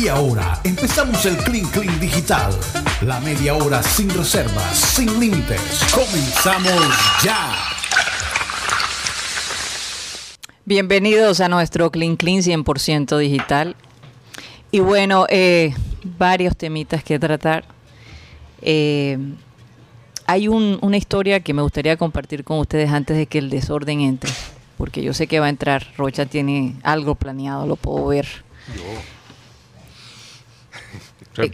Y 0.00 0.08
ahora 0.08 0.60
empezamos 0.64 1.24
el 1.26 1.36
Clean 1.38 1.66
Clean 1.66 2.00
Digital. 2.00 2.52
La 3.02 3.20
media 3.20 3.54
hora 3.54 3.82
sin 3.82 4.10
reservas, 4.10 4.76
sin 4.76 5.18
límites. 5.18 5.60
Comenzamos 5.94 7.22
ya. 7.22 7.54
Bienvenidos 10.64 11.40
a 11.40 11.48
nuestro 11.48 11.90
Clean 11.90 12.16
Clean 12.16 12.40
100% 12.42 13.18
digital. 13.18 13.76
Y 14.70 14.80
bueno, 14.80 15.26
eh, 15.28 15.74
varios 16.18 16.56
temitas 16.56 17.02
que 17.02 17.18
tratar. 17.18 17.64
Eh, 18.62 19.18
hay 20.26 20.48
una 20.48 20.96
historia 20.96 21.40
que 21.40 21.54
me 21.54 21.62
gustaría 21.62 21.96
compartir 21.96 22.44
con 22.44 22.58
ustedes 22.58 22.90
antes 22.90 23.16
de 23.16 23.26
que 23.26 23.38
el 23.38 23.50
desorden 23.50 24.00
entre, 24.00 24.30
porque 24.76 25.02
yo 25.02 25.12
sé 25.14 25.26
que 25.26 25.40
va 25.40 25.46
a 25.46 25.50
entrar. 25.50 25.86
Rocha 25.96 26.26
tiene 26.26 26.76
algo 26.82 27.14
planeado, 27.14 27.66
lo 27.66 27.76
puedo 27.76 28.06
ver. 28.06 28.28
Eh, 31.36 31.48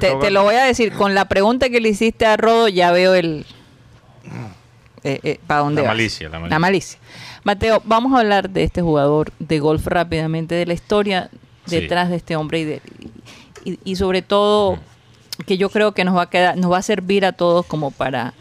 te, 0.00 0.30
lo 0.30 0.42
voy 0.42 0.54
a 0.54 0.64
decir, 0.64 0.92
con 0.92 1.14
la 1.14 1.26
pregunta 1.26 1.68
que 1.68 1.80
le 1.80 1.90
hiciste 1.90 2.26
a 2.26 2.36
Rodo 2.36 2.68
ya 2.68 2.90
veo 2.90 3.14
el... 3.14 3.44
¿Para 5.46 5.60
dónde 5.60 5.82
la 5.82 5.88
malicia, 5.88 6.28
la 6.28 6.58
malicia. 6.58 6.98
Mateo, 7.42 7.80
vamos 7.86 8.12
a 8.14 8.20
hablar 8.20 8.50
de 8.50 8.64
este 8.64 8.82
jugador 8.82 9.32
de 9.38 9.58
golf 9.58 9.86
rápidamente, 9.86 10.54
de 10.54 10.66
la 10.66 10.74
historia 10.74 11.30
detrás 11.66 12.10
de 12.10 12.16
este 12.16 12.36
hombre 12.36 12.82
y, 13.64 13.78
y 13.82 13.96
sobre 13.96 14.20
todo 14.20 14.78
que 15.46 15.56
yo 15.56 15.70
creo 15.70 15.92
que 15.92 16.04
nos 16.04 16.16
va 16.16 16.22
a 16.22 16.30
quedar, 16.30 16.56
nos 16.56 16.70
va 16.70 16.78
a 16.78 16.82
servir 16.82 17.24
a 17.24 17.32
todos 17.32 17.66
como 17.66 17.90
para 17.90 18.34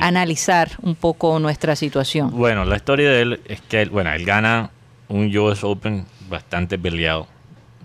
analizar 0.00 0.70
un 0.82 0.94
poco 0.94 1.38
nuestra 1.38 1.76
situación. 1.76 2.30
Bueno, 2.32 2.64
la 2.64 2.76
historia 2.76 3.10
de 3.10 3.22
él 3.22 3.40
es 3.46 3.60
que, 3.60 3.84
bueno, 3.86 4.12
él 4.12 4.24
gana 4.24 4.70
un 5.08 5.34
US 5.36 5.64
Open 5.64 6.04
bastante 6.28 6.78
peleado. 6.78 7.26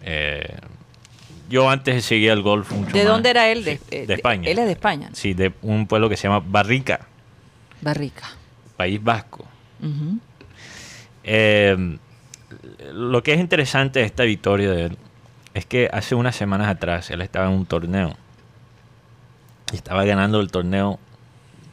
Eh, 0.01 0.57
yo 1.53 1.69
antes 1.69 2.03
seguía 2.03 2.33
el 2.33 2.41
golf 2.41 2.71
mucho 2.71 2.97
¿De 2.97 3.05
dónde 3.05 3.29
era 3.29 3.47
él? 3.47 3.63
De, 3.63 3.79
España. 3.91 4.49
Él 4.49 4.57
es 4.57 4.65
de 4.65 4.71
España. 4.71 5.09
Sí, 5.13 5.35
de 5.35 5.53
un 5.61 5.85
pueblo 5.85 6.09
que 6.09 6.17
se 6.17 6.27
llama 6.27 6.43
Barrica. 6.43 7.01
Barrica. 7.79 8.27
País 8.75 9.01
Vasco. 9.03 9.45
Eh, 11.23 11.97
lo 12.91 13.21
que 13.21 13.33
es 13.33 13.39
interesante 13.39 13.99
de 13.99 14.05
esta 14.05 14.23
victoria 14.23 14.71
de 14.71 14.85
él 14.85 14.97
es 15.53 15.67
que 15.67 15.89
hace 15.93 16.15
unas 16.15 16.35
semanas 16.35 16.69
atrás 16.69 17.11
él 17.11 17.21
estaba 17.21 17.45
en 17.45 17.51
un 17.51 17.67
torneo 17.67 18.17
y 19.71 19.75
estaba 19.75 20.03
ganando 20.05 20.39
el 20.39 20.49
torneo, 20.49 20.97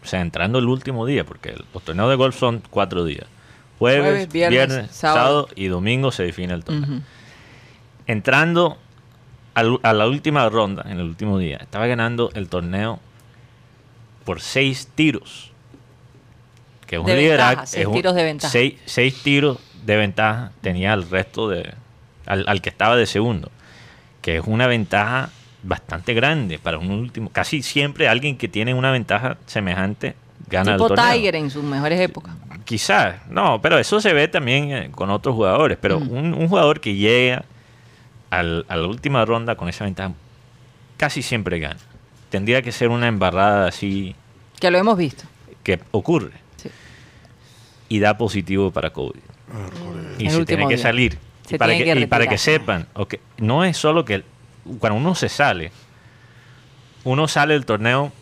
o 0.02 0.06
sea, 0.06 0.20
entrando 0.20 0.58
el 0.58 0.66
último 0.66 1.06
día, 1.06 1.24
porque 1.24 1.54
los 1.72 1.82
torneos 1.82 2.10
de 2.10 2.16
golf 2.16 2.38
son 2.38 2.62
cuatro 2.68 3.06
días. 3.06 3.26
Jueves, 3.78 4.30
viernes, 4.30 4.90
sábado. 4.90 5.48
y 5.56 5.68
domingo 5.68 6.12
se 6.12 6.24
define 6.24 6.52
el 6.52 6.64
torneo. 6.64 7.00
Entrando 8.06 8.76
a 9.54 9.92
la 9.92 10.06
última 10.06 10.48
ronda, 10.48 10.84
en 10.86 10.98
el 10.98 11.02
último 11.02 11.38
día, 11.38 11.58
estaba 11.58 11.86
ganando 11.86 12.30
el 12.34 12.48
torneo 12.48 13.00
por 14.24 14.40
seis 14.40 14.88
tiros. 14.94 15.50
Que 16.86 16.96
es 16.96 17.02
un 17.02 17.08
liderazgo. 17.08 17.66
Seis 17.66 17.88
tiros 17.92 18.14
de 18.14 18.24
ventaja. 18.24 18.52
Seis, 18.86 19.22
tiros 19.22 19.58
de 19.84 19.96
ventaja 19.96 20.52
tenía 20.60 20.92
al 20.92 21.08
resto 21.08 21.48
de. 21.48 21.74
al, 22.26 22.62
que 22.62 22.68
estaba 22.68 22.96
de 22.96 23.06
segundo. 23.06 23.50
Que 24.22 24.36
es 24.36 24.42
una 24.46 24.66
ventaja 24.66 25.30
bastante 25.62 26.14
grande 26.14 26.58
para 26.58 26.78
un 26.78 26.90
último. 26.90 27.30
Casi 27.30 27.62
siempre 27.62 28.08
alguien 28.08 28.36
que 28.36 28.48
tiene 28.48 28.74
una 28.74 28.90
ventaja 28.90 29.36
semejante 29.46 30.14
gana 30.48 30.72
el 30.72 30.78
torneo. 30.78 31.12
Tiger 31.12 31.36
en 31.36 31.50
sus 31.50 31.62
mejores 31.62 32.00
épocas. 32.00 32.34
Quizás, 32.64 33.16
no, 33.28 33.60
pero 33.60 33.78
eso 33.78 34.00
se 34.00 34.12
ve 34.12 34.28
también 34.28 34.70
eh, 34.70 34.90
con 34.90 35.10
otros 35.10 35.34
jugadores. 35.34 35.78
Pero 35.80 35.98
un, 35.98 36.48
jugador 36.48 36.80
que 36.80 36.94
llega 36.94 37.44
a 38.30 38.42
la 38.42 38.86
última 38.86 39.24
ronda 39.24 39.56
con 39.56 39.68
esa 39.68 39.84
ventaja 39.84 40.14
casi 41.00 41.22
siempre 41.22 41.58
gana. 41.58 41.80
Tendría 42.28 42.60
que 42.60 42.72
ser 42.72 42.90
una 42.90 43.08
embarrada 43.08 43.66
así. 43.66 44.14
Que 44.60 44.70
lo 44.70 44.76
hemos 44.76 44.98
visto. 44.98 45.24
Que 45.64 45.80
ocurre. 45.92 46.32
Y 47.88 48.00
da 48.00 48.18
positivo 48.18 48.70
para 48.70 48.90
COVID. 48.90 49.20
Y 50.18 50.28
se 50.28 50.44
tiene 50.44 50.68
que 50.68 50.76
salir. 50.76 51.18
y 51.48 51.56
para 51.56 51.72
que, 51.72 51.98
y 51.98 52.06
para 52.06 52.26
que 52.26 52.36
sepan, 52.36 52.86
okay, 52.92 53.18
no 53.38 53.64
es 53.64 53.78
solo 53.78 54.04
que 54.04 54.22
cuando 54.78 54.98
uno 54.98 55.14
se 55.14 55.30
sale, 55.30 55.72
uno 57.04 57.26
sale 57.26 57.54
del 57.54 57.64
torneo 57.64 58.12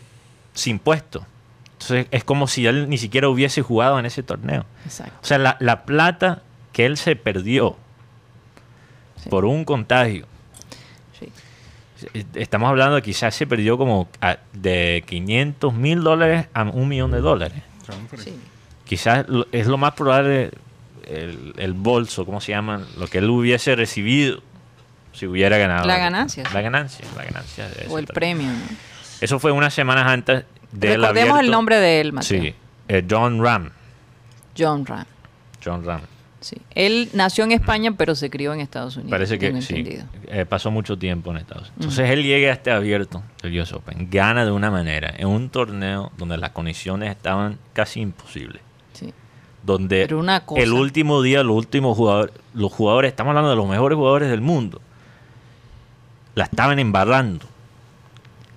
sin 0.53 0.79
puesto. 0.79 1.25
Entonces 1.73 2.07
es 2.11 2.23
como 2.23 2.47
si 2.47 2.65
él 2.65 2.87
ni 2.87 2.97
siquiera 2.97 3.27
hubiese 3.27 3.61
jugado 3.61 3.99
en 3.99 4.05
ese 4.05 4.23
torneo. 4.23 4.65
O 5.21 5.25
sea, 5.25 5.37
la, 5.37 5.83
plata 5.83 6.43
que 6.71 6.85
él 6.85 6.95
se 6.95 7.17
perdió 7.17 7.75
por 9.29 9.45
un 9.45 9.65
contagio. 9.65 10.25
Estamos 12.33 12.69
hablando 12.69 12.95
de 12.95 13.01
quizás 13.01 13.35
se 13.35 13.45
perdió 13.45 13.77
como 13.77 14.07
de 14.53 15.03
500 15.05 15.73
mil 15.73 16.01
dólares 16.01 16.47
a 16.53 16.63
un 16.63 16.87
millón 16.87 17.11
de 17.11 17.19
dólares. 17.19 17.61
Quizás 18.85 19.25
es 19.51 19.67
lo 19.67 19.77
más 19.77 19.93
probable 19.93 20.51
el, 21.05 21.53
el 21.57 21.73
bolso, 21.73 22.25
¿cómo 22.25 22.39
se 22.39 22.51
llama? 22.51 22.81
Lo 22.97 23.07
que 23.07 23.17
él 23.17 23.29
hubiese 23.29 23.75
recibido 23.75 24.41
si 25.13 25.27
hubiera 25.27 25.57
ganado. 25.57 25.85
La 25.85 25.97
ganancia. 25.97 26.43
La 26.53 26.61
ganancia, 26.61 27.05
la 27.15 27.25
ganancia. 27.25 27.67
o 27.89 27.99
el 27.99 28.07
premio. 28.07 28.49
Eso 29.19 29.39
fue 29.39 29.51
unas 29.51 29.73
semanas 29.73 30.07
antes 30.07 30.45
de 30.71 30.97
Recordemos 30.97 31.39
el 31.39 31.51
nombre 31.51 31.77
de 31.77 32.01
él, 32.01 32.13
Mateo. 32.13 32.41
Sí, 32.41 32.55
eh, 32.87 33.05
John 33.09 33.43
Ram. 33.43 33.69
John 34.57 34.85
Ram. 34.85 35.05
John 35.63 35.83
Ram. 35.83 36.01
Sí. 36.41 36.57
Él 36.73 37.09
nació 37.13 37.43
en 37.43 37.51
España, 37.51 37.93
pero 37.97 38.15
se 38.15 38.29
crió 38.29 38.53
en 38.53 38.61
Estados 38.61 38.95
Unidos. 38.95 39.11
Parece 39.11 39.37
que 39.37 39.61
sí. 39.61 39.99
Eh, 40.27 40.45
pasó 40.45 40.71
mucho 40.71 40.97
tiempo 40.97 41.31
en 41.31 41.37
Estados 41.37 41.63
Unidos. 41.63 41.77
Entonces 41.79 42.09
él 42.09 42.23
llega 42.23 42.49
a 42.49 42.53
este 42.53 42.71
abierto, 42.71 43.23
el 43.43 43.59
US 43.59 43.73
Open, 43.73 44.07
gana 44.09 44.45
de 44.45 44.51
una 44.51 44.71
manera, 44.71 45.13
en 45.17 45.27
un 45.27 45.49
torneo 45.49 46.11
donde 46.17 46.37
las 46.37 46.51
condiciones 46.51 47.11
estaban 47.11 47.57
casi 47.73 47.99
imposibles. 47.99 48.61
Sí. 48.93 49.13
Donde 49.63 50.03
el 50.55 50.71
último 50.71 51.21
día, 51.21 51.43
los 51.43 51.57
últimos 51.57 51.97
jugadores, 51.97 52.33
los 52.53 52.71
jugadores, 52.71 53.09
estamos 53.09 53.31
hablando 53.31 53.49
de 53.49 53.57
los 53.57 53.67
mejores 53.67 53.97
jugadores 53.97 54.29
del 54.29 54.41
mundo, 54.41 54.81
la 56.35 56.45
estaban 56.45 56.79
embarrando. 56.79 57.45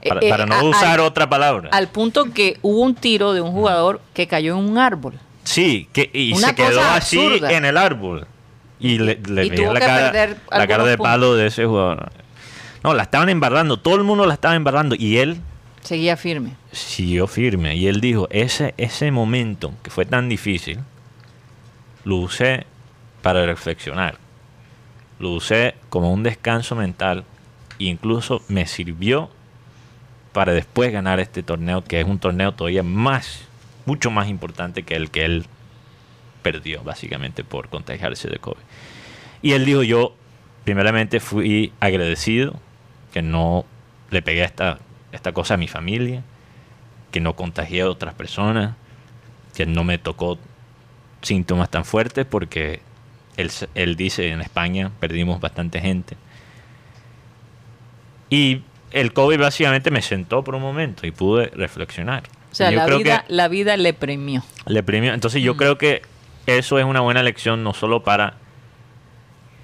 Para, 0.09 0.21
eh, 0.21 0.47
no 0.47 0.65
usar 0.65 1.01
otra 1.01 1.29
palabra. 1.29 1.71
Al 1.73 1.89
punto 1.89 2.25
que 2.33 2.59
hubo 2.63 2.81
un 2.81 2.95
tiro 2.95 3.33
de 3.33 3.41
un 3.41 3.53
jugador 3.53 4.01
que 4.15 4.27
cayó 4.27 4.59
en 4.59 4.65
un 4.65 4.79
árbol. 4.79 5.15
Sí, 5.45 5.89
que, 5.93 6.11
y 6.13 6.35
se 6.35 6.55
quedó 6.55 6.81
así 6.83 7.41
en 7.43 7.65
el 7.65 7.77
árbol. 7.77 8.27
Y 8.79 8.99
le, 8.99 9.17
le 9.17 9.49
la, 9.49 9.81
cara, 9.81 10.37
la 10.51 10.67
cara 10.67 10.85
de 10.85 10.99
palo 10.99 11.37
de 11.37 11.47
ese 11.47 11.65
jugador. 11.67 12.11
No, 12.83 12.95
la 12.95 13.05
estaban 13.05 13.29
embarrando. 13.29 13.77
Todo 13.77 13.97
el 13.97 14.03
mundo 14.03 14.27
la 14.27 14.35
estaba 14.35 14.57
embarrando. 14.57 14.97
Y 14.97 15.19
él. 15.19 15.41
Seguía 15.83 16.17
firme. 16.17 16.55
Siguió 16.73 17.27
firme. 17.29 17.77
Y 17.77 17.87
él 17.87 18.01
dijo: 18.01 18.27
ese, 18.31 18.75
ese 18.77 19.11
momento 19.13 19.73
que 19.83 19.91
fue 19.91 20.05
tan 20.05 20.29
difícil, 20.29 20.81
lo 22.05 22.17
usé 22.17 22.67
para 23.23 23.47
reflexionar. 23.47 24.17
Lo 25.21 25.31
usé 25.31 25.77
como 25.89 26.13
un 26.13 26.25
descanso 26.25 26.75
mental 26.75 27.25
incluso 27.89 28.43
me 28.49 28.67
sirvió 28.67 29.31
para 30.33 30.53
después 30.53 30.93
ganar 30.93 31.21
este 31.21 31.43
torneo, 31.43 31.83
que 31.85 32.01
es 32.01 32.07
un 32.07 32.19
torneo 32.19 32.53
todavía 32.53 32.83
más, 32.83 33.41
mucho 33.87 34.11
más 34.11 34.29
importante 34.29 34.83
que 34.83 34.95
el 34.95 35.11
que 35.11 35.25
él 35.25 35.47
perdió, 36.43 36.83
básicamente 36.83 37.45
por 37.45 37.69
contagiarse 37.69 38.29
de 38.29 38.39
COVID. 38.39 38.63
Y 39.43 39.53
él 39.53 39.65
dijo, 39.65 39.83
yo 39.83 40.15
primeramente 40.65 41.21
fui 41.21 41.73
agradecido 41.81 42.59
que 43.13 43.23
no 43.23 43.65
le 44.11 44.23
pegué 44.23 44.45
esta, 44.45 44.79
esta 45.13 45.33
cosa 45.33 45.55
a 45.55 45.57
mi 45.57 45.69
familia, 45.69 46.23
que 47.11 47.21
no 47.21 47.35
contagié 47.37 47.83
a 47.83 47.91
otras 47.91 48.15
personas, 48.15 48.75
que 49.55 49.67
no 49.67 49.85
me 49.85 49.99
tocó 49.99 50.39
síntomas 51.21 51.71
tan 51.71 51.85
fuertes, 51.85 52.27
porque 52.27 52.81
él, 53.37 53.51
él 53.75 53.97
dice, 53.97 54.31
en 54.31 54.41
España 54.41 54.91
perdimos 55.01 55.41
bastante 55.41 55.81
gente 55.81 56.17
y 58.33 58.63
el 58.93 59.13
COVID 59.13 59.39
básicamente 59.39 59.91
me 59.91 60.01
sentó 60.01 60.43
por 60.43 60.55
un 60.55 60.63
momento 60.63 61.07
y 61.07 61.11
pude 61.11 61.49
reflexionar. 61.49 62.23
O 62.53 62.55
sea, 62.55 62.71
la, 62.71 62.87
vida, 62.87 63.25
la 63.29 63.49
vida 63.49 63.79
le 63.79 63.95
premió. 63.95 64.45
Le 64.67 64.83
premió. 64.83 65.15
Entonces 65.15 65.43
yo 65.43 65.55
mm. 65.55 65.57
creo 65.57 65.79
que 65.79 66.03
eso 66.47 66.79
es 66.79 66.85
una 66.85 67.01
buena 67.01 67.23
lección 67.23 67.65
no 67.65 67.73
solo 67.73 68.03
para 68.03 68.35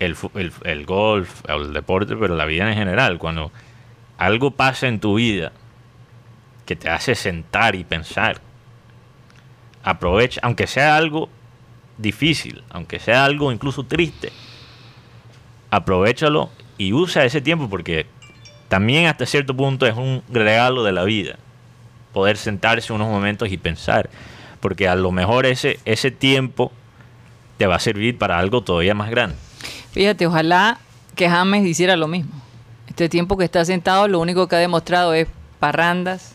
el, 0.01 0.17
el, 0.65 0.87
golf 0.87 1.43
o 1.47 1.53
el 1.53 1.75
deporte, 1.75 2.17
pero 2.17 2.35
la 2.35 2.47
vida 2.47 2.67
en 2.67 2.75
general. 2.75 3.19
Cuando 3.19 3.53
algo 4.17 4.53
pasa 4.53 4.89
en 4.89 5.01
tu 5.01 5.17
vida 5.17 5.53
que 6.65 6.77
te 6.77 6.89
hace 6.89 7.15
sentar 7.15 7.75
y 7.75 7.85
pensar, 7.85 8.41
aprovecha, 9.83 10.41
aunque 10.43 10.67
sea 10.67 10.97
algo 10.97 11.29
difícil, 11.99 12.65
aunque 12.71 13.01
sea 13.01 13.27
algo 13.27 13.53
incluso 13.53 13.85
triste, 13.85 14.33
aprovechalo 15.71 16.49
y 16.79 16.95
usa 16.95 17.27
ese 17.27 17.43
tiempo 17.43 17.69
porque 17.69 18.07
también 18.69 19.07
hasta 19.07 19.27
cierto 19.27 19.55
punto 19.55 19.87
es 19.87 19.95
un 19.95 20.23
regalo 20.31 20.85
de 20.85 20.93
la 20.93 21.05
vida 21.05 21.39
poder 22.19 22.37
sentarse 22.37 22.93
unos 22.93 23.07
momentos 23.09 23.49
y 23.53 23.57
pensar, 23.59 24.11
porque 24.59 24.89
a 24.89 24.97
lo 24.97 25.13
mejor 25.13 25.47
ese, 25.47 25.79
ese 25.85 26.11
tiempo 26.11 26.73
te 27.59 27.67
va 27.69 27.77
a 27.77 27.79
servir 27.79 28.19
para 28.19 28.39
algo 28.41 28.61
todavía 28.63 28.93
más 28.95 29.09
grande. 29.09 29.37
Fíjate, 29.93 30.27
ojalá 30.27 30.79
que 31.15 31.29
James 31.31 31.65
hiciera 31.65 31.95
lo 31.97 32.09
mismo. 32.09 32.33
Este 32.89 33.09
tiempo 33.09 33.37
que 33.37 33.45
está 33.45 33.65
sentado, 33.65 34.09
lo 34.09 34.19
único 34.19 34.49
que 34.49 34.57
ha 34.57 34.59
demostrado 34.59 35.15
es 35.15 35.29
parrandas, 35.61 36.33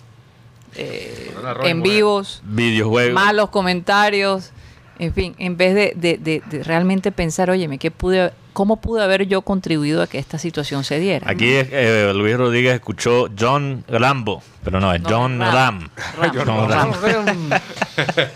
eh, 0.76 1.34
en 1.66 1.84
vivos, 1.84 2.42
Videojuegos. 2.46 3.14
malos 3.14 3.50
comentarios, 3.50 4.52
en 5.00 5.14
fin, 5.14 5.36
en 5.38 5.58
vez 5.58 5.76
de, 5.76 5.94
de- 5.96 6.18
de- 6.18 6.42
de 6.50 6.64
realmente 6.64 7.12
pensar, 7.12 7.50
óyeme, 7.50 7.78
¿qué 7.78 7.92
pude, 7.92 8.32
¿cómo 8.54 8.78
pude 8.78 9.04
haber 9.04 9.26
yo 9.28 9.42
contribuido 9.42 10.02
a 10.02 10.08
que 10.08 10.20
esta 10.20 10.38
situación 10.38 10.84
se 10.84 11.00
diera? 11.00 11.30
Aquí 11.30 11.48
eh, 11.50 12.12
Luis 12.16 12.38
Rodríguez 12.38 12.76
escuchó 12.76 13.28
John 13.38 13.84
Rambo, 13.88 14.42
pero 14.64 14.80
no, 14.80 14.94
es 14.94 15.02
No, 15.02 15.10
John 15.10 15.40
Ram. 15.40 15.52
Ram. 15.54 15.90
Ram. 16.18 16.32
John 16.46 16.70
Ram. 16.70 17.50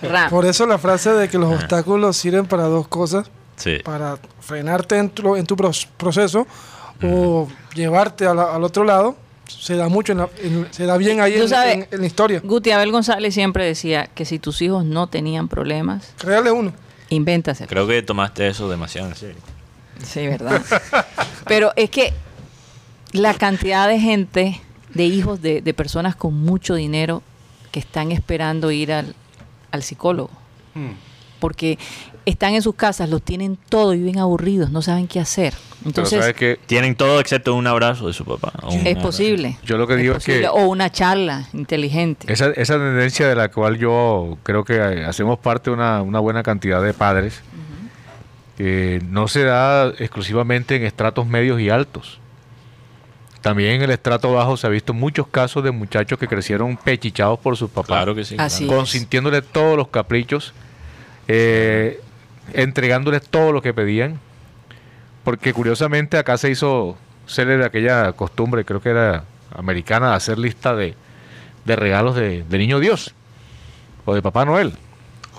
Ram. 0.02 0.30
Por 0.30 0.46
eso 0.46 0.66
la 0.66 0.78
frase 0.78 1.12
de 1.14 1.30
que 1.30 1.38
los 1.38 1.54
obstáculos 1.54 2.18
sirven 2.18 2.46
para 2.46 2.64
dos 2.64 2.88
cosas, 2.88 3.30
Sí. 3.56 3.78
para 3.84 4.18
frenarte 4.40 4.98
en 4.98 5.10
tu, 5.10 5.36
en 5.36 5.46
tu 5.46 5.56
proceso 5.56 6.46
o 7.04 7.48
llevarte 7.74 8.26
a 8.26 8.34
la- 8.34 8.56
al 8.56 8.64
otro 8.64 8.84
lado, 8.84 9.16
se 9.48 9.76
da 9.76 9.88
mucho, 9.88 10.12
en 10.12 10.18
la- 10.20 10.30
en- 10.44 10.68
se 10.72 10.86
da 10.86 10.98
bien 10.98 11.22
ahí 11.22 11.36
Tú 11.38 11.44
en, 11.44 11.50
sabes- 11.50 11.74
en- 11.76 11.88
en 11.90 12.02
la 12.02 12.06
historia. 12.08 12.42
Guti 12.44 12.72
Abel 12.72 12.92
González 12.92 13.34
siempre 13.34 13.66
decía 13.66 14.08
que 14.14 14.26
si 14.26 14.40
tus 14.40 14.62
hijos 14.62 14.84
no 14.86 15.08
tenían 15.08 15.48
problemas, 15.48 16.14
Créale 16.18 16.52
uno. 16.52 16.74
invéntaselo. 17.10 17.70
Creo 17.70 17.88
que 17.88 18.02
tomaste 18.02 18.48
eso 18.48 18.70
demasiado 18.70 19.08
en 19.10 19.16
serio. 19.16 19.38
Sí, 20.04 20.28
¿verdad? 20.28 20.62
Pero 21.48 21.72
es 21.76 21.90
que 21.90 22.14
la 23.12 23.34
cantidad 23.34 23.88
de 23.88 24.00
gente, 24.00 24.62
de 24.94 25.06
hijos 25.06 25.42
de, 25.42 25.62
de 25.62 25.74
personas 25.74 26.16
con 26.16 26.34
mucho 26.34 26.76
dinero 26.76 27.24
que 27.72 27.80
están 27.80 28.12
esperando 28.12 28.72
ir 28.72 28.92
al, 28.94 29.16
al 29.72 29.84
psicólogo. 29.84 30.32
Porque 31.40 31.78
están 32.26 32.54
en 32.54 32.62
sus 32.62 32.76
casas, 32.76 33.10
los 33.10 33.22
tienen 33.24 33.58
todo 33.70 33.94
y 33.94 33.98
viven 34.00 34.20
aburridos, 34.20 34.70
no 34.72 34.82
saben 34.82 35.08
qué 35.08 35.20
hacer. 35.20 35.54
Entonces, 35.86 36.20
sabes 36.20 36.36
que 36.36 36.60
Tienen 36.66 36.96
todo 36.96 37.20
excepto 37.20 37.54
un 37.56 37.66
abrazo 37.68 38.08
de 38.08 38.14
su 38.14 38.26
papá. 38.26 38.52
o 38.64 38.72
es 38.72 38.98
posible. 38.98 39.58
Yo 39.64 39.78
lo 39.78 39.88
que 39.88 39.96
digo 39.96 40.16
es 40.16 40.26
que-. 40.26 40.48
O 40.48 40.68
una 40.68 40.92
charla 40.92 41.48
inteligente. 41.54 42.32
esa, 42.32 42.48
esa 42.50 42.74
tendencia 42.74 43.28
de 43.28 43.36
la 43.36 43.50
cual 43.50 43.78
yo 43.78 44.38
creo 44.44 44.64
que 44.66 44.76
eh, 44.76 45.06
hacemos 45.06 45.40
parte 45.40 45.70
una, 45.70 46.02
una 46.02 46.20
buena 46.20 46.44
cantidad 46.44 46.82
de 46.82 46.94
padres, 46.94 47.42
que 48.58 49.02
no 49.08 49.28
se 49.28 49.44
da 49.44 49.88
exclusivamente 50.00 50.76
en 50.76 50.84
estratos 50.84 51.28
medios 51.28 51.62
y 51.62 51.70
altos. 51.70 52.20
También 53.42 53.76
en 53.76 53.84
el 53.84 53.92
estrato 53.92 54.34
bajo 54.34 54.58
se 54.58 54.66
ha 54.66 54.70
visto 54.72 54.96
muchos 54.96 55.28
casos 55.28 55.64
de 55.64 55.70
muchachos 55.70 56.18
que 56.18 56.28
crecieron 56.28 56.76
pechichados 56.76 57.38
por 57.40 57.56
sus 57.56 57.70
papás. 57.70 57.88
Claro 57.88 58.16
que 58.16 58.26
sí. 58.26 58.36
Así 58.40 58.66
claro. 58.66 58.80
consintiéndole 58.80 59.44
todos 59.44 59.78
los 59.78 59.90
caprichos, 59.90 60.54
eh, 61.28 62.02
entregándoles 62.54 63.22
todo 63.30 63.52
lo 63.52 63.62
que 63.62 63.76
pedían, 63.76 64.20
porque 65.24 65.54
curiosamente 65.54 66.18
acá 66.18 66.38
se 66.38 66.50
hizo 66.50 66.98
célebre 67.28 67.66
aquella 67.66 68.12
costumbre, 68.14 68.66
creo 68.66 68.82
que 68.82 68.90
era 68.90 69.26
americana, 69.56 70.10
de 70.10 70.16
hacer 70.16 70.40
lista 70.40 70.76
de, 70.76 70.96
de 71.64 71.76
regalos 71.76 72.16
de, 72.16 72.44
de 72.44 72.58
Niño 72.58 72.80
Dios 72.80 73.14
o 74.06 74.16
de 74.16 74.24
Papá 74.24 74.46
Noel. 74.46 74.74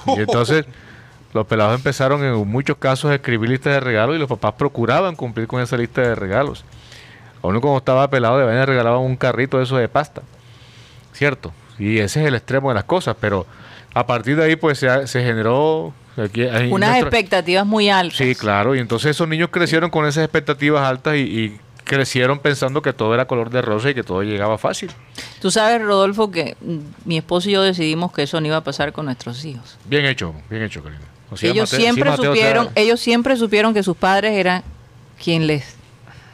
Y 0.07 0.11
entonces 0.21 0.67
los 1.35 1.47
pelados 1.47 1.75
empezaron 1.77 2.25
en 2.25 2.35
muchos 2.49 2.77
casos 2.79 3.11
a 3.11 3.15
escribir 3.17 3.51
listas 3.51 3.75
de 3.75 3.81
regalos 3.81 4.17
y 4.17 4.19
los 4.19 4.29
papás 4.29 4.55
procuraban 4.57 5.15
cumplir 5.17 5.47
con 5.47 5.61
esa 5.61 5.77
lista 5.77 6.01
de 6.03 6.15
regalos. 6.15 6.65
A 7.43 7.47
uno 7.47 7.61
cuando 7.61 7.79
estaba 7.79 8.09
pelado 8.09 8.39
de 8.39 8.45
vaina 8.47 8.65
regalaban 8.67 9.01
un 9.01 9.17
carrito 9.17 9.59
de 9.59 9.65
eso 9.65 9.77
de 9.77 9.89
pasta. 9.89 10.23
¿Cierto? 11.13 11.53
Y 11.79 11.99
ese 11.99 12.21
es 12.23 12.27
el 12.29 12.35
extremo 12.35 12.69
de 12.71 12.75
las 12.77 12.85
cosas, 12.85 13.17
pero 13.21 13.47
a 13.95 14.07
partir 14.07 14.37
de 14.37 14.45
ahí 14.45 14.57
pues 14.57 14.79
se, 14.79 15.07
se 15.07 15.23
generó... 15.23 15.93
Aquí, 16.17 16.43
Unas 16.43 16.67
nuestra- 16.71 16.99
expectativas 16.99 17.65
muy 17.65 17.89
altas. 17.91 18.19
Sí, 18.19 18.35
claro, 18.35 18.75
y 18.75 18.81
entonces 18.81 19.13
esos 19.13 19.29
niños 19.29 19.51
crecieron 19.53 19.89
con 19.91 20.05
esas 20.05 20.25
expectativas 20.25 20.83
altas 20.83 21.15
y, 21.15 21.21
y 21.21 21.61
crecieron 21.85 22.41
pensando 22.41 22.83
que 22.83 22.93
todo 22.93 23.15
era 23.15 23.27
color 23.27 23.51
de 23.51 23.63
rosa 23.63 23.91
y 23.91 23.95
que 23.95 24.03
todo 24.03 24.25
llegaba 24.25 24.59
fácil. 24.59 24.91
Tú 25.41 25.53
sabes, 25.53 25.81
Rodolfo, 25.81 26.31
que 26.33 26.57
mi 27.05 27.19
esposo 27.19 27.49
y 27.49 27.53
yo 27.53 27.63
decidimos 27.63 28.13
que 28.13 28.25
eso 28.25 28.41
no 28.41 28.49
iba 28.49 28.57
a 28.57 28.65
pasar 28.65 28.93
con 28.93 29.05
nuestros 29.05 29.45
hijos. 29.45 29.79
Bien 29.85 30.05
hecho, 30.07 30.35
bien 30.51 30.63
hecho, 30.65 30.83
Karina. 30.83 31.03
Ellos 31.43 31.69
siempre 31.71 32.15
supieron, 32.17 32.69
ellos 32.75 33.01
siempre 33.01 33.37
supieron 33.37 33.75
que 33.75 33.83
sus 33.83 33.97
padres 33.97 34.33
eran 34.33 34.63
quien 35.23 35.47
les 35.47 35.77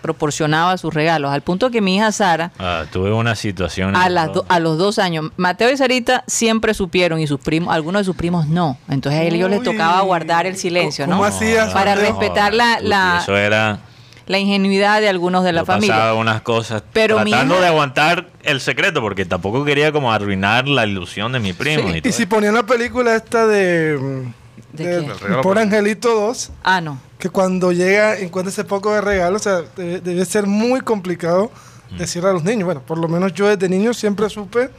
proporcionaba 0.02 0.76
sus 0.76 0.92
regalos, 0.92 1.32
al 1.32 1.40
punto 1.40 1.70
que 1.70 1.80
mi 1.80 1.96
hija 1.96 2.12
Sara 2.12 2.52
Ah, 2.58 2.84
tuve 2.92 3.10
una 3.12 3.34
situación. 3.34 3.96
a, 3.96 4.10
las 4.10 4.34
do- 4.34 4.44
a 4.50 4.60
los 4.60 4.76
dos 4.76 4.98
años, 4.98 5.30
Mateo 5.38 5.70
y 5.70 5.76
Sarita 5.78 6.24
siempre 6.26 6.74
supieron 6.74 7.20
y 7.20 7.26
sus 7.26 7.40
primos, 7.40 7.74
algunos 7.74 8.00
de 8.00 8.04
sus 8.04 8.14
primos 8.14 8.46
no, 8.46 8.76
entonces 8.90 9.18
a 9.20 9.24
ellos 9.24 9.48
les 9.48 9.62
tocaba 9.62 10.02
guardar 10.02 10.44
el 10.46 10.56
silencio, 10.58 11.06
¿no? 11.06 11.12
¿Cómo 11.16 11.24
hacías, 11.24 11.72
Para 11.72 11.94
Mateo? 11.94 12.10
respetar 12.10 12.52
la, 12.52 12.78
Uy, 12.82 12.86
la, 12.88 13.18
Eso 13.22 13.34
era. 13.34 13.78
la 14.26 14.38
ingenuidad 14.38 15.00
de 15.00 15.08
algunos 15.08 15.42
de 15.42 15.52
la 15.52 15.62
yo 15.62 15.66
familia. 15.66 15.94
pasaba 15.94 16.14
unas 16.14 16.42
cosas 16.42 16.82
Pero 16.92 17.16
tratando 17.16 17.54
hija- 17.54 17.62
de 17.62 17.66
aguantar 17.68 18.26
el 18.42 18.60
secreto 18.60 19.00
porque 19.00 19.24
tampoco 19.24 19.64
quería 19.64 19.90
como 19.90 20.12
arruinar 20.12 20.68
la 20.68 20.84
ilusión 20.84 21.32
de 21.32 21.40
mi 21.40 21.54
primo. 21.54 21.90
Sí. 21.90 22.02
y 22.04 22.08
Y 22.08 22.12
si 22.12 22.26
ponían 22.26 22.52
la 22.52 22.64
película 22.64 23.16
esta 23.16 23.46
de... 23.46 24.24
mm, 24.56 24.76
¿De 24.76 24.84
de 25.00 25.06
qué? 25.06 25.12
regalo 25.14 25.42
Por 25.42 25.58
Angelito 25.58 26.14
2, 26.14 26.50
Ah, 26.62 26.80
no. 26.80 26.98
que 27.18 27.28
cuando 27.30 27.72
llega 27.72 28.18
encuentra 28.18 28.50
ese 28.50 28.64
poco 28.64 28.92
de 28.92 29.00
regalo, 29.00 29.36
o 29.36 29.40
sea, 29.40 29.62
debe, 29.76 30.00
debe 30.00 30.24
ser 30.24 30.46
muy 30.46 30.80
complicado 30.80 31.50
decirle 31.98 32.30
a 32.30 32.32
los 32.32 32.44
niños. 32.44 32.64
Bueno, 32.64 32.80
por 32.82 32.98
lo 32.98 33.08
menos 33.08 33.32
yo 33.34 33.46
desde 33.48 33.68
niño 33.68 33.94
siempre 33.94 34.28
supe 34.28 34.70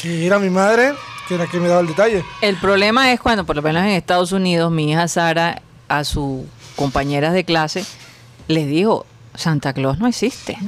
que 0.00 0.26
era 0.26 0.38
mi 0.38 0.50
madre 0.50 0.94
que 1.28 1.34
era 1.36 1.46
que 1.46 1.58
me 1.60 1.68
daba 1.68 1.80
el 1.82 1.86
detalle. 1.86 2.24
El 2.40 2.56
problema 2.56 3.12
es 3.12 3.20
cuando, 3.20 3.44
por 3.44 3.54
lo 3.56 3.62
menos 3.62 3.82
en 3.82 3.90
Estados 3.90 4.32
Unidos, 4.32 4.72
mi 4.72 4.90
hija 4.90 5.06
Sara 5.06 5.62
a 5.88 6.02
sus 6.04 6.42
compañeras 6.74 7.32
de 7.32 7.44
clase 7.44 7.84
les 8.48 8.66
dijo, 8.66 9.06
Santa 9.34 9.72
Claus 9.72 9.98
no 9.98 10.06
existe. 10.08 10.58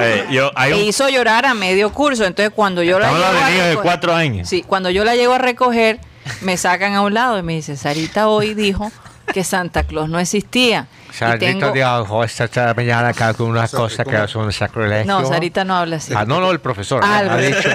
Eh, 0.00 0.26
yo, 0.30 0.50
hay 0.56 0.72
un- 0.72 0.78
E 0.78 0.84
hizo 0.84 1.08
llorar 1.08 1.44
a 1.44 1.52
medio 1.54 1.92
curso. 1.92 2.24
Entonces, 2.24 2.52
cuando 2.54 2.82
yo 2.82 2.98
la 2.98 3.06
Estamos 3.06 3.18
llevo 3.20 3.28
hablando 3.28 3.44
a 3.44 3.48
de 3.48 3.52
niños 3.52 3.66
de 3.66 3.74
recoger- 3.76 3.82
cuatro 3.82 4.14
años. 4.14 4.48
Sí, 4.48 4.62
cuando 4.66 4.90
yo 4.90 5.04
la 5.04 5.14
llego 5.14 5.34
a 5.34 5.38
recoger, 5.38 6.00
me 6.40 6.56
sacan 6.56 6.94
a 6.94 7.02
un 7.02 7.14
lado 7.14 7.38
y 7.38 7.42
me 7.42 7.54
dice, 7.54 7.76
Sarita 7.76 8.28
hoy 8.28 8.54
dijo 8.54 8.90
que 9.32 9.44
Santa 9.44 9.84
Claus 9.84 10.08
no 10.08 10.18
existía. 10.18 10.86
Sarita 11.12 11.72
dijo 11.72 12.24
esta 12.24 12.74
mañana 12.74 13.08
acá 13.08 13.34
con 13.34 13.48
unas 13.48 13.70
cosas 13.70 14.06
que 14.06 14.28
son 14.28 14.52
sacrilegio. 14.52 15.06
No, 15.06 15.26
Sarita 15.26 15.64
no 15.64 15.76
habla 15.76 15.96
así. 15.96 16.12
Ah, 16.16 16.24
no, 16.24 16.40
no, 16.40 16.50
el 16.50 16.60
profesor. 16.60 17.02
Ah, 17.04 17.18
Ah, 17.18 17.22
el 17.22 17.30
Ha 17.30 17.36
dicho, 17.38 17.68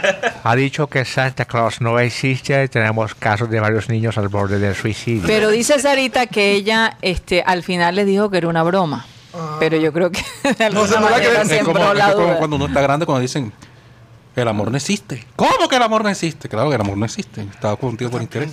ha 0.44 0.56
dicho 0.56 0.88
que 0.88 1.06
Santa 1.06 1.46
Claus 1.46 1.82
no 1.82 2.00
existe 2.00 2.64
y 2.64 2.68
tenemos 2.68 3.16
casos 3.16 3.50
de 3.50 3.60
varios 3.60 3.90
niños 3.90 4.18
al 4.18 4.28
borde 4.28 4.60
del 4.60 4.76
suicidio. 4.76 5.24
Pero 5.28 5.50
dice 5.50 5.80
Sarita 5.80 6.28
que 6.28 6.54
ella 6.54 6.98
este, 7.02 7.44
al 7.46 7.64
final 7.64 7.96
les 7.96 8.06
dijo 8.06 8.30
que 8.30 8.38
era 8.38 8.48
una 8.48 8.64
broma. 8.64 9.06
Pero 9.60 9.78
yo 9.78 9.94
creo 9.94 10.12
que 10.12 10.24
de 10.58 10.66
alguna 10.66 11.00
manera 11.00 11.44
creen. 11.44 11.52
Es 11.60 11.64
como, 11.64 11.94
la 11.94 12.14
como 12.14 12.38
cuando 12.38 12.56
uno 12.56 12.66
está 12.68 12.82
grande, 12.82 13.06
cuando 13.06 13.22
dicen 13.22 13.54
el 14.42 14.48
amor 14.48 14.72
no 14.72 14.78
existe. 14.78 15.26
¿Cómo 15.36 15.68
que 15.70 15.76
el 15.76 15.84
amor 15.84 16.04
no 16.04 16.10
existe? 16.10 16.48
Claro 16.50 16.70
que 16.70 16.76
el 16.76 16.82
amor 16.82 16.98
no 16.98 17.06
existe. 17.06 17.42
Estaba 17.42 17.76
contigo 17.76 18.10
por 18.12 18.22
interés. 18.22 18.50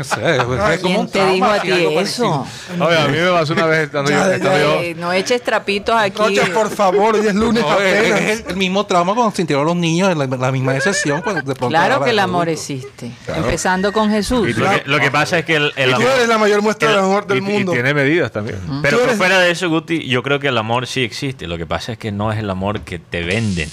O 0.00 0.04
sea, 0.04 0.36
es- 0.36 0.42
es 0.42 0.46
como 0.46 0.80
¿Quién 0.80 0.96
un 1.00 1.10
te 1.10 1.26
dijo 1.26 1.46
a 1.46 1.60
ti 1.60 1.70
eso? 1.72 2.46
Oye, 2.80 2.98
a 2.98 3.08
mí 3.08 3.18
me 3.18 3.30
pasó 3.30 3.52
una 3.52 3.66
vez 3.66 3.86
estando 3.86 4.10
yo, 4.12 4.16
Ya, 4.16 4.34
estando 4.36 4.58
yo- 4.58 4.80
Eh, 4.80 4.94
no 4.94 5.12
eches 5.12 5.42
trapitos 5.42 5.96
aquí. 5.96 6.16
Rocha, 6.18 6.46
por 6.54 6.70
favor, 6.70 7.16
hoy 7.16 7.26
es 7.26 7.34
lunes 7.34 7.62
No, 7.64 7.80
es, 7.80 7.98
apenas. 7.98 8.20
es 8.20 8.44
el, 8.46 8.56
mismo 8.56 8.86
trauma 8.86 9.14
cuando 9.14 9.34
sintieron 9.34 9.66
los 9.66 9.74
niños 9.74 10.10
en 10.12 10.18
la, 10.18 10.26
la 10.26 10.52
misma 10.52 10.72
decepción. 10.74 11.20
Cuando 11.22 11.40
de 11.42 11.54
pronto 11.56 11.68
Claro 11.68 12.04
que 12.04 12.10
el 12.10 12.18
amor 12.20 12.42
adulto. 12.48 12.52
existe. 12.60 13.10
Empezando 13.34 13.92
con 13.92 14.08
Jesús. 14.10 14.56
Lo 14.56 14.70
que, 14.70 14.82
lo 14.86 15.00
que 15.00 15.10
pasa 15.10 15.38
es 15.40 15.44
que 15.44 15.56
el, 15.56 15.72
el 15.74 15.90
Y 15.90 15.94
tú 15.94 16.00
amor. 16.02 16.12
eres 16.16 16.28
la 16.28 16.38
mayor 16.38 16.62
muestra 16.62 16.90
el- 16.90 16.94
de 16.96 17.00
amor 17.02 17.26
del 17.26 17.38
y- 17.38 17.40
y 17.40 17.42
mundo. 17.44 17.72
tiene 17.72 17.92
medidas 17.92 18.30
también. 18.30 18.58
Pero 18.82 18.98
Tú 18.98 19.00
por 19.00 19.08
eres- 19.08 19.18
fuera 19.18 19.40
de 19.40 19.50
eso, 19.50 19.68
Guti, 19.68 20.06
yo 20.06 20.22
creo 20.22 20.38
que 20.38 20.46
el 20.48 20.58
amor 20.58 20.86
sí 20.86 21.02
existe. 21.02 21.48
Lo 21.48 21.58
que 21.58 21.66
pasa 21.66 21.92
es 21.92 21.98
que 21.98 22.12
no 22.12 22.30
es 22.30 22.38
el 22.38 22.48
amor 22.50 22.82
que 22.82 23.00
te 23.00 23.24
venden. 23.24 23.68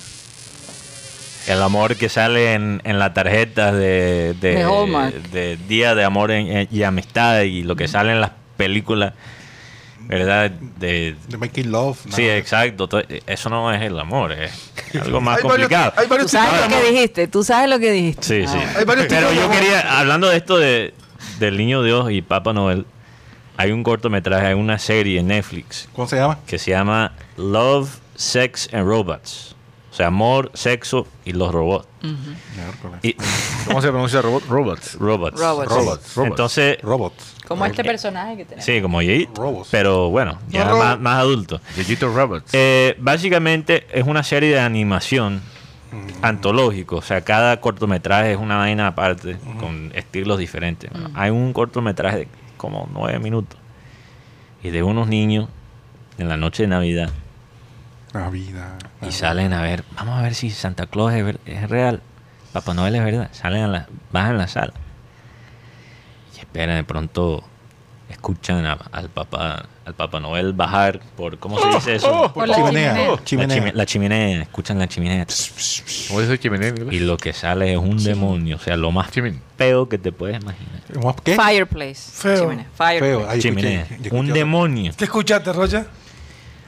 El 1.48 1.62
amor 1.62 1.96
que 1.96 2.10
sale 2.10 2.54
en, 2.54 2.82
en 2.86 2.98
las 3.00 3.14
tarjetas 3.14 3.74
de, 3.74 4.34
de, 4.42 4.56
De 4.56 5.20
de 5.32 5.58
Día 5.68 5.94
de 5.96 6.04
Amor 6.04 6.32
en- 6.32 6.48
en- 6.48 6.68
y 6.72 6.84
Amistad 6.84 7.42
y 7.42 7.64
lo 7.64 7.76
que 7.76 7.88
sale 7.88 8.12
en 8.14 8.22
las 8.22 8.32
películas, 8.58 9.14
¿verdad? 10.00 10.50
De, 10.50 11.16
De 11.28 11.38
Making 11.38 11.72
Love. 11.72 12.00
sí, 12.16 12.24
nada. 12.24 12.38
exacto. 12.38 12.88
To- 12.88 13.02
Eso 13.28 13.50
no 13.50 13.72
es 13.72 13.82
el 13.82 14.00
amor, 14.00 14.32
es 14.32 14.52
algo 15.02 15.22
más 15.22 15.38
Hay 15.38 15.44
varios- 15.44 15.68
complicado. 15.70 15.94
hay 15.98 16.04
Tú 16.06 16.10
varios 16.10 16.32
sabes 16.32 16.62
lo 16.62 16.76
que 16.78 16.92
dijiste. 16.92 17.28
Tú 17.28 17.44
sabes 17.44 17.70
lo 17.70 17.80
que 17.80 17.92
dijiste. 17.92 18.24
Sí, 18.24 18.46
Ah, 18.48 18.52
sí. 18.52 18.78
Hay 18.80 18.86
varios 18.86 19.08
Pero 19.08 19.32
yo 19.34 19.50
quería, 19.52 20.00
hablando 20.00 20.30
de 20.30 20.38
esto 20.38 20.58
de, 20.58 20.94
del 21.40 21.58
Niño 21.58 21.84
Dios 21.84 22.12
y 22.12 22.22
Papá 22.22 22.54
Noel, 22.54 22.86
hay 23.58 23.72
un 23.72 23.84
cortometraje, 23.84 24.48
hay 24.48 24.54
una 24.54 24.78
serie 24.80 25.20
en 25.22 25.28
Netflix 25.28 25.88
¿Cómo 25.94 26.08
se 26.10 26.18
llama? 26.18 26.40
que 26.46 26.58
se 26.60 26.72
llama 26.72 27.14
Love, 27.38 27.90
Sex 28.16 28.70
and 28.74 28.86
Robots. 28.88 29.55
O 29.96 29.98
sea, 29.98 30.08
amor, 30.08 30.52
sexo 30.54 31.08
y 31.24 31.32
los 31.32 31.54
robots. 31.54 31.88
Y, 33.02 33.14
¿Cómo 33.66 33.82
se 33.82 33.88
pronuncia 33.88 34.22
robot? 34.22 34.44
Robots. 34.50 34.96
robots. 35.00 35.40
Robots. 35.40 35.70
Robots. 35.72 36.18
Entonces, 36.18 36.82
Robots. 36.82 37.36
Como 37.48 37.66
este 37.66 37.82
personaje 37.82 38.36
que 38.36 38.44
tenemos. 38.44 38.66
sí, 38.66 38.82
como 38.82 38.98
Jay, 38.98 39.30
Robots. 39.34 39.70
pero 39.72 40.10
bueno, 40.10 40.38
ya 40.50 40.66
No, 40.66 40.78
más, 40.78 41.00
más 41.00 41.20
adulto. 41.20 41.62
Digital 41.78 42.14
Robots. 42.14 42.50
Eh, 42.52 42.98
básicamente 43.00 43.88
es 43.94 44.06
una 44.06 44.22
serie 44.24 44.50
de 44.50 44.60
animación 44.60 45.42
Mm. 45.94 46.26
antológico, 46.26 46.98
o 46.98 47.02
sea, 47.02 47.22
cada 47.22 47.62
cortometraje 47.62 48.34
es 48.34 48.38
una 48.38 48.58
vaina 48.58 48.88
aparte, 48.88 49.38
con 49.62 49.94
estilos 49.96 50.40
diferentes. 50.40 50.92
Bueno, 50.92 51.12
Hay 51.14 51.30
un 51.30 51.54
cortometraje 51.54 52.18
de 52.18 52.28
como 52.58 52.90
nueve 52.92 53.18
minutos 53.20 53.58
y 54.62 54.72
de 54.72 54.84
unos 54.84 55.08
niños 55.08 55.48
en 56.18 56.28
la 56.28 56.36
noche 56.36 56.64
de 56.64 56.68
Navidad 56.68 57.12
Navidad. 58.16 58.74
Y 59.08 59.12
salen 59.12 59.54
a 59.54 59.62
ver, 59.62 59.84
vamos 59.96 60.18
a 60.20 60.22
ver 60.24 60.34
si 60.36 60.50
Santa 60.50 60.86
Claus 60.88 61.14
es, 61.14 61.24
ver- 61.26 61.40
es 61.46 61.70
real, 61.70 62.02
Papá 62.54 62.74
Noel 62.74 62.96
es 62.96 63.04
verdad. 63.04 63.30
Salen 63.34 63.64
a 63.64 63.68
la, 63.68 63.88
bajan 64.12 64.38
la 64.38 64.48
sala. 64.48 64.74
Y 66.36 66.40
esperan, 66.40 66.78
de 66.78 66.84
pronto 66.84 67.44
escuchan 68.10 68.66
a- 68.66 68.74
al 68.92 69.10
Papá 69.10 69.66
al 69.86 69.94
Papá 69.94 70.20
Noel 70.20 70.54
bajar 70.54 71.00
por, 71.16 71.38
¿cómo 71.38 71.60
se 71.60 71.68
dice 71.70 71.96
eso? 71.96 72.32
Por 72.34 72.48
la 72.48 72.56
chimenea. 72.56 72.96
chimenea. 72.96 73.16
La, 73.16 73.24
chimenea. 73.24 73.56
chime- 73.58 73.74
la 73.74 73.86
chimenea, 73.86 74.42
escuchan 74.42 74.80
la 74.80 74.88
chimenea. 74.88 75.28
¿Cómo 76.08 76.22
dice 76.22 76.40
chimenea? 76.40 76.74
Y 76.92 77.00
lo 77.00 77.18
que 77.18 77.34
sale 77.34 77.72
es 77.74 77.78
un 77.78 78.04
demonio, 78.04 78.56
o 78.56 78.60
sea, 78.60 78.78
lo 78.78 78.92
más 78.92 79.12
Chimen. 79.12 79.40
feo 79.58 79.88
que 79.88 80.00
te 80.00 80.12
puedes 80.12 80.42
imaginar. 80.42 80.82
¿Cómo- 80.94 81.16
¿Qué? 81.18 81.36
Fireplace. 81.36 82.12
Feo. 82.12 82.42
Chimenea. 82.42 82.66
Fireplace. 82.76 83.00
Feo. 83.00 83.20
Escuché, 83.22 83.42
Chimenea. 83.42 83.82
escuché 83.82 84.16
Un 84.16 84.28
demonio. 84.34 84.92
¿Qué 84.98 85.04
escuchaste, 85.04 85.54
Rocha? 85.54 85.86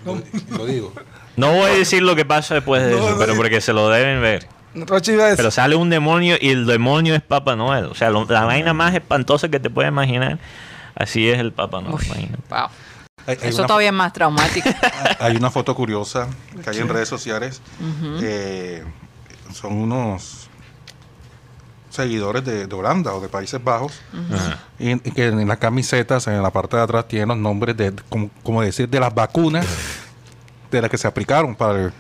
Lo, 0.06 0.22
lo 0.56 0.66
digo. 0.68 0.94
No 1.38 1.54
voy 1.54 1.72
a 1.72 1.74
decir 1.76 2.02
lo 2.04 2.16
que 2.16 2.26
pasa 2.26 2.56
después 2.56 2.84
de 2.84 2.92
No, 2.92 3.08
eso, 3.10 3.18
pero 3.18 3.36
porque 3.36 3.62
se 3.62 3.72
lo 3.72 3.88
deben 3.90 4.22
ver. 4.22 4.48
Rocha 4.76 5.12
iba 5.14 5.24
a 5.24 5.28
decir. 5.28 5.38
Pero 5.38 5.52
sale 5.52 5.76
un 5.76 5.90
demonio 5.90 6.36
y 6.40 6.50
el 6.50 6.66
demonio 6.66 7.16
es 7.16 7.22
Papá 7.22 7.56
Noel. 7.56 7.86
O 7.86 7.96
sea, 7.96 8.10
lo- 8.10 8.26
la 8.26 8.44
vaina 8.44 8.74
más 8.74 8.94
espantosa 8.94 9.48
que 9.50 9.60
te 9.60 9.70
puedes 9.70 9.90
imaginar, 9.90 10.38
así 10.96 11.30
es 11.30 11.40
el 11.40 11.52
Papá 11.54 11.80
Noel. 11.82 11.94
Uf, 11.96 12.06
imagínate. 12.08 12.44
wow. 12.50 12.68
Hay, 13.28 13.38
hay 13.42 13.50
Eso 13.50 13.60
una, 13.60 13.68
todavía 13.68 13.88
es 13.90 13.94
más 13.94 14.14
traumático. 14.14 14.70
hay 15.20 15.36
una 15.36 15.50
foto 15.52 15.74
curiosa 15.76 16.28
que 16.64 16.70
hay 16.70 16.78
en 16.80 16.90
redes 16.90 17.08
sociales. 17.10 17.62
Eh, 18.22 18.84
son 19.54 19.74
unos 19.74 20.50
seguidores 21.90 22.44
de, 22.46 22.68
de 22.68 22.76
Holanda 22.76 23.14
o 23.14 23.22
de 23.22 23.28
Países 23.30 23.64
Bajos. 23.64 23.94
Ajá. 24.34 24.60
Y, 24.80 24.92
y 24.92 25.12
que 25.12 25.28
en 25.28 25.48
las 25.48 25.58
camisetas, 25.58 26.28
en 26.28 26.42
la 26.42 26.52
parte 26.52 26.78
de 26.78 26.84
atrás, 26.84 27.08
tienen 27.08 27.28
los 27.30 27.38
nombres 27.38 27.76
de, 27.76 27.94
como, 28.10 28.30
como 28.44 28.62
decir, 28.62 28.88
de 28.88 29.00
las 29.00 29.14
vacunas 29.14 29.66
de 30.72 30.82
las 30.82 30.90
que 30.92 30.98
se 30.98 31.08
aplicaron 31.08 31.56
para 31.56 31.84
el, 31.86 31.92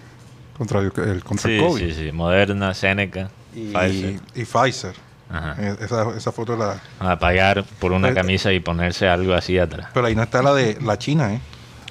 contra 0.57 0.79
el, 0.79 0.91
el- 0.97 1.24
contra 1.24 1.51
el 1.51 1.59
Sí, 1.59 1.65
COVID. 1.65 1.89
sí, 1.89 1.93
sí. 2.05 2.12
Moderna, 2.12 2.74
Seneca, 2.74 3.29
Y, 3.55 3.71
Pfizer. 3.74 4.19
y 4.36 4.45
Pfizer. 4.45 4.93
Ajá. 5.29 5.55
Eh, 5.59 5.75
Esa, 5.81 6.15
esa 6.15 6.31
foto 6.31 6.55
la... 6.55 6.79
A 7.00 7.19
pagar 7.19 7.63
por 7.79 7.91
una 7.91 8.09
Eh, 8.09 8.13
camisa 8.13 8.53
y 8.53 8.59
ponerse 8.62 9.07
algo 9.09 9.33
así 9.33 9.57
atrás. 9.59 9.89
Pero 9.93 10.07
ahí 10.07 10.15
no 10.15 10.24
está 10.24 10.41
la 10.41 10.53
de 10.53 10.77
la 10.81 10.97
China, 10.97 11.33
¿eh? 11.33 11.41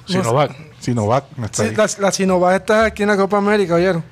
Sinovac. 0.07 0.51
Sinovac 0.79 1.25
no 1.37 1.45
está 1.45 1.63
Sí, 1.63 1.69
ahí. 1.69 1.75
la, 1.75 1.87
la 1.99 2.11
Sinovac 2.11 2.55
está 2.61 2.85
aquí 2.85 3.03
en 3.03 3.09
la 3.09 3.17
Copa 3.17 3.37
América, 3.37 3.75
¿oyeron? 3.75 4.03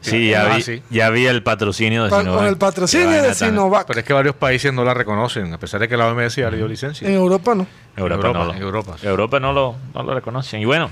Sí, 0.00 0.30
ya 0.30 0.46
Ah, 0.52 0.56
vi, 0.56 0.62
sí. 0.62 0.82
ya 0.90 1.10
vi 1.10 1.26
el 1.26 1.42
patrocinio 1.42 2.04
de 2.04 2.10
Pa- 2.10 2.20
Sinovac. 2.20 2.38
con 2.40 2.48
el 2.48 2.56
patrocinio 2.58 3.22
de 3.22 3.34
Sinovac. 3.34 3.86
Pero 3.86 4.00
es 4.00 4.06
que 4.06 4.12
varios 4.12 4.34
países 4.36 4.72
no 4.72 4.84
la 4.84 4.94
reconocen, 4.94 5.52
a 5.52 5.58
pesar 5.58 5.80
de 5.80 5.88
que 5.88 5.96
la 5.96 6.06
OMS 6.08 6.36
ya 6.36 6.50
le 6.50 6.56
dio 6.58 6.66
licencia. 6.68 7.06
En 7.08 7.14
Europa 7.14 7.54
no. 7.54 7.66
Europa, 7.96 8.26
Europa, 8.28 8.38
no 8.38 8.44
lo, 8.44 8.54
Europa, 8.54 8.96
sí. 9.00 9.06
Europa 9.06 9.40
no 9.40 9.52
lo, 9.52 9.76
no 9.94 10.02
lo 10.02 10.14
reconocen. 10.14 10.60
Y 10.60 10.64
bueno, 10.64 10.90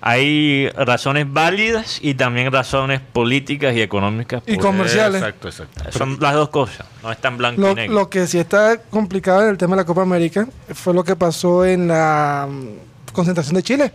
hay 0.00 0.68
razones 0.70 1.26
válidas 1.32 1.98
y 2.02 2.14
también 2.14 2.52
razones 2.52 3.00
políticas 3.00 3.74
y 3.74 3.82
económicas. 3.82 4.42
Y 4.46 4.56
comerciales. 4.56 5.20
Exacto, 5.22 5.48
exacto. 5.48 5.92
Son 5.96 6.18
las 6.20 6.34
dos 6.34 6.48
cosas, 6.50 6.86
no 7.02 7.10
es 7.10 7.18
tan 7.18 7.36
blanco 7.36 7.60
y 7.60 7.64
Lo, 7.64 7.74
negro. 7.74 7.94
lo 7.94 8.10
que 8.10 8.26
sí 8.26 8.38
está 8.38 8.78
complicado 8.90 9.42
en 9.42 9.50
el 9.50 9.58
tema 9.58 9.76
de 9.76 9.82
la 9.82 9.86
Copa 9.86 10.02
América 10.02 10.46
fue 10.74 10.94
lo 10.94 11.02
que 11.04 11.16
pasó 11.16 11.64
en 11.64 11.88
la 11.88 12.46
mm, 12.48 13.12
concentración 13.12 13.56
de 13.56 13.62
Chile. 13.62 13.92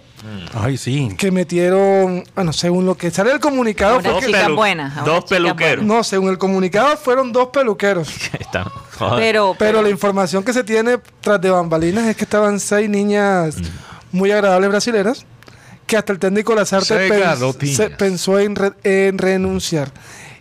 Ay, 0.53 0.77
sí. 0.77 1.13
Que 1.17 1.31
metieron, 1.31 2.23
bueno, 2.35 2.53
según 2.53 2.85
lo 2.85 2.95
que 2.95 3.11
sale 3.11 3.31
el 3.31 3.39
comunicado, 3.39 3.99
fue 4.01 4.21
sí. 4.21 4.31
que, 4.31 4.37
dos 5.05 5.25
peluqueros. 5.25 5.85
no, 5.85 6.03
según 6.03 6.29
el 6.29 6.37
comunicado 6.37 6.95
fueron 6.97 7.31
dos 7.31 7.47
peluqueros. 7.47 8.09
Están- 8.39 8.69
joder. 8.97 9.19
Pero, 9.19 9.55
Pero 9.57 9.81
la 9.81 9.89
información 9.89 10.43
que 10.43 10.53
se 10.53 10.63
tiene 10.63 10.97
tras 11.21 11.41
de 11.41 11.49
bambalinas 11.49 12.05
es 12.05 12.15
que 12.15 12.23
estaban 12.23 12.59
seis 12.59 12.89
niñas 12.89 13.55
muy 14.11 14.31
agradables 14.31 14.69
brasileras 14.69 15.25
que 15.93 15.97
hasta 15.97 16.11
el 16.11 16.17
técnico 16.17 16.55
Lazarte 16.55 17.07
pens- 17.07 17.95
pensó 17.97 18.39
en, 18.39 18.55
re- 18.55 18.73
en 18.83 19.19
renunciar. 19.19 19.91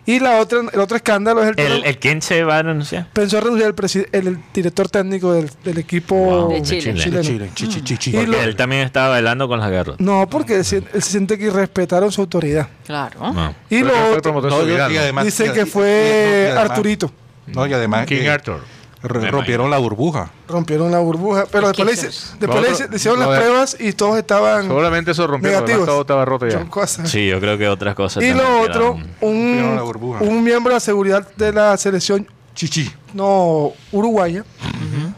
Y 0.05 0.19
la 0.19 0.39
otra, 0.39 0.61
el 0.73 0.79
otro 0.79 0.97
escándalo 0.97 1.43
es 1.43 1.49
el, 1.49 1.59
¿El, 1.59 1.85
el 1.85 1.97
quién 1.99 2.23
se 2.23 2.43
va 2.43 2.57
a 2.57 2.63
renunciar? 2.63 3.07
pensó 3.13 3.39
renunciar 3.39 3.75
el, 3.77 4.07
el, 4.11 4.27
el 4.27 4.39
director 4.51 4.89
técnico 4.89 5.31
del, 5.33 5.49
del 5.63 5.77
equipo 5.77 6.15
Wow. 6.15 6.51
De 6.53 6.61
Chile. 6.63 6.95
Chileno. 6.95 7.21
Chile, 7.21 7.49
chi, 7.53 7.67
chi, 7.67 7.81
chi, 7.83 7.97
chi. 7.97 8.17
Y 8.17 8.25
lo- 8.25 8.41
él 8.41 8.55
también 8.55 8.81
estaba 8.81 9.09
bailando 9.09 9.47
con 9.47 9.59
las 9.59 9.69
garras. 9.69 9.99
No, 9.99 10.27
porque 10.27 10.55
él, 10.55 10.65
se- 10.65 10.77
él 10.77 11.03
se 11.03 11.11
siente 11.11 11.37
que 11.37 11.45
irrespetaron 11.45 12.11
su 12.11 12.19
autoridad. 12.21 12.67
claro. 12.85 13.31
No. 13.31 13.53
Y 13.69 13.79
lo 13.81 13.93
otro, 14.17 14.41
No, 14.41 14.63
y- 14.63 14.65
que 15.53 15.61
y- 15.61 15.65
fue 15.65 16.47
y 16.47 16.51
además- 16.51 16.71
Arturito. 16.71 17.13
No, 17.45 17.67
y 17.67 17.73
además 17.73 18.07
King 18.07 18.23
eh, 18.23 18.29
Arthur. 18.29 18.61
R- 19.03 19.19
Me 19.19 19.31
rompieron 19.31 19.69
la 19.69 19.77
burbuja. 19.77 20.31
Rompieron 20.47 20.91
la 20.91 20.99
burbuja. 20.99 21.45
Pero 21.51 21.67
después, 21.67 21.87
le, 21.87 21.93
hice- 21.93 22.07
es- 22.07 22.35
después 22.39 22.61
le 22.61 22.67
otro- 22.69 22.83
hice- 22.83 22.89
le 22.89 22.95
hicieron 22.95 23.19
las 23.19 23.29
de- 23.29 23.35
pruebas 23.37 23.77
y 23.79 23.93
todos 23.93 24.17
estaban 24.17 24.63
Seguramente 24.63 25.11
eso 25.11 25.27
rompió, 25.27 25.49
pero 25.49 25.61
negativos. 25.61 25.85
todo 25.87 26.01
estaba 26.01 26.25
roto 26.25 26.47
ya. 26.47 26.65
Cosas. 26.69 27.09
Sí, 27.09 27.27
yo 27.27 27.39
creo 27.39 27.57
que 27.57 27.67
otras 27.67 27.95
cosas 27.95 28.23
Y 28.23 28.33
lo 28.33 28.61
otro, 28.61 28.97
Rompieron 29.21 29.79
un, 30.21 30.27
un 30.27 30.43
miembro 30.43 30.69
de 30.71 30.75
la 30.75 30.79
seguridad 30.79 31.27
de 31.35 31.51
la 31.53 31.75
selección 31.77 32.27
Chichi. 32.55 32.91
no 33.13 33.71
uruguaya 33.91 34.43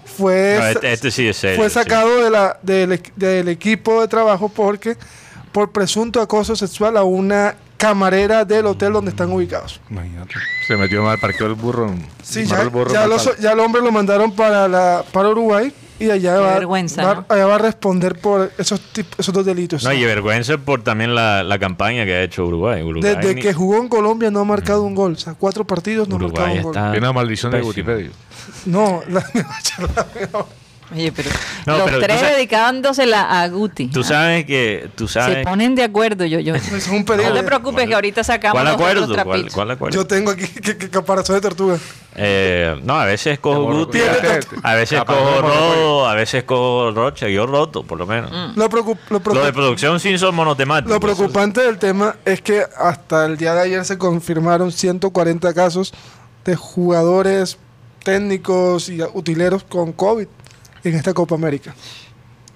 fue, 0.05 0.55
No, 0.59 0.65
este, 0.67 0.93
este 0.93 1.11
sí 1.11 1.27
es 1.27 1.35
serio. 1.37 1.57
fue 1.57 1.67
sí. 1.69 1.73
sacado 1.73 2.23
de 2.23 2.29
la, 2.29 2.57
del 2.63 3.47
equipo 3.49 4.01
de 4.01 4.07
trabajo 4.07 4.47
porque 4.49 4.95
por 5.51 5.71
presunto 5.71 6.21
acoso 6.21 6.55
sexual 6.55 6.95
a 6.97 7.03
una 7.03 7.55
camarera 7.77 8.45
del 8.45 8.65
hotel 8.65 8.93
donde 8.93 9.11
están 9.11 9.31
ubicados. 9.31 9.79
Imagínate. 9.89 10.35
Se 10.67 10.75
metió 10.77 11.03
mal, 11.03 11.17
parqueó 11.19 11.47
el 11.47 11.53
burro. 11.55 11.93
Sí, 12.23 12.45
ya, 12.45 12.61
el 12.61 12.69
burro 12.69 12.91
ya 12.93 13.03
en 13.03 13.09
lo 13.09 13.15
el 13.15 13.21
so- 13.21 13.29
palo. 13.31 13.41
ya 13.41 13.51
el 13.51 13.59
hombre 13.59 13.81
lo 13.81 13.91
mandaron 13.91 14.31
para, 14.31 14.67
la, 14.67 15.03
para 15.11 15.29
Uruguay 15.29 15.71
y 15.99 16.09
allá 16.09 16.39
va, 16.39 16.55
vergüenza, 16.55 17.03
va- 17.05 17.13
¿no? 17.15 17.25
allá 17.29 17.45
va 17.45 17.55
a 17.55 17.59
responder 17.59 18.19
por 18.19 18.51
esos, 18.57 18.81
esos 19.17 19.33
dos 19.33 19.45
delitos. 19.45 19.83
No, 19.83 19.93
y 19.93 20.03
vergüenza 20.03 20.57
por 20.57 20.83
también 20.83 21.13
la, 21.15 21.43
la 21.43 21.59
campaña 21.59 22.03
que 22.05 22.13
ha 22.15 22.23
hecho 22.23 22.45
Uruguay. 22.45 22.81
Uruguay 22.81 23.15
Desde 23.15 23.35
ni- 23.35 23.41
que 23.41 23.53
jugó 23.53 23.77
en 23.77 23.87
Colombia 23.87 24.31
no 24.31 24.39
ha 24.41 24.45
marcado 24.45 24.83
un 24.83 24.95
gol. 24.95 25.13
O 25.13 25.17
sea, 25.17 25.33
cuatro 25.35 25.65
partidos 25.65 26.07
no 26.09 26.15
ha 26.15 26.19
marcado 26.19 26.43
Uruguay 26.45 26.57
un 26.57 26.63
gol. 26.63 26.75
está... 26.75 26.91
Tiene 26.91 27.05
una 27.07 27.13
maldición 27.13 27.51
de. 27.51 27.61
Wikipedia. 27.61 28.09
No, 28.65 29.01
la, 29.09 29.23
Oye, 30.93 31.11
pero 31.11 31.29
No, 31.65 31.77
los 31.79 31.85
pero 31.85 31.99
tres 31.99 32.19
sabes- 32.19 32.35
dedicándosela 32.35 33.41
a 33.41 33.47
Guti. 33.47 33.87
Tú 33.87 34.03
sabes 34.03 34.45
que... 34.45 34.89
Tú 34.95 35.07
Se 35.07 35.15
sabes... 35.15 35.43
ponen 35.45 35.73
de 35.73 35.83
acuerdo, 35.83 36.25
yo, 36.25 36.39
yo. 36.39 36.53
es 36.55 36.87
un 36.89 36.99
No 36.99 37.05
peligro. 37.05 37.33
te 37.33 37.43
preocupes 37.43 37.87
que 37.87 37.95
ahorita 37.95 38.23
sacamos 38.23 38.53
¿Cuál 38.53 38.65
los 38.65 38.73
acuerdo? 38.75 39.05
¿Cuál, 39.07 39.15
trapitos. 39.25 39.53
cuál 39.53 39.71
acuerdo? 39.71 39.95
Yo 39.95 40.05
tengo 40.05 40.31
aquí 40.31 40.45
que, 40.47 40.77
que 40.77 40.89
caparazón 40.89 41.35
de 41.35 41.41
tortuga. 41.41 41.77
Eh, 42.17 42.79
no, 42.83 42.93
a 42.99 43.05
veces 43.05 43.39
cojo 43.39 43.63
Guti, 43.73 43.99
a 44.63 44.73
veces 44.75 45.03
cojo. 45.03 45.41
Rodo, 45.41 46.07
a 46.07 46.13
veces 46.13 46.43
cojo 46.43 46.91
Rocha, 46.91 47.27
yo 47.29 47.45
roto, 47.47 47.83
por 47.83 47.97
lo 47.97 48.05
menos. 48.05 48.31
Mm. 48.31 48.57
Lo, 48.59 48.69
preocup- 48.69 48.99
lo 49.09 49.19
preocup- 49.21 49.33
Lo 49.35 49.45
de 49.45 49.53
producción 49.53 49.99
sí 49.99 50.17
son 50.17 50.35
monotemáticos. 50.35 50.93
lo 50.93 50.99
preocupante 50.99 51.61
del 51.61 51.77
tema 51.79 52.15
es 52.25 52.41
que 52.41 52.63
hasta 52.77 53.25
el 53.25 53.37
día 53.37 53.53
de 53.55 53.61
ayer 53.61 53.83
se 53.85 53.97
confirmaron 53.97 54.71
140 54.71 55.53
casos 55.55 55.93
de 56.45 56.55
jugadores 56.55 57.57
técnicos 58.03 58.87
y 58.89 59.01
utileros 59.13 59.63
con 59.63 59.91
COVID 59.91 60.27
en 60.89 60.95
esta 60.95 61.13
Copa 61.13 61.35
América. 61.35 61.73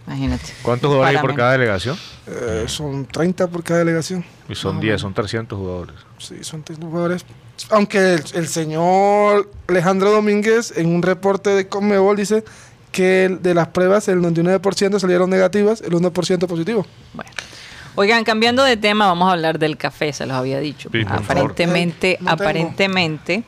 Imagínate. 0.08 0.46
¿Cuántos 0.64 0.90
jugadores 0.90 1.18
hay 1.18 1.22
por 1.22 1.36
cada 1.36 1.52
delegación? 1.52 1.96
Eh, 2.28 2.64
son 2.68 3.06
30 3.06 3.48
por 3.48 3.64
cada 3.64 3.80
delegación. 3.80 4.26
Y 4.48 4.56
son 4.56 4.80
10, 4.80 5.00
son 5.00 5.14
300 5.14 5.58
jugadores. 5.58 5.96
Sí, 6.18 6.36
son 6.44 6.64
30 6.64 6.86
jugadores. 6.88 7.26
Aunque 7.70 8.14
el, 8.16 8.24
el 8.34 8.48
señor 8.48 9.52
Alejandro 9.68 10.12
Domínguez 10.12 10.74
en 10.78 10.88
un 10.88 11.04
reporte 11.04 11.52
de 11.52 11.68
Conmebol 11.68 12.16
dice 12.18 12.44
que 12.92 13.26
el- 13.26 13.42
de 13.44 13.54
las 13.54 13.68
pruebas 13.68 14.08
el 14.08 14.20
99% 14.20 15.00
salieron 15.00 15.30
negativas, 15.30 15.82
el 15.82 15.92
1% 15.94 16.48
positivo. 16.48 16.86
Bueno. 17.14 17.30
Oigan, 17.96 18.24
cambiando 18.24 18.64
de 18.64 18.78
tema, 18.78 19.08
vamos 19.08 19.28
a 19.30 19.34
hablar 19.34 19.60
del 19.60 19.76
café, 19.78 20.14
se 20.14 20.26
los 20.26 20.36
había 20.38 20.60
dicho. 20.60 20.90
Sí, 20.92 21.02
aparentemente, 21.08 22.18
No 22.22 22.32
aparentemente, 22.32 23.44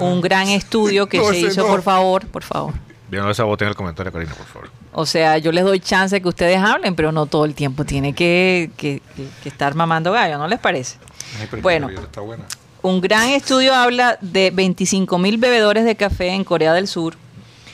un 0.00 0.20
gran 0.20 0.48
estudio 0.48 1.06
que 1.08 1.18
No, 1.18 1.24
se 1.30 1.38
hizo, 1.40 1.62
no. 1.62 1.66
por 1.66 1.82
favor, 1.82 2.26
por 2.28 2.44
favor. 2.44 2.74
Bien, 3.12 3.28
esa 3.28 3.44
voten 3.44 3.66
en 3.66 3.70
el 3.72 3.76
comentario, 3.76 4.10
Karina, 4.10 4.32
por 4.34 4.46
favor. 4.46 4.70
O 4.94 5.04
sea, 5.04 5.36
yo 5.36 5.52
les 5.52 5.64
doy 5.64 5.80
chance 5.80 6.18
que 6.22 6.26
ustedes 6.28 6.56
hablen, 6.56 6.94
pero 6.94 7.12
no 7.12 7.26
todo 7.26 7.44
el 7.44 7.54
tiempo 7.54 7.84
tiene 7.84 8.14
que, 8.14 8.70
que- 8.78 9.02
que- 9.14 9.28
que 9.42 9.48
estar 9.50 9.74
mamando 9.74 10.12
gallo, 10.12 10.38
¿no 10.38 10.48
les 10.48 10.58
parece? 10.58 10.96
Ay, 11.38 11.60
Bueno. 11.60 11.88
Gaviota 11.88 12.06
Está 12.06 12.20
buena. 12.22 12.44
Un 12.80 13.02
gran 13.02 13.28
estudio 13.28 13.74
habla 13.74 14.16
de 14.22 14.50
25 14.50 15.18
mil 15.18 15.36
bebedores 15.36 15.84
de 15.84 15.94
café 15.94 16.28
en 16.30 16.42
Corea 16.42 16.72
del 16.72 16.88
Sur 16.88 17.14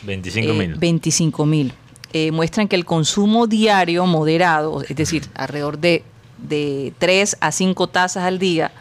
25 0.03 0.51
eh, 0.51 0.55
mil. 0.55 0.75
25 0.75 1.47
mil. 1.47 1.73
Eh, 2.13 2.33
muestran 2.33 2.67
que 2.67 2.75
el 2.75 2.85
consumo 2.85 3.47
diario 3.47 4.07
moderado, 4.07 4.83
es 4.83 4.97
decir, 4.97 5.29
alrededor 5.37 5.79
de, 5.79 6.03
de 6.39 6.93
3 6.99 7.37
a 7.41 7.53
5 7.53 7.87
tazas 7.87 8.25
al 8.25 8.41
día, 8.41 8.73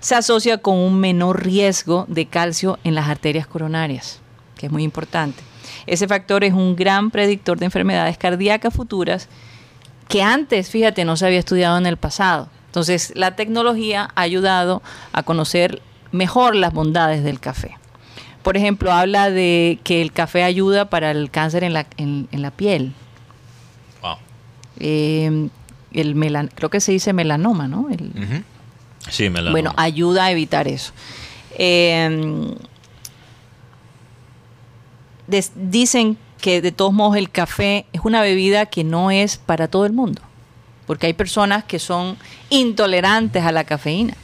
se 0.00 0.14
asocia 0.14 0.58
con 0.58 0.76
un 0.76 1.00
menor 1.00 1.42
riesgo 1.42 2.04
de 2.08 2.26
calcio 2.26 2.78
en 2.84 2.94
las 2.94 3.08
arterias 3.08 3.46
coronarias, 3.46 4.20
que 4.58 4.66
es 4.66 4.72
muy 4.72 4.82
importante. 4.82 5.42
Ese 5.86 6.08
factor 6.08 6.44
es 6.44 6.52
un 6.52 6.76
gran 6.76 7.10
predictor 7.10 7.58
de 7.58 7.66
enfermedades 7.66 8.16
cardíacas 8.18 8.72
futuras 8.74 9.28
que 10.08 10.22
antes, 10.22 10.70
fíjate, 10.70 11.04
no 11.04 11.16
se 11.16 11.26
había 11.26 11.38
estudiado 11.38 11.78
en 11.78 11.86
el 11.86 11.96
pasado. 11.96 12.48
Entonces, 12.66 13.12
la 13.16 13.36
tecnología 13.36 14.10
ha 14.14 14.20
ayudado 14.22 14.82
a 15.12 15.22
conocer 15.22 15.80
mejor 16.12 16.54
las 16.56 16.72
bondades 16.72 17.22
del 17.24 17.40
café. 17.40 17.76
Por 18.42 18.56
ejemplo, 18.56 18.92
habla 18.92 19.30
de 19.30 19.78
que 19.84 20.02
el 20.02 20.12
café 20.12 20.42
ayuda 20.42 20.90
para 20.90 21.10
el 21.10 21.30
cáncer 21.30 21.64
en 21.64 21.72
la, 21.72 21.86
en- 21.96 22.28
en 22.30 22.42
la 22.42 22.50
piel. 22.50 22.92
Wow. 24.02 24.16
Eh, 24.80 25.48
el 25.92 26.14
melan, 26.14 26.50
creo 26.54 26.68
que 26.68 26.80
se 26.80 26.92
dice 26.92 27.12
melanoma, 27.12 27.68
¿no? 27.68 27.88
El-. 27.90 28.44
Sí, 29.08 29.30
me 29.30 29.40
la 29.40 29.50
bueno, 29.50 29.72
ayuda 29.76 30.24
a 30.26 30.30
evitar 30.30 30.66
eso. 30.68 30.92
Eh, 31.56 32.54
des- 35.26 35.52
dicen 35.54 36.16
que 36.40 36.60
de 36.60 36.72
todos 36.72 36.92
modos 36.92 37.16
el 37.16 37.30
café 37.30 37.86
es 37.92 38.02
una 38.04 38.20
bebida 38.22 38.66
que 38.66 38.84
no 38.84 39.10
es 39.10 39.36
para 39.38 39.68
todo 39.68 39.86
el 39.86 39.92
mundo, 39.92 40.20
porque 40.86 41.06
hay 41.06 41.14
personas 41.14 41.64
que 41.64 41.78
son 41.78 42.16
intolerantes 42.50 43.44
a 43.44 43.52
la 43.52 43.64
cafeína. 43.64 44.14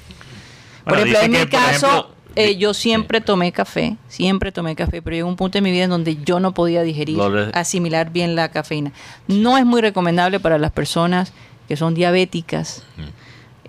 Por 0.84 0.98
ejemplo, 0.98 1.18
en 1.22 1.30
mi 1.30 1.38
caso, 1.50 1.86
ejemplo, 1.86 2.14
eh, 2.36 2.56
yo 2.56 2.74
siempre 2.74 3.20
tomé 3.20 3.52
café, 3.52 3.96
siempre 4.08 4.52
tomé 4.52 4.74
café, 4.76 5.02
pero 5.02 5.16
llegó 5.16 5.28
un 5.28 5.36
punto 5.36 5.58
en 5.58 5.64
mi 5.64 5.72
vida 5.72 5.84
en 5.84 5.90
donde 5.90 6.16
yo 6.24 6.40
no 6.40 6.52
podía 6.52 6.82
digerir, 6.82 7.16
asimilar 7.54 8.10
bien 8.12 8.34
la 8.34 8.50
cafeína. 8.50 8.92
No 9.26 9.56
es 9.58 9.64
muy 9.66 9.80
recomendable 9.80 10.40
para 10.40 10.58
las 10.58 10.72
personas 10.72 11.32
que 11.68 11.76
son 11.76 11.94
diabéticas 11.94 12.82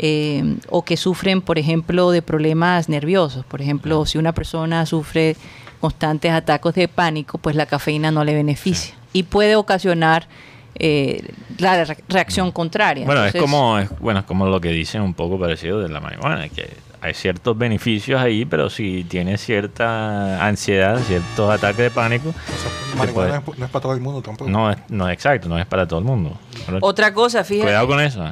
eh, 0.04 0.56
o 0.70 0.84
que 0.84 0.98
sufren, 0.98 1.42
por 1.42 1.60
ejemplo, 1.60 2.10
de 2.10 2.22
problemas 2.24 2.90
nerviosos. 2.90 3.46
Por 3.46 3.62
ejemplo, 3.62 4.04
si 4.08 4.18
una 4.18 4.32
persona 4.34 4.86
sufre 4.88 5.36
constantes 5.80 6.32
ataques 6.32 6.74
de 6.74 6.88
pánico, 6.88 7.38
pues 7.38 7.56
la 7.56 7.68
cafeína 7.68 8.10
no 8.12 8.24
le 8.24 8.34
beneficia 8.34 8.96
y 9.14 9.24
puede 9.24 9.56
ocasionar 9.56 10.28
eh, 10.76 11.24
la 11.60 11.84
re- 11.84 11.98
reacción 12.08 12.52
contraria. 12.52 13.06
Bueno, 13.06 13.24
es 13.26 13.36
como, 13.36 13.78
es, 13.78 13.90
bueno, 14.00 14.22
es 14.22 14.26
como 14.26 14.48
lo 14.48 14.60
que 14.60 14.70
dicen 14.70 15.02
un 15.04 15.14
poco 15.14 15.40
parecido 15.40 15.80
de 15.80 15.90
la 15.90 16.00
marihuana, 16.00 16.50
que 16.50 16.70
hay 17.02 17.14
ciertos 17.14 17.58
beneficios 17.58 18.20
ahí, 18.22 18.46
pero 18.46 18.70
si 18.70 19.04
tienes 19.04 19.42
cierta 19.42 20.44
ansiedad, 20.46 21.00
ciertos 21.00 21.52
ataques 21.52 21.78
de 21.78 21.92
pánico, 21.92 22.30
O 22.30 22.32
sea, 22.34 22.72
te 22.92 22.98
marihuana 22.98 23.42
puede- 23.42 23.60
no 23.60 23.66
es 23.66 23.72
para 23.72 23.82
todo 23.84 23.94
el 23.94 24.02
mundo 24.02 24.22
tampoco. 24.22 24.50
no 24.50 24.72
es, 24.72 24.78
no 24.90 25.08
es 25.10 25.14
exacto, 25.14 25.48
no 25.50 25.60
es 25.60 25.66
para 25.66 25.88
todo 25.88 26.00
el 26.00 26.06
mundo. 26.06 26.38
Otra 26.80 27.14
cosa, 27.14 27.44
fíjate, 27.44 27.66
Cuidado 27.68 27.88
con 27.88 28.00
eso. 28.00 28.26
¿eh? 28.26 28.32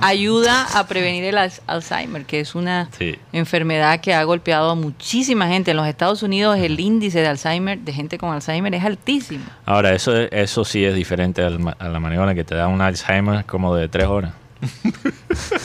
Ayuda 0.00 0.66
a 0.78 0.86
prevenir 0.86 1.24
el 1.24 1.38
al- 1.38 1.52
Alzheimer, 1.66 2.24
que 2.26 2.40
es 2.40 2.54
una 2.54 2.88
Sí. 2.98 3.18
enfermedad 3.32 4.00
que 4.00 4.12
ha 4.14 4.22
golpeado 4.24 4.70
a 4.70 4.74
muchísima 4.74 5.46
gente. 5.48 5.70
En 5.70 5.76
los 5.78 5.86
Estados 5.86 6.22
Unidos 6.22 6.58
el 6.58 6.78
índice 6.80 7.20
de 7.20 7.28
Alzheimer, 7.28 7.78
de 7.78 7.92
gente 7.92 8.18
con 8.18 8.30
Alzheimer, 8.32 8.74
es 8.74 8.84
altísimo. 8.84 9.44
Ahora, 9.64 9.92
eso, 9.94 10.16
es- 10.16 10.28
eso 10.32 10.64
sí 10.64 10.84
es 10.84 10.94
diferente 10.94 11.42
a 11.42 11.50
la 11.50 12.00
marihuana, 12.00 12.34
que 12.34 12.44
te 12.44 12.54
da 12.54 12.68
un 12.68 12.80
Alzheimer 12.80 13.44
como 13.46 13.74
de 13.74 13.88
tres 13.88 14.06
horas. 14.06 14.32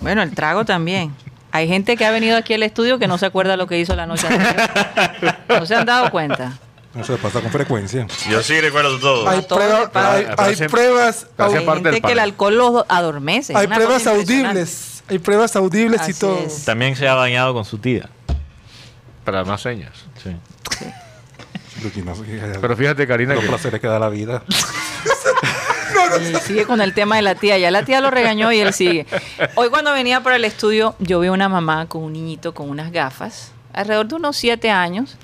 Bueno, 0.00 0.22
el 0.22 0.34
trago 0.34 0.64
también. 0.66 1.14
Hay 1.50 1.66
gente 1.68 1.96
que 1.96 2.04
ha 2.04 2.10
venido 2.10 2.36
aquí 2.36 2.52
al 2.52 2.62
estudio 2.62 2.98
que 2.98 3.06
no 3.06 3.16
se 3.16 3.24
acuerda 3.26 3.56
lo 3.56 3.66
que 3.66 3.78
hizo 3.78 3.96
la 3.96 4.06
noche 4.06 4.26
anterior. 4.26 4.70
¿No 5.48 5.64
se 5.64 5.74
han 5.76 5.86
dado 5.86 6.10
cuenta? 6.10 6.52
Eso 6.96 7.16
pasa 7.18 7.40
con 7.40 7.50
frecuencia. 7.50 8.06
Yo 8.30 8.42
sí 8.42 8.60
recuerdo 8.60 8.98
todo. 9.00 9.28
Hay, 9.28 9.42
todo 9.42 9.58
prueba- 9.58 9.90
pruebas, 9.90 11.26
Hay 11.38 11.52
gente 11.54 12.00
que 12.00 12.12
el 12.12 12.18
alcohol 12.18 12.56
los 12.56 12.84
adormece. 12.88 13.56
hay 13.56 13.66
una 13.66 13.76
pruebas 13.76 14.06
audibles. 14.06 15.02
Hay 15.08 15.18
pruebas 15.18 15.56
audibles 15.56 16.08
y 16.08 16.14
todo. 16.14 16.38
es. 16.38 16.64
También 16.64 16.94
se 16.96 17.08
ha 17.08 17.14
bañado 17.14 17.52
con 17.52 17.64
su 17.64 17.78
tía. 17.78 18.08
Para 19.24 19.44
más 19.44 19.60
señas. 19.62 19.92
Sí. 20.22 20.30
Pero 22.60 22.76
fíjate, 22.76 23.06
Karina, 23.06 23.34
los 23.34 23.42
que 23.42 23.48
placeres 23.48 23.80
que 23.80 23.86
da 23.86 23.98
la 23.98 24.08
vida. 24.08 24.42
Sigue 26.46 26.64
con 26.64 26.80
el 26.80 26.94
tema 26.94 27.16
de 27.16 27.22
la 27.22 27.34
tía. 27.34 27.58
Ya 27.58 27.70
la 27.70 27.84
tía 27.84 28.00
lo 28.00 28.10
regañó 28.10 28.52
y 28.52 28.60
él 28.60 28.72
sigue. 28.72 29.06
Hoy 29.56 29.68
cuando 29.68 29.92
venía 29.92 30.22
para 30.22 30.36
el 30.36 30.44
estudio, 30.44 30.94
yo 30.98 31.20
vi 31.20 31.28
una 31.28 31.48
mamá 31.48 31.86
con 31.86 32.02
un 32.02 32.12
niñito 32.12 32.54
con 32.54 32.68
unas 32.70 32.92
gafas, 32.92 33.50
alrededor 33.72 34.06
de 34.06 34.14
unos 34.16 34.36
siete 34.36 34.70
años, 34.70 35.16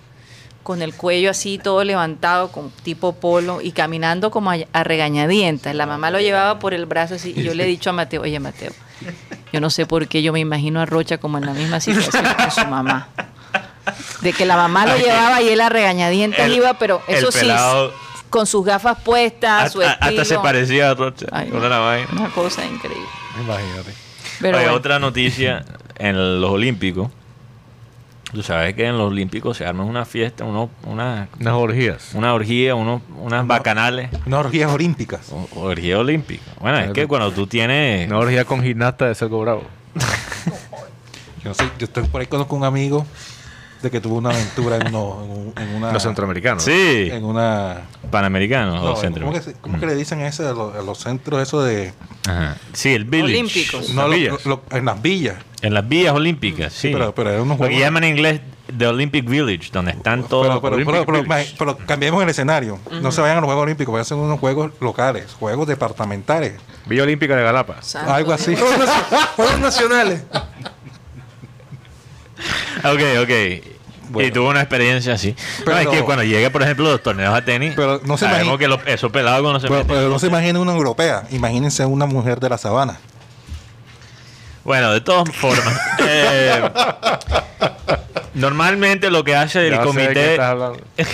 con 0.71 0.83
el 0.83 0.95
cuello 0.95 1.33
así 1.33 1.59
todo 1.59 1.83
levantado, 1.83 2.53
con 2.53 2.71
tipo 2.85 3.13
polo, 3.17 3.61
y 3.61 3.73
caminando 3.73 4.31
como 4.31 4.53
a, 4.53 4.57
a 4.73 4.85
regañadientas. 4.85 5.75
La 5.75 5.85
mamá 5.85 6.13
lo 6.13 6.21
llevaba 6.21 6.61
por 6.61 6.75
el 6.75 6.87
brazo 6.87 7.17
así, 7.17 7.35
y 7.37 7.43
yo 7.43 7.55
le 7.55 7.65
he 7.65 7.67
dicho 7.67 7.91
a 7.91 7.93
Mateo, 7.93 8.23
oye 8.23 8.39
Mateo, 8.39 8.71
yo 9.53 9.61
no 9.61 9.69
sé 9.69 9.85
por 9.85 10.07
qué 10.07 10.23
yo 10.23 10.33
me 10.33 10.39
imagino 10.39 10.81
a 10.81 10.87
Rocha 10.87 11.19
como 11.19 11.39
en 11.39 11.47
la 11.47 11.55
misma 11.55 11.81
situación 11.81 12.23
que 12.37 12.51
su 12.53 12.65
mamá. 12.69 13.09
De 14.21 14.33
que 14.33 14.47
la 14.47 14.55
mamá 14.57 14.87
lo 14.87 14.97
llevaba 14.97 15.43
y 15.43 15.49
él 15.49 15.61
a 15.61 15.69
regañadientas 15.71 16.47
El- 16.47 16.53
iba, 16.53 16.75
pero 16.75 17.03
eso 17.09 17.33
sí, 17.33 17.51
con 18.29 18.47
sus 18.47 18.65
gafas 18.65 18.99
puestas, 19.03 19.73
su 19.73 19.81
Hasta, 19.83 19.95
hasta 19.95 20.11
se 20.15 20.21
estilo. 20.23 20.43
parecía 20.43 20.91
a 20.91 20.95
Rocha. 20.95 21.27
Ay, 21.33 21.51
Una 21.53 21.69
la 21.69 21.79
vaina. 21.81 22.09
una 22.13 22.29
cosa 22.31 22.65
increíble. 22.65 23.09
Imagínate. 23.43 23.93
Pero 24.41 24.57
Oye, 24.57 24.67
bueno, 24.67 24.79
otra 24.79 25.01
noticia 25.01 25.65
en 25.99 26.41
los 26.41 26.49
Olímpicos. 26.53 27.11
Tú 28.33 28.43
sabes 28.45 28.75
que 28.75 28.87
en 28.87 28.97
los 28.97 29.09
Olímpicos 29.09 29.57
se 29.57 29.67
arma 29.67 29.85
una 29.85 30.05
fiesta, 30.05 30.45
uno, 30.45 30.71
una, 30.85 31.29
unas 31.41 31.55
orgías. 31.55 32.11
una 32.15 32.33
orgía, 32.33 32.75
uno, 32.77 33.03
unas 33.19 33.45
bacanales. 33.47 34.09
Unas 34.25 34.41
orgías 34.47 34.71
olímpicas. 34.73 35.33
O- 35.33 35.49
Orgía 35.63 35.99
olímpica. 35.99 36.45
Bueno, 36.61 36.79
es 36.79 36.93
que 36.93 37.07
cuando 37.09 37.33
tú 37.33 37.47
tienes. 37.49 38.07
Una 38.09 38.19
orgía 38.19 38.45
con 38.45 38.63
gimnasta 38.63 39.07
de 39.09 39.15
Cerco 39.17 39.41
Bravo. 39.41 39.65
Yo 41.43 41.49
no 41.49 41.55
sé, 41.55 41.65
yo 41.79 41.87
estoy 41.87 42.05
por 42.05 42.21
ahí 42.21 42.27
conozco 42.27 42.55
un 42.55 42.65
amigo 42.65 43.07
de 43.83 43.91
que 43.91 44.01
tuvo 44.01 44.17
una 44.17 44.31
aventura 44.31 44.77
en, 44.77 44.89
uno- 44.89 45.23
en 45.25 45.31
un- 45.31 45.53
en 45.57 45.75
una. 45.77 45.93
Los 45.93 46.03
centroamericanos. 46.03 46.63
Sí, 46.63 47.09
En 47.11 47.25
una. 47.25 47.83
panamericanos 48.11 48.75
no, 48.83 48.93
o. 48.93 49.55
¿cómo, 49.61 49.81
que, 49.81 49.87
le 49.87 49.95
dicen 49.95 50.21
a, 50.21 50.29
ese, 50.29 50.47
a, 50.47 50.53
los, 50.53 50.75
a 50.75 50.83
los 50.83 50.99
centros 50.99 51.41
eso 51.43 51.63
de. 51.63 51.93
Ajá. 52.29 52.57
Sí, 52.73 52.93
el 52.95 53.05
village. 53.05 53.33
Olímpicos. 53.33 53.91
No, 53.95 54.07
Las 54.09 54.45
lo- 54.47 54.63
en 54.71 54.85
las 54.85 55.01
villas. 55.01 55.37
en 55.63 55.75
las 55.75 55.89
villas 55.89 56.13
olímpicas, 56.15 56.73
sí. 56.73 56.91
pero- 56.93 57.15
pero 57.15 57.31
era 57.31 57.43
unos 57.43 57.59
Lo 57.59 57.69
que 57.69 57.79
llaman 57.79 58.05
en 58.05 58.17
inglés 58.17 58.41
The 58.77 58.87
Olympic 58.87 59.29
Village, 59.29 59.71
donde 59.73 59.91
están 59.93 60.23
todos 60.29 60.45
Pero, 60.47 60.55
los 60.55 60.85
pero, 60.87 61.05
pero, 61.07 61.25
pero, 61.27 61.45
pero 61.59 61.77
cambiemos 61.87 62.23
el 62.23 62.29
escenario. 62.29 62.79
No 63.03 63.11
se 63.11 63.21
vayan 63.21 63.39
a 63.39 63.41
los 63.41 63.47
Juegos 63.49 63.65
Olímpicos, 63.65 63.93
vayan 63.93 64.03
a 64.03 64.05
ser 64.05 64.17
unos 64.17 64.39
juegos 64.39 64.71
locales, 64.81 65.33
juegos 65.41 65.67
departamentales. 65.67 66.53
Villa 66.87 67.03
Olímpica 67.03 67.35
de 67.35 67.43
Galapa. 67.43 67.83
santo 67.83 68.13
algo 68.13 68.33
así. 68.33 68.55
Juegos 69.37 69.59
nacionales. 69.59 70.23
Ok, 72.85 73.01
ok. 73.23 73.31
Bueno. 74.11 74.29
Y 74.29 74.33
tuvo 74.33 74.49
una 74.51 74.61
experiencia 74.61 75.15
así. 75.15 75.35
Pero- 75.65 75.73
no, 75.73 75.79
es 75.81 75.89
que 75.99 76.05
cuando 76.05 76.25
llega, 76.25 76.51
por 76.51 76.63
ejemplo, 76.63 76.91
los 76.91 77.03
torneos 77.03 77.33
a 77.35 77.45
tenis, 77.45 77.75
Pero 77.77 78.01
no 78.05 78.17
se 78.17 78.25
sabemos 78.27 78.47
imagina- 78.55 78.59
que 78.59 78.69
los, 78.69 78.81
esos 78.95 79.13
pelados 79.13 79.41
cuando 79.43 79.61
se 79.61 79.69
Pero, 79.69 79.87
pero 79.87 80.09
no 80.09 80.19
se 80.19 80.27
imaginen 80.27 80.57
una 80.57 80.73
europea, 80.73 81.25
imagínense 81.31 81.85
una 81.87 82.07
mujer 82.07 82.41
de 82.41 82.49
la 82.49 82.59
sabana. 82.59 82.99
Bueno, 84.65 84.93
de 84.93 85.01
todas 85.01 85.35
formas. 85.35 85.81
eh, 86.07 86.61
normalmente 88.35 89.11
lo 89.11 89.25
que 89.25 89.35
hace 89.35 89.67
el 89.69 89.75
Ya 89.75 89.85
sé 89.85 89.99
de 90.01 90.09
qué 90.09 90.37
comité. 90.37 91.05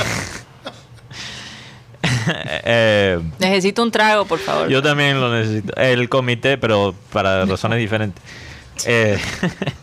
eh, 2.64 3.20
Necesito 3.38 3.82
un 3.82 3.90
trago, 3.90 4.24
por 4.24 4.38
favor. 4.38 4.68
yo 4.68 4.82
también 4.82 5.20
lo 5.20 5.32
necesito. 5.32 5.74
El 5.76 6.08
comité, 6.08 6.58
pero 6.58 6.94
para 7.12 7.44
razones 7.44 7.78
diferentes. 7.78 8.22
Eh, 8.84 9.18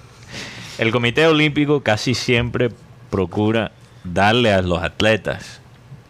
el 0.77 0.91
comité 0.91 1.25
olímpico 1.27 1.81
casi 1.81 2.13
siempre 2.13 2.69
procura 3.13 3.71
darle 4.03 4.51
a 4.51 4.61
los 4.63 4.81
atletas 4.81 5.61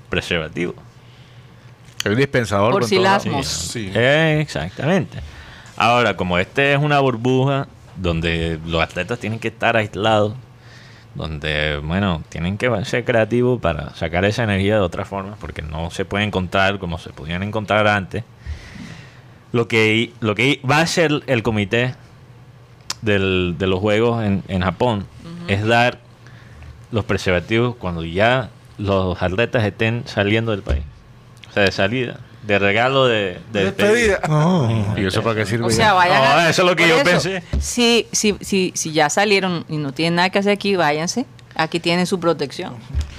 preservativos. 0.09 0.75
Es 1.99 2.05
un 2.11 2.15
dispensador. 2.15 2.71
Por 2.71 2.81
con 2.83 2.89
si 2.89 2.95
todo. 2.95 3.03
las- 3.03 3.23
Sí, 3.23 3.29
Mos. 3.29 3.47
Sí. 3.47 3.91
eh, 3.93 4.37
exactamente. 4.41 5.19
Ahora, 5.75 6.15
como 6.15 6.37
este 6.37 6.71
es 6.73 6.79
una 6.79 6.99
burbuja 7.01 7.67
donde 7.97 8.57
los 8.65 8.81
atletas 8.81 9.19
tienen 9.19 9.39
que 9.39 9.49
estar 9.49 9.75
aislados, 9.75 10.33
donde, 11.13 11.77
bueno, 11.83 12.23
tienen 12.29 12.57
que 12.57 12.69
ser 12.85 13.03
creativos 13.03 13.59
para 13.59 13.93
sacar 13.95 14.23
esa 14.23 14.43
energía 14.45 14.75
de 14.75 14.81
otra 14.81 15.03
forma, 15.03 15.35
porque 15.41 15.61
no 15.61 15.91
se 15.91 16.05
puede 16.05 16.23
encontrar 16.23 16.79
como 16.79 16.97
se 16.99 17.09
podían 17.11 17.43
encontrar 17.43 17.85
antes. 17.87 18.23
Lo 19.51 19.67
que, 19.67 20.13
lo 20.21 20.35
que 20.35 20.61
va 20.69 20.77
a 20.77 20.81
hacer 20.81 21.11
el 21.27 21.43
comité 21.43 21.95
del- 23.01 23.55
de 23.57 23.67
los 23.67 23.79
Juegos 23.81 24.23
en, 24.23 24.41
en 24.47 24.61
Japón 24.61 25.05
es 25.47 25.65
dar 25.65 25.99
los 26.93 27.03
preservativos 27.05 27.75
cuando 27.75 28.05
ya 28.05 28.49
los 28.77 29.21
atletas 29.21 29.63
estén 29.65 30.03
saliendo 30.05 30.51
del 30.51 30.61
país. 30.61 30.83
O 31.49 31.53
sea, 31.53 31.63
de 31.63 31.71
salida, 31.71 32.19
de 32.43 32.59
regalo 32.59 33.07
de, 33.07 33.39
de 33.51 33.65
Despedida. 33.65 34.19
No. 34.29 34.93
¿Y 34.97 35.05
eso 35.05 35.21
para 35.23 35.35
qué 35.35 35.45
sirve? 35.45 35.65
O 35.65 35.69
sea, 35.69 35.93
vayan 35.93 36.17
No, 36.23 36.29
a- 36.39 36.49
eso 36.49 36.61
es 36.61 36.67
lo 36.69 36.75
que 36.75 36.87
yo 36.87 37.03
pensé. 37.03 37.43
Si, 37.59 38.07
si, 38.11 38.35
si, 38.41 38.71
si 38.75 38.91
ya 38.93 39.09
salieron 39.09 39.65
y 39.67 39.77
no 39.77 39.91
tienen 39.91 40.15
nada 40.15 40.29
que 40.29 40.39
hacer 40.39 40.53
aquí, 40.53 40.75
váyanse. 40.75 41.25
Aquí 41.55 41.79
tienen 41.79 42.05
su 42.07 42.19
protección. 42.19 42.75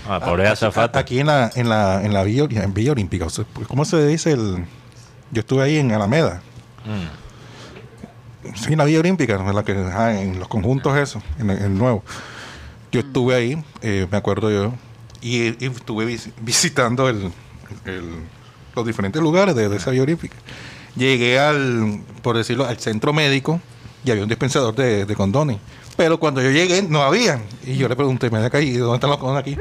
Ah, 0.08 0.20
pobre 0.20 0.46
azafata. 0.48 0.98
Aquí 0.98 1.20
en 1.20 1.26
la, 1.28 1.50
en 1.54 1.68
la, 1.68 2.02
en 2.04 2.12
la 2.12 2.22
Villa, 2.24 2.44
en 2.50 2.74
Villa 2.74 2.92
Olímpica, 2.92 3.26
o 3.26 3.30
sea, 3.30 3.44
¿cómo 3.68 3.84
se 3.84 4.06
dice 4.06 4.32
el...? 4.32 4.64
Yo 5.30 5.40
estuve 5.40 5.62
ahí 5.64 5.78
en 5.78 5.90
Alameda. 5.92 6.42
Mm. 6.84 8.54
Sí, 8.56 8.72
en 8.72 8.78
la 8.78 8.84
Villa 8.84 9.00
Olímpica, 9.00 9.34
en, 9.34 9.54
la 9.54 9.62
que, 9.64 9.72
ajá, 9.72 10.20
en 10.20 10.38
los 10.38 10.48
conjuntos 10.48 10.96
eso, 10.98 11.22
en 11.38 11.50
el, 11.50 11.58
el 11.62 11.78
nuevo. 11.78 12.04
Yo 12.94 13.00
estuve 13.00 13.35
ahí, 13.35 13.64
eh, 13.83 14.07
me 14.09 14.16
acuerdo 14.16 14.52
yo, 14.52 14.72
y, 15.20 15.48
estuve 15.64 16.04
vis- 16.04 16.30
visitando 16.42 17.11
los 17.12 18.87
diferentes 18.87 19.20
lugares 19.20 19.57
de, 19.57 19.68
de 19.68 19.76
esa 19.78 19.90
Olímpica. 19.90 20.37
Llegué 20.94 21.40
al, 21.40 22.02
por 22.22 22.37
decirlo, 22.37 22.64
al 22.66 22.78
centro 22.78 23.12
médico 23.12 23.61
y 24.04 24.12
había 24.12 24.22
un 24.22 24.28
dispensador 24.28 24.76
de, 24.76 25.12
condones. 25.16 25.59
Pero 25.96 26.20
cuando 26.20 26.40
yo 26.40 26.52
llegué, 26.52 26.83
no 26.83 27.02
había. 27.02 27.42
Y 27.66 27.76
yo 27.76 27.88
le 27.88 27.96
pregunté, 27.96 28.30
me 28.30 28.38
acá, 28.38 28.61
¿y 28.61 28.74
dónde 28.76 28.94
están 28.94 29.11
los 29.11 29.18
condones 29.18 29.40
aquí? 29.40 29.57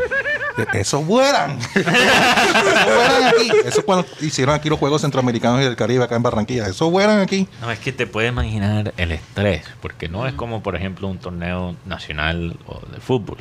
Eh, 0.58 0.66
Eso 0.74 1.02
vuelan. 1.02 1.58
Eso 1.76 1.84
vuelan 1.84 3.24
aquí. 3.24 3.52
Eso 3.66 3.80
es 3.80 3.86
cuando 3.86 4.06
hicieron 4.22 4.56
aquí 4.56 4.70
los 4.70 4.80
Juegos 4.80 5.02
Centroamericanos 5.02 5.62
y 5.62 5.64
del 5.64 5.76
Caribe 5.76 6.04
acá 6.04 6.16
en 6.16 6.24
Barranquilla. 6.24 6.68
Eso 6.68 6.90
vuelan 6.90 7.20
aquí. 7.20 7.48
No, 7.62 7.72
es 7.72 7.80
que 7.80 7.92
te 7.92 8.08
puedes 8.08 8.32
imaginar 8.32 8.94
el 8.98 9.12
estrés, 9.12 9.64
porque 9.82 10.10
no 10.10 10.28
es 10.28 10.34
como, 10.34 10.62
por 10.62 10.76
ejemplo, 10.76 11.08
un 11.08 11.18
torneo 11.18 11.76
nacional 11.86 12.58
o 12.68 12.80
de 12.92 13.00
fútbol. 13.00 13.38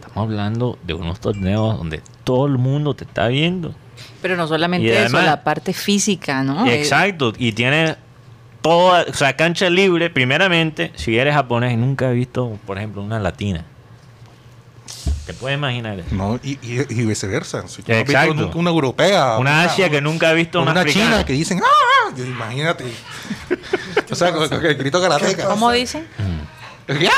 Estamos 0.00 0.24
hablando 0.30 0.78
de 0.84 0.94
unos 0.94 1.20
torneos 1.20 1.76
donde 1.76 2.02
todo 2.24 2.46
el 2.46 2.58
mundo 2.58 2.94
te 2.94 3.04
está 3.04 3.28
viendo. 3.28 3.74
Pero 4.22 4.36
no 4.36 4.46
solamente 4.46 5.04
eso, 5.04 5.20
la 5.20 5.42
parte 5.42 5.72
física, 5.72 6.42
¿no? 6.42 6.66
Exacto, 6.66 7.32
y 7.38 7.52
tiene 7.52 7.96
toda, 8.60 9.04
o 9.08 9.14
sea, 9.14 9.36
cancha 9.36 9.70
libre, 9.70 10.10
primeramente, 10.10 10.92
si 10.96 11.16
eres 11.16 11.34
japonés 11.34 11.72
y 11.72 11.76
nunca 11.76 12.08
has 12.08 12.14
visto, 12.14 12.58
por 12.66 12.78
ejemplo, 12.78 13.02
una 13.02 13.18
latina. 13.20 13.64
¿Te 15.26 15.34
puedes 15.34 15.58
imaginar 15.58 15.98
eso? 15.98 16.08
No, 16.14 16.38
y, 16.42 16.52
y, 16.62 16.80
y 16.88 17.04
viceversa. 17.04 17.66
Si 17.66 17.82
tú 17.82 17.90
no 17.90 17.98
has 17.98 18.02
Exacto. 18.02 18.32
visto 18.32 18.44
nunca 18.46 18.58
una 18.58 18.70
europea. 18.70 19.38
Una 19.38 19.64
Asia 19.64 19.90
que 19.90 20.00
nunca 20.00 20.30
ha 20.30 20.32
visto 20.32 20.62
una, 20.62 20.70
una 20.70 20.80
africana. 20.82 21.04
china 21.10 21.26
que 21.26 21.32
dicen, 21.32 21.60
¡ah! 21.64 22.12
Yo, 22.16 22.24
Imagínate. 22.24 22.84
o 24.10 24.14
sea, 24.14 24.32
con, 24.32 24.48
con 24.48 24.64
el 24.64 24.74
grito 24.76 25.00
karateca. 25.02 25.46
¿Cómo 25.46 25.70
dicen? 25.72 26.06
¡Ya! 27.00 27.10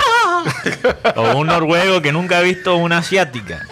O 1.16 1.36
un 1.36 1.48
noruego 1.48 2.00
que 2.00 2.10
nunca 2.12 2.38
ha 2.38 2.40
visto 2.40 2.76
una 2.76 2.98
asiática. 2.98 3.66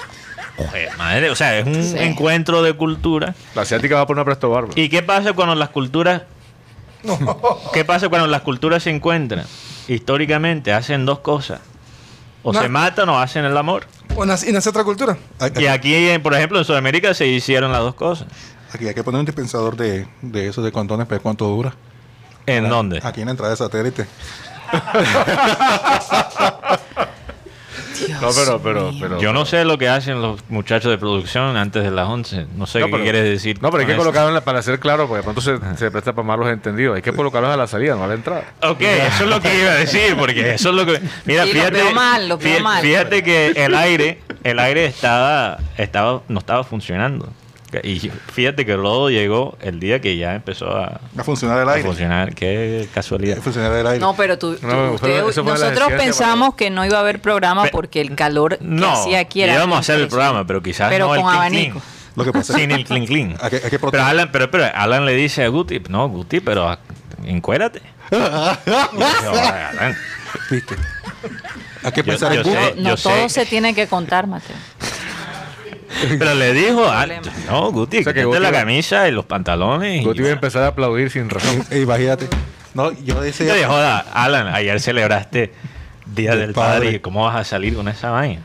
Joder, 0.59 0.95
madre, 0.99 1.31
o 1.31 1.35
sea, 1.37 1.59
es 1.59 1.67
un 1.67 1.83
Sí. 1.83 1.97
encuentro 1.99 2.63
de 2.63 2.75
cultura. 2.75 3.35
La 3.55 3.63
asiática 3.63 3.97
va 3.97 4.07
por 4.07 4.17
una 4.17 4.25
presto 4.27 4.51
barba. 4.51 4.71
¿Y 4.75 4.89
qué 4.91 5.03
pasa 5.03 5.33
cuando 5.33 5.55
las 5.55 5.71
culturas 5.71 6.23
¿Qué 7.73 7.85
pasa 7.85 8.09
cuando 8.09 8.27
las 8.27 8.43
culturas 8.43 8.83
se 8.83 8.91
encuentran? 8.91 9.45
Históricamente 9.89 10.73
hacen 10.73 11.07
dos 11.07 11.21
cosas. 11.21 11.61
O 12.43 12.53
No. 12.53 12.61
se 12.61 12.69
matan 12.69 13.09
o 13.09 13.19
hacen 13.19 13.45
el 13.45 13.57
amor. 13.57 13.87
O 14.17 14.25
nace- 14.25 14.49
y 14.49 14.53
nace 14.53 14.69
otra 14.71 14.85
cultura. 14.85 15.17
Aquí, 15.39 15.63
Y 15.63 15.67
aquí, 15.67 16.19
por 16.23 16.35
ejemplo, 16.35 16.59
en 16.59 16.65
Sudamérica 16.65 17.13
se 17.15 17.27
hicieron 17.27 17.73
las 17.73 17.81
dos 17.83 17.95
cosas. 17.95 18.27
aquí 18.73 18.87
hay 18.89 18.95
que 18.95 19.05
poner 19.05 19.21
un 19.21 19.27
dispensador 19.27 19.77
de, 19.77 20.07
de 20.23 20.49
esos 20.49 20.65
de 20.65 20.73
condones, 20.73 21.07
pero 21.09 21.21
¿cuánto 21.23 21.47
dura? 21.47 21.75
¿En 22.47 22.69
dónde? 22.69 23.01
Aquí 23.03 23.21
en 23.21 23.27
la 23.27 23.33
entrada 23.33 23.51
de 23.51 23.57
satélite. 23.57 24.07
No, 28.21 28.29
pero, 28.35 28.61
pero, 28.63 28.93
pero. 29.01 29.21
Yo 29.21 29.33
no 29.33 29.47
sé 29.47 29.65
lo 29.65 29.79
que 29.79 29.89
hacen 29.89 30.21
los 30.23 30.41
muchachos 30.49 30.91
de 30.91 30.99
producción 30.99 31.57
antes 31.57 31.83
de 31.83 31.91
las 31.91 32.07
11. 32.09 32.47
No 32.57 32.67
sé 32.67 32.81
No, 32.81 32.87
qué 32.87 32.93
pero- 32.93 33.03
quieres 33.05 33.25
decir. 33.25 33.61
No, 33.63 33.71
pero 33.71 33.81
hay 33.81 33.87
que 33.87 33.93
eso. 33.93 34.01
colocarlo 34.01 34.29
en 34.29 34.35
la- 34.35 34.41
para 34.45 34.63
ser 34.63 34.79
claro, 34.81 35.07
porque 35.07 35.19
de 35.19 35.23
pronto 35.25 35.41
se, 35.41 35.59
se 35.77 35.91
presta 35.91 36.13
para 36.13 36.27
malos 36.27 36.49
entendidos. 36.49 36.97
Hay 36.97 37.03
que 37.03 37.13
colocarlos 37.13 37.51
a 37.51 37.57
la 37.57 37.67
salida, 37.67 37.95
no 37.97 38.05
a 38.05 38.09
la 38.09 38.15
entrada. 38.15 38.45
Ok, 38.63 38.81
eso 38.81 39.25
es 39.25 39.31
lo 39.31 39.41
que 39.41 39.61
iba 39.61 39.71
a 39.71 39.75
decir, 39.75 40.17
porque 40.17 40.55
eso 40.55 40.71
es 40.71 40.75
lo 40.75 40.87
que... 40.87 41.01
Mira, 41.25 41.45
Sí, 41.45 41.49
lo 41.49 41.55
fíjate, 41.55 41.71
veo 41.83 41.93
mal, 41.93 42.29
lo 42.29 42.39
veo 42.39 42.61
mal. 42.61 42.83
fíjate 42.83 43.23
que 43.23 43.49
el 43.57 43.75
aire, 43.75 44.21
el 44.45 44.59
aire 44.59 44.85
estaba, 44.87 45.59
estaba, 45.77 46.23
no 46.29 46.39
estaba 46.39 46.65
funcionando. 46.65 47.29
Y 47.83 47.99
fíjate 48.33 48.65
que 48.65 48.77
Rodo 48.77 49.11
llegó 49.11 49.59
el 49.61 49.81
día 49.81 50.01
que 50.01 50.17
ya 50.17 50.35
empezó 50.35 50.77
a, 50.77 51.01
a 51.19 51.25
funcionar 51.25 51.61
el 51.63 51.69
a 51.69 51.73
aire. 51.73 51.87
funcionar. 51.89 52.35
Qué 52.35 52.89
casualidad. 52.95 53.39
A 53.39 53.43
funcionar 53.43 53.73
el 53.73 53.87
aire. 53.87 53.99
No, 53.99 54.15
pero 54.15 54.39
tú, 54.39 54.55
tú- 54.57 54.67
No, 54.67 54.93
usted- 54.93 55.23
nosotros 55.23 55.93
pensamos 55.97 56.55
que 56.55 56.71
no 56.71 56.85
iba 56.87 56.97
a 56.99 57.01
haber 57.01 57.21
programa 57.21 57.65
Pe- 57.65 57.71
porque 57.73 58.01
el 58.01 58.15
calor 58.15 58.59
que 58.59 58.65
No, 58.65 58.93
hacía 58.93 59.19
aquí 59.19 59.43
era 59.43 59.55
íbamos 59.55 59.77
a 59.77 59.81
hacer 59.81 60.01
el 60.01 60.09
programa, 60.09 60.47
pero 60.47 60.63
quizás 60.63 60.89
Pero 60.91 61.09
no 61.09 61.15
el 61.15 61.21
con 61.21 61.29
clink 61.31 61.41
abanico. 61.41 61.71
clink. 61.81 61.85
Lo 62.17 62.25
que 62.25 62.33
pasa 62.33 62.55
Sin 62.55 62.71
el 62.71 62.85
clink 62.85 63.09
clink. 63.09 63.37
Hay 63.43 63.51
que- 63.51 63.57
hay 63.65 63.71
que 63.71 63.79
Pero. 63.79 64.03
Alan, 64.05 64.31
pero, 64.33 64.51
pero 64.51 64.65
Alan 64.75 65.05
le 65.05 65.15
dice 65.15 65.45
a 65.45 65.49
Guti, 65.49 65.83
no, 65.91 66.09
Guti, 66.09 66.41
pero 66.41 66.69
a- 66.69 66.79
encuérate. 67.25 67.83
Yo, 68.13 68.19
Alan, 69.33 69.97
¿Viste? 70.51 70.77
Que 71.93 72.01
Yo- 72.03 72.05
pensar 72.05 72.33
yo 72.33 72.41
en 72.41 72.47
sé. 72.47 72.75
No 72.77 72.91
Yo 72.91 72.97
todo 72.97 73.29
sé. 73.29 73.41
se 73.41 73.47
tiene 73.47 73.75
que 73.75 73.87
contar, 73.87 74.27
Mateo. 74.27 74.57
Pero 76.19 76.35
le 76.35 76.53
dijo, 76.53 76.85
ah, 76.89 77.07
no, 77.49 77.73
Guti, 77.73 77.99
O 77.99 78.03
sea, 78.05 78.13
que 78.15 78.25
Guti 78.25 78.39
la 78.41 78.51
va- 78.51 78.59
camisa 78.59 79.09
y 79.09 79.13
los 79.13 79.25
pantalones. 79.25 80.05
Guti 80.05 80.21
iba 80.21 80.29
a 80.29 80.33
empezar 80.33 80.63
a 80.63 80.69
aplaudir 80.69 81.11
sin 81.11 81.29
razón. 81.31 81.65
Imagínate. 81.73 82.29
No, 82.75 82.93
yo 82.93 83.21
decía. 83.21 83.55
le 83.55 83.65
joda, 83.65 83.99
Alan, 84.13 84.49
ayer 84.49 84.81
celebraste 84.81 85.53
Día 86.05 86.31
Del 86.33 86.41
del 86.41 86.53
Padre. 86.55 86.79
Padre. 86.81 86.97
y 86.97 87.01
¿Cómo 87.01 87.25
vas 87.25 87.37
a 87.37 87.45
salir 87.45 87.75
con 87.75 87.89
esa 87.89 88.11
vaina? 88.11 88.43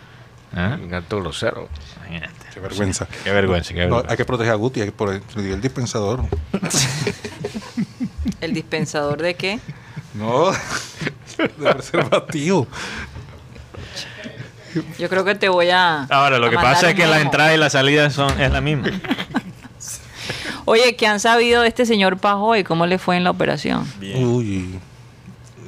¿Ah? 0.56 0.78
Un 0.82 0.90
gato 0.90 1.20
grosero. 1.22 1.68
Imagínate. 1.98 2.34
Qué 2.54 2.60
vergüenza. 2.60 3.08
Qué 3.24 3.32
vergüenza, 3.32 3.74
qué 3.74 3.80
No, 3.82 3.86
vergüenza. 3.96 4.12
hay 4.12 4.18
que 4.18 4.26
proteger 4.26 4.52
a 4.54 4.56
Guti, 4.56 4.82
hay 4.82 4.92
que 4.92 5.22
le 5.36 5.42
di 5.44 5.52
el 5.52 5.62
dispensador. 5.62 6.24
¿El 8.42 8.54
dispensador 8.54 9.22
de 9.22 9.36
qué? 9.36 9.60
No, 10.14 10.52
de 10.52 11.72
preservativo. 11.74 12.68
Yo 14.98 15.10
creo 15.10 15.26
que 15.26 15.36
te 15.36 15.50
voy 15.50 15.70
a. 15.70 16.04
Ahora, 16.04 16.40
lo 16.40 16.48
a 16.48 16.50
que 16.50 16.56
pasa 16.56 16.90
es 16.90 16.96
que 16.96 17.08
la 17.08 17.22
entrada 17.22 17.54
y 17.54 17.58
la 17.58 17.70
salida 17.70 18.10
son, 18.10 18.40
es 18.40 18.52
la 18.52 18.62
misma. 18.62 18.88
Oye, 20.66 20.96
¿qué 20.96 21.08
han 21.08 21.20
sabido 21.20 21.64
de 21.64 21.68
este 21.68 21.86
señor 21.86 22.18
Pajoy? 22.18 22.64
¿Cómo 22.64 22.86
le 22.86 22.98
fue 22.98 23.18
en 23.18 23.24
la 23.24 23.32
operación? 23.32 23.86
Uy, 24.00 24.80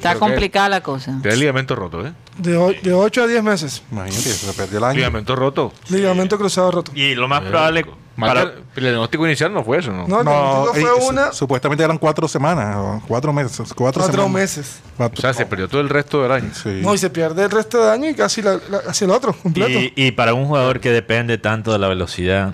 Está 0.10 0.20
complicada 0.20 0.70
la 0.70 0.82
cosa. 0.82 1.18
Tiene 1.22 1.38
ligamento 1.38 1.76
roto, 1.76 2.06
¿eh? 2.06 2.14
De, 2.38 2.58
o- 2.58 2.72
de 2.74 2.94
8 2.94 3.24
a 3.24 3.28
10 3.28 3.44
meses. 3.44 3.84
imagínate, 3.92 4.22
se 4.30 4.54
perdió 4.54 4.78
el 4.80 4.84
año. 4.86 4.96
Ligamento 4.98 5.36
roto. 5.36 5.72
Ligamento 5.90 6.38
cruzado 6.38 6.72
roto. 6.72 6.92
Y 6.96 7.16
lo 7.16 7.28
más 7.28 7.42
probable 7.42 7.86
Para... 8.20 8.34
para, 8.42 8.54
El 8.76 8.84
diagnóstico 8.84 9.26
inicial 9.26 9.54
no 9.54 9.64
fue 9.64 9.80
eso, 9.80 9.92
¿no? 9.92 10.08
No, 10.08 10.20
el 10.20 10.26
No, 10.26 10.32
diagnóstico 10.32 10.78
eh, 10.78 10.90
fue 10.92 11.02
su- 11.02 11.08
una. 11.10 11.32
supuestamente 11.34 11.84
eran 11.84 11.98
cuatro 11.98 12.28
semanas, 12.28 12.76
o 12.78 13.02
cuatro 13.08 13.34
meses. 13.34 13.58
Cuatro, 13.76 14.02
Cuatro 14.02 14.24
semanas. 14.24 14.32
meses. 14.32 14.80
Cuatro- 14.98 15.18
O 15.20 15.22
sea, 15.22 15.34
se 15.34 15.46
perdió 15.46 15.68
todo 15.68 15.82
el 15.82 15.90
resto 15.90 16.22
del 16.24 16.32
año. 16.32 16.52
Sí. 16.54 16.80
No, 16.82 16.94
y 16.94 16.98
se 16.98 17.10
pierde 17.10 17.44
el 17.44 17.52
resto 17.52 17.84
de 17.84 17.92
año 17.92 18.10
y 18.10 18.14
casi 18.16 18.42
la, 18.42 18.60
la- 18.70 18.82
casi 18.82 19.06
el 19.06 19.12
otro, 19.12 19.34
completo. 19.34 19.72
y, 19.80 19.94
y 19.96 20.12
para 20.12 20.34
un 20.34 20.46
jugador 20.46 20.80
que 20.80 20.90
depende 20.92 21.38
tanto 21.38 21.72
de 21.72 21.80
la 21.80 21.88
velocidad, 21.88 22.54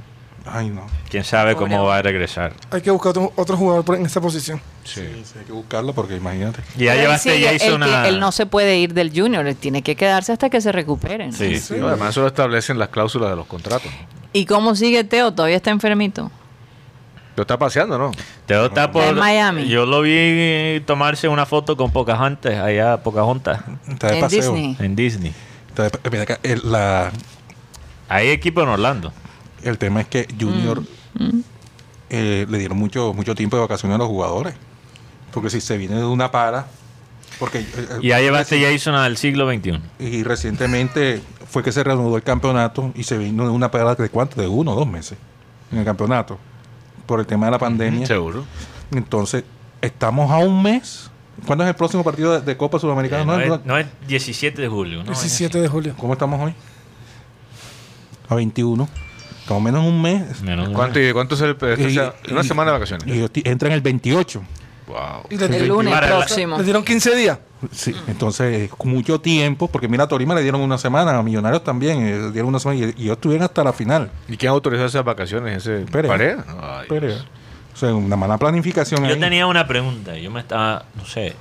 Ay, 0.51 0.69
no. 0.69 0.85
quién 1.09 1.23
sabe 1.23 1.53
Pobre 1.55 1.69
cómo 1.75 1.85
va 1.85 1.97
a 1.97 2.01
regresar. 2.01 2.53
Hay 2.71 2.81
que 2.81 2.91
buscar 2.91 3.09
otro, 3.11 3.31
otro 3.35 3.57
jugador 3.57 3.83
por- 3.85 3.95
en 3.97 4.05
esta 4.05 4.19
posición. 4.21 4.59
Sí, 4.83 5.01
sí, 5.23 5.39
hay 5.39 5.45
que 5.45 5.51
buscarlo 5.51 5.93
porque 5.93 6.15
imagínate. 6.15 6.61
Y 6.77 6.85
ya 6.85 6.95
llevaste 6.95 7.33
sigue- 7.35 7.59
Jason 7.59 7.83
él, 7.83 7.93
a... 7.93 8.07
él 8.07 8.19
no 8.19 8.31
se 8.31 8.45
puede 8.45 8.77
ir 8.77 8.93
del 8.93 9.11
Junior, 9.13 9.45
él 9.47 9.55
tiene 9.55 9.81
que 9.81 9.95
quedarse 9.95 10.31
hasta 10.31 10.49
que 10.49 10.61
se 10.61 10.71
recuperen. 10.71 11.31
Sí. 11.33 11.59
No, 11.77 11.87
además, 11.87 12.11
eso 12.11 12.21
lo 12.21 12.27
establecen 12.27 12.77
las 12.79 12.89
cláusulas 12.89 13.29
de 13.29 13.35
los 13.35 13.45
contratos. 13.47 13.91
¿Y 14.33 14.45
cómo 14.45 14.75
sigue 14.75 15.03
Teo? 15.03 15.33
¿Todavía 15.33 15.57
está 15.57 15.71
enfermito? 15.71 16.31
Lo 17.35 17.43
está 17.43 17.57
paseando, 17.57 17.97
¿no? 17.97 18.11
Teo 18.47 18.65
está 18.65 18.91
por... 18.91 19.03
en 19.03 19.15
Miami. 19.15 19.67
Yo 19.67 19.85
lo 19.85 20.01
vi 20.01 20.81
tomarse 20.85 21.27
una 21.29 21.45
foto 21.45 21.77
con 21.77 21.91
Pocahontas, 21.91 22.53
allá 22.59 22.97
Pocahontas, 23.01 23.61
Está 23.87 24.07
de 24.07 24.15
En 24.15 24.21
paseo. 24.21 24.53
Disney. 24.53 24.75
en 24.79 24.95
Disney. 24.95 25.33
Está 25.69 25.83
de 25.83 25.89
pa- 25.91 26.09
mira 26.09 26.23
acá, 26.23 26.39
el, 26.43 26.61
la- 26.69 27.11
Hay 28.09 28.29
equipo 28.29 28.61
en 28.61 28.69
Orlando. 28.69 29.13
El 29.63 29.77
tema 29.77 30.01
es 30.01 30.07
que 30.07 30.27
Junior 30.39 30.83
Mm. 31.15 31.39
eh, 32.11 32.45
le 32.49 32.57
dieron 32.59 32.77
mucho, 32.77 33.13
mucho 33.13 33.33
tiempo 33.35 33.55
de 33.57 33.61
vacaciones 33.61 33.95
a 33.95 33.97
los 33.97 34.07
jugadores. 34.07 34.53
Porque 35.33 35.49
si 35.49 35.59
se 35.61 35.77
viene 35.77 35.95
de 35.95 36.05
una 36.05 36.31
para. 36.31 36.67
Porque, 37.39 37.59
eh, 37.59 37.65
eh, 37.77 37.85
Y 38.01 38.07
ya 38.09 38.19
llevaste 38.19 38.59
Jason 38.61 38.95
al 38.95 39.17
siglo 39.17 39.49
XXI. 39.51 39.79
y 39.99 40.23
recientemente 40.23 41.21
fue 41.49 41.63
que 41.63 41.71
se 41.71 41.83
reanudó 41.83 42.15
el 42.15 42.23
campeonato 42.23 42.91
y 42.95 43.03
se 43.03 43.17
vino 43.17 43.43
de 43.45 43.49
una 43.49 43.71
parada 43.71 43.95
de 43.95 44.09
cuánto, 44.09 44.39
de 44.41 44.47
uno 44.47 44.71
o 44.73 44.75
dos 44.75 44.87
meses 44.87 45.17
en 45.71 45.77
el 45.79 45.85
campeonato 45.85 46.37
por 47.05 47.19
el 47.19 47.25
tema 47.25 47.45
de 47.47 47.51
la 47.53 47.59
pandemia. 47.59 48.05
Seguro. 48.05 48.45
Entonces, 48.91 49.43
estamos 49.81 50.29
a 50.31 50.37
un 50.37 50.61
mes. 50.61 51.09
¿Cuándo 51.45 51.63
es 51.63 51.69
el 51.69 51.75
próximo 51.75 52.03
partido 52.03 52.33
de, 52.33 52.41
de 52.41 52.57
Copa 52.57 52.79
Sudamericana? 52.79 53.21
Eh, 53.21 53.25
No, 53.25 53.37
no, 53.37 53.47
no, 53.47 53.55
es, 53.55 53.65
no 53.65 53.77
es 53.77 53.87
17 54.07 54.61
de 54.61 54.67
julio, 54.67 54.99
¿no? 54.99 55.05
17 55.05 55.59
de 55.61 55.67
julio. 55.67 55.95
¿Cómo 55.97 56.13
estamos 56.13 56.39
hoy? 56.41 56.53
A 58.27 58.35
21. 58.35 58.87
Estamos 59.49 59.63
menos 59.63 59.83
un 59.83 59.99
mes. 59.99 60.41
Menos 60.43 60.65
de 60.65 60.69
un 60.69 60.75
¿Cuánto, 60.75 60.99
y 60.99 61.11
¿Cuánto 61.11 61.33
es 61.33 61.41
el, 61.41 61.49
esto 61.51 61.87
Y- 61.87 61.93
sea, 61.95 62.13
una 62.29 62.41
y- 62.41 62.47
semana 62.47 62.69
de 62.71 62.73
vacaciones? 62.77 63.07
Y 63.07 63.49
entran 63.49 63.71
el 63.71 63.81
28. 63.81 64.43
wow. 64.87 64.95
Y 65.31 65.41
El 65.43 65.67
lunes 65.67 65.91
próximo. 65.99 66.57
le 66.59 66.63
dieron 66.63 66.83
15 66.83 67.15
días. 67.15 67.39
Sí, 67.71 67.95
entonces, 68.07 68.69
mucho 68.83 69.19
tiempo, 69.19 69.67
porque 69.67 69.87
mira, 69.87 70.03
a 70.03 70.07
Torima 70.07 70.35
le 70.35 70.43
dieron 70.43 70.61
una 70.61 70.77
semana, 70.77 71.17
a 71.17 71.23
Millonarios 71.23 71.63
también, 71.63 71.99
eh, 72.05 72.19
le 72.19 72.31
dieron 72.31 72.49
una 72.49 72.59
semana 72.59 72.79
y, 72.79 72.83
y 72.95 73.03
ellos 73.05 73.17
estuvieron 73.17 73.43
hasta 73.43 73.63
la 73.63 73.73
final. 73.73 74.11
¿Y 74.27 74.37
quién 74.37 74.51
autorizó 74.51 74.85
esas 74.85 75.03
vacaciones? 75.03 75.65
¿Ese? 75.65 75.83
Ay, 75.91 76.99
Dios. 76.99 77.25
o 77.73 77.77
sea, 77.77 77.91
una 77.95 78.15
mala 78.15 78.37
planificación 78.37 79.03
Yo 79.03 79.15
ahí. 79.15 79.19
tenía 79.19 79.47
una 79.47 79.65
pregunta. 79.65 80.15
Yo 80.15 80.29
me 80.29 80.41
estaba, 80.41 80.85
no 80.95 81.05
sé. 81.05 81.33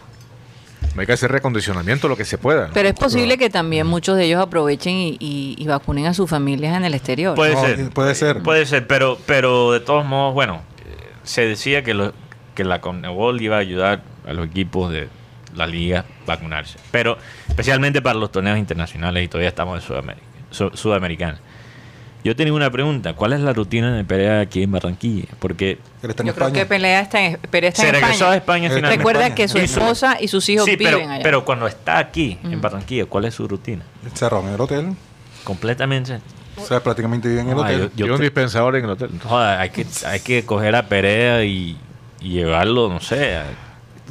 Hay 0.96 1.06
que 1.06 1.12
hacer 1.12 1.30
recondicionamiento 1.30 2.08
lo 2.08 2.16
que 2.16 2.24
se 2.24 2.38
pueda. 2.38 2.68
¿no? 2.68 2.74
Pero 2.74 2.88
es 2.88 2.94
posible 2.94 3.38
que 3.38 3.50
también 3.50 3.86
muchos 3.86 4.16
de 4.16 4.24
ellos 4.24 4.40
aprovechen 4.42 4.94
y, 4.94 5.16
y- 5.20 5.54
y 5.58 5.66
vacunen 5.66 6.06
a 6.06 6.14
sus 6.14 6.28
familias 6.28 6.76
en 6.76 6.84
el 6.84 6.94
exterior. 6.94 7.34
Puede 7.34 7.54
No, 7.54 7.60
ser. 7.60 7.90
puede 7.90 8.14
ser. 8.14 8.42
Puede 8.42 8.66
ser, 8.66 8.86
pero, 8.86 9.18
pero 9.26 9.72
de 9.72 9.80
todos 9.80 10.04
modos, 10.04 10.34
bueno, 10.34 10.62
se 11.22 11.42
decía 11.46 11.82
que, 11.84 11.94
lo, 11.94 12.12
que 12.54 12.64
la 12.64 12.80
Conmebol 12.80 13.40
iba 13.40 13.56
a 13.56 13.60
ayudar 13.60 14.02
a 14.26 14.32
los 14.32 14.46
equipos 14.46 14.90
de 14.90 15.08
la 15.54 15.66
liga 15.66 16.00
a 16.00 16.26
vacunarse. 16.26 16.78
Pero 16.90 17.16
especialmente 17.48 18.02
para 18.02 18.18
los 18.18 18.32
torneos 18.32 18.58
internacionales 18.58 19.24
y 19.24 19.28
todavía 19.28 19.48
estamos 19.50 19.80
en 19.80 19.86
Sudamérica, 19.86 20.26
Su- 20.50 20.70
Sudamericana. 20.74 21.38
Yo 22.28 22.36
tenía 22.36 22.52
una 22.52 22.70
pregunta. 22.70 23.14
¿Cuál 23.14 23.32
es 23.32 23.40
la 23.40 23.54
rutina 23.54 23.96
de 23.96 24.04
pelea 24.04 24.40
aquí 24.40 24.62
en 24.62 24.70
Barranquilla? 24.70 25.28
Porque 25.38 25.78
Yo 26.02 26.34
creo 26.34 26.52
que 26.52 26.66
Pelea 26.66 27.00
está 27.00 27.22
en, 27.24 27.38
Pelea 27.38 27.70
está 27.70 27.80
se 27.82 27.88
en 27.88 27.94
regresó 27.94 28.12
España. 28.12 28.32
a 28.32 28.36
España 28.36 28.68
finalmente. 28.68 28.96
Recuerda 28.98 29.20
España. 29.28 29.34
que 29.34 29.48
su 29.48 29.56
esposa 29.56 30.18
y 30.20 30.28
sus 30.28 30.46
hijos 30.50 30.66
Sí, 30.66 30.76
pero, 30.76 30.98
viven 30.98 31.10
allá. 31.10 31.22
pero 31.22 31.44
cuando 31.46 31.66
está 31.66 31.96
aquí, 31.96 32.36
en 32.44 32.60
Barranquilla, 32.60 33.06
¿cuál 33.06 33.24
es 33.24 33.32
su 33.34 33.48
rutina? 33.48 33.82
Cerrado 34.14 34.46
en 34.46 34.52
el 34.52 34.60
hotel. 34.60 34.94
Completamente. 35.44 36.20
O 36.58 36.66
sea, 36.66 36.80
prácticamente 36.82 37.28
vive 37.28 37.40
en 37.40 37.48
el 37.48 37.54
No, 37.54 37.62
hotel. 37.62 37.90
yo- 37.96 38.06
Yo 38.06 38.12
un 38.12 38.18
te- 38.18 38.24
dispensador 38.24 38.76
en 38.76 38.84
el 38.84 38.90
hotel. 38.90 39.10
Joder, 39.24 39.58
hay 39.58 39.70
que, 39.70 39.86
hay 40.06 40.20
que 40.20 40.44
coger 40.44 40.74
a 40.76 40.86
Perea 40.86 41.44
y, 41.44 41.78
y 42.20 42.28
llevarlo, 42.30 42.88
no 42.90 43.00
sé, 43.00 43.36
a, 43.36 43.44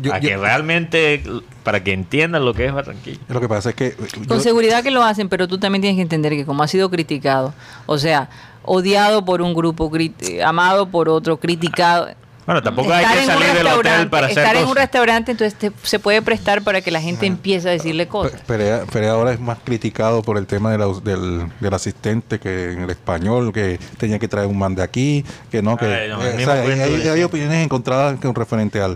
Yo- 0.01 0.13
a 0.13 0.19
yo- 0.19 0.29
que 0.29 0.37
realmente, 0.37 1.23
para 1.63 1.83
que 1.83 1.93
entiendan 1.93 2.45
lo 2.45 2.53
que 2.53 2.65
es 2.65 2.73
Barranquilla. 2.73 3.19
Lo 3.29 3.39
que 3.41 3.47
pasa 3.49 3.69
es 3.69 3.75
que... 3.75 3.87
eh, 3.87 3.95
Con 4.27 4.41
seguridad 4.41 4.83
que 4.83 4.91
lo 4.91 5.03
hacen, 5.03 5.29
pero 5.29 5.47
tú 5.47 5.57
también 5.57 5.81
tienes 5.81 5.97
que 5.97 6.03
entender 6.03 6.33
que 6.33 6.45
como 6.45 6.63
ha 6.63 6.67
sido 6.67 6.89
criticado, 6.89 7.53
o 7.85 7.97
sea, 7.97 8.29
odiado 8.63 9.25
por 9.25 9.41
un 9.41 9.53
grupo, 9.53 9.91
eh, 9.97 10.43
amado 10.43 10.87
por 10.89 11.09
otro, 11.09 11.37
criticado. 11.37 12.09
Bueno, 12.45 12.63
tampoco 12.63 12.93
hay 12.93 13.03
que 13.05 13.25
salir 13.25 13.47
del 13.51 13.67
hotel 13.67 14.09
para 14.09 14.27
hacer 14.27 14.37
Estar 14.39 14.55
en 14.55 14.65
un 14.69 14.75
restaurante, 14.77 15.31
entonces 15.31 15.59
te- 15.59 15.71
se 15.83 15.99
puede 15.99 16.21
prestar 16.21 16.61
para 16.61 16.79
que 16.79 16.91
la 16.91 17.01
gente 17.01 17.25
empiece 17.25 17.67
a 17.67 17.71
decirle 17.73 18.07
cosas. 18.07 18.39
Perea, 18.47 18.85
Perea 18.85 19.11
ahora 19.11 19.33
es 19.33 19.39
más 19.41 19.57
criticado 19.65 20.21
por 20.21 20.37
el 20.37 20.47
tema 20.47 20.71
de 20.71 20.77
la- 20.77 20.87
del, 21.03 21.49
del 21.59 21.73
asistente 21.73 22.39
que 22.39 22.71
en 22.71 22.83
el 22.83 22.89
español, 22.89 23.51
que 23.51 23.77
tenía 23.97 24.17
que 24.17 24.29
traer 24.29 24.47
un 24.47 24.57
man 24.57 24.75
de 24.75 24.81
aquí, 24.83 25.25
que 25.51 25.61
no, 25.61 25.75
que... 25.75 25.87
Ay, 25.87 26.07
no, 26.07 26.21
el 26.21 26.27
eh, 26.27 26.31
o 26.33 26.37
mismo 26.37 26.53
sea, 26.53 26.61
hay, 26.61 27.07
hay- 27.09 27.23
opiniones 27.23 27.65
encontradas 27.65 28.17
con 28.21 28.33
referente 28.33 28.79
al, 28.81 28.95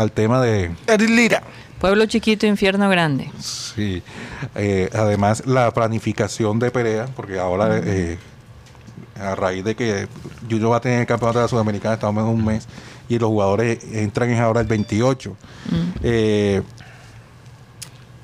al 0.00 0.12
tema 0.12 0.40
de... 0.40 0.70
Eric 0.86 1.10
Lira. 1.10 1.42
Pueblo 1.78 2.04
chiquito, 2.06 2.46
infierno 2.46 2.88
grande. 2.90 3.30
Sí, 3.38 4.02
eh, 4.54 4.90
además 4.92 5.46
la 5.46 5.70
planificación 5.72 6.58
de 6.58 6.70
Perea, 6.70 7.06
porque 7.16 7.38
ahora 7.38 7.80
eh, 7.82 8.18
a 9.18 9.34
raíz 9.34 9.64
de 9.64 9.74
que 9.74 10.06
Yuyo 10.48 10.70
va 10.70 10.76
a 10.78 10.80
tener 10.80 11.00
el 11.00 11.06
campeonato 11.06 11.38
de 11.38 11.44
la 11.44 11.48
Sudamericana, 11.48 11.94
estamos 11.94 12.22
en 12.24 12.28
un 12.30 12.44
mes, 12.44 12.66
y 13.08 13.18
los 13.18 13.28
jugadores 13.28 13.78
entran 13.92 14.30
en 14.30 14.40
ahora 14.40 14.60
el 14.60 14.66
28. 14.66 15.36
Eh, 16.02 16.62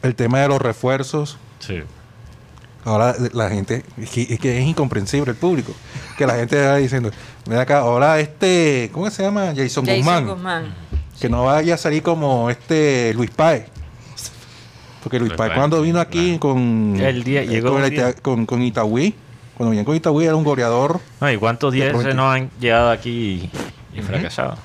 el 0.02 0.14
tema 0.14 0.40
de 0.40 0.48
los 0.48 0.60
refuerzos, 0.60 1.38
Sí. 1.58 1.82
ahora 2.84 3.14
la 3.32 3.48
gente, 3.48 3.84
es 3.98 4.10
que 4.10 4.22
es, 4.34 4.38
que 4.38 4.58
es 4.58 4.66
incomprensible 4.66 5.30
el 5.30 5.36
público, 5.36 5.72
que 6.18 6.26
la 6.26 6.34
gente 6.36 6.62
va 6.62 6.76
diciendo, 6.76 7.10
mira 7.46 7.62
acá, 7.62 7.78
ahora 7.78 8.20
este, 8.20 8.90
¿cómo 8.92 9.10
se 9.10 9.22
llama? 9.22 9.46
Jason, 9.56 9.86
Jason 9.86 9.96
Guzmán, 9.96 10.26
Guzmán. 10.26 10.74
Que 11.20 11.28
no 11.28 11.44
vaya 11.44 11.74
a 11.74 11.78
salir 11.78 12.02
como 12.02 12.50
este 12.50 13.12
Luis 13.14 13.30
Páez. 13.30 13.66
Porque 15.02 15.18
Luis 15.18 15.30
Luis 15.30 15.38
Páez 15.38 15.50
Páez, 15.50 15.58
cuando 15.58 15.80
vino 15.82 16.00
aquí 16.00 16.38
claro. 16.38 16.40
con, 16.40 16.96
El 17.00 17.22
día- 17.24 17.42
eh, 17.42 17.46
llegó 17.46 17.72
con, 17.72 17.84
el 17.84 17.90
día. 17.90 18.10
Ita- 18.10 18.20
con, 18.22 18.44
con 18.46 18.62
Itagüí, 18.62 19.14
cuando 19.56 19.70
venía 19.70 19.84
con 19.84 19.94
Itagüí 19.96 20.24
era 20.26 20.34
un 20.36 20.44
goleador. 20.44 21.00
No, 21.20 21.30
¿Y 21.30 21.36
cuántos 21.36 21.72
días 21.72 21.90
prometí. 21.90 22.14
no 22.16 22.30
han 22.30 22.50
llegado 22.60 22.90
aquí 22.90 23.50
y, 23.94 23.98
y 23.98 24.02
fracasado? 24.02 24.56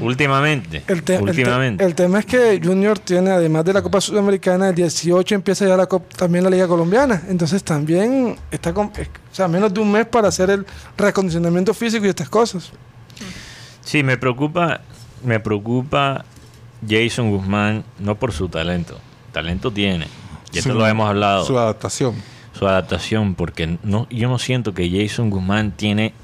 Últimamente. 0.00 0.82
El, 0.88 1.02
te- 1.04 1.14
el 1.14 1.20
te- 1.20 1.30
últimamente. 1.30 1.84
el 1.84 1.94
tema 1.94 2.18
es 2.18 2.26
que 2.26 2.60
Junior 2.62 2.98
tiene, 2.98 3.30
además 3.30 3.64
de 3.64 3.72
la 3.72 3.82
Copa 3.82 4.00
Sudamericana, 4.00 4.68
el 4.70 4.74
18 4.74 5.34
empieza 5.36 5.64
ya 5.66 5.76
la 5.76 5.88
Cop- 5.88 6.08
también 6.16 6.42
la 6.42 6.50
Liga 6.50 6.66
Colombiana. 6.66 7.22
Entonces 7.28 7.62
también 7.62 8.36
está 8.50 8.74
con, 8.74 8.90
es- 8.96 9.06
o 9.08 9.34
sea, 9.34 9.46
menos 9.46 9.72
de 9.72 9.78
un 9.80 9.92
mes 9.92 10.06
para 10.06 10.26
hacer 10.28 10.50
el 10.50 10.66
recondicionamiento 10.96 11.72
físico 11.72 12.04
y 12.04 12.08
estas 12.08 12.28
cosas. 12.28 12.72
Sí, 13.80 14.02
me 14.02 14.16
preocupa, 14.16 14.80
me 15.24 15.40
preocupa 15.40 16.24
Jason 16.88 17.30
Guzmán, 17.30 17.84
no 17.98 18.14
por 18.16 18.32
su 18.32 18.48
talento. 18.48 18.98
Talento 19.32 19.70
tiene. 19.70 20.06
Y 20.52 20.58
esto 20.58 20.72
su- 20.72 20.78
lo 20.78 20.86
hemos 20.86 21.08
hablado. 21.08 21.44
Su 21.44 21.58
adaptación. 21.58 22.14
su 22.52 22.66
adaptación, 22.66 23.34
porque 23.34 23.76
no, 23.82 24.06
yo 24.10 24.28
no 24.28 24.38
siento 24.38 24.72
que 24.72 24.88
Jason 24.90 25.28
Guzmán 25.30 25.72
tiene 25.72 26.14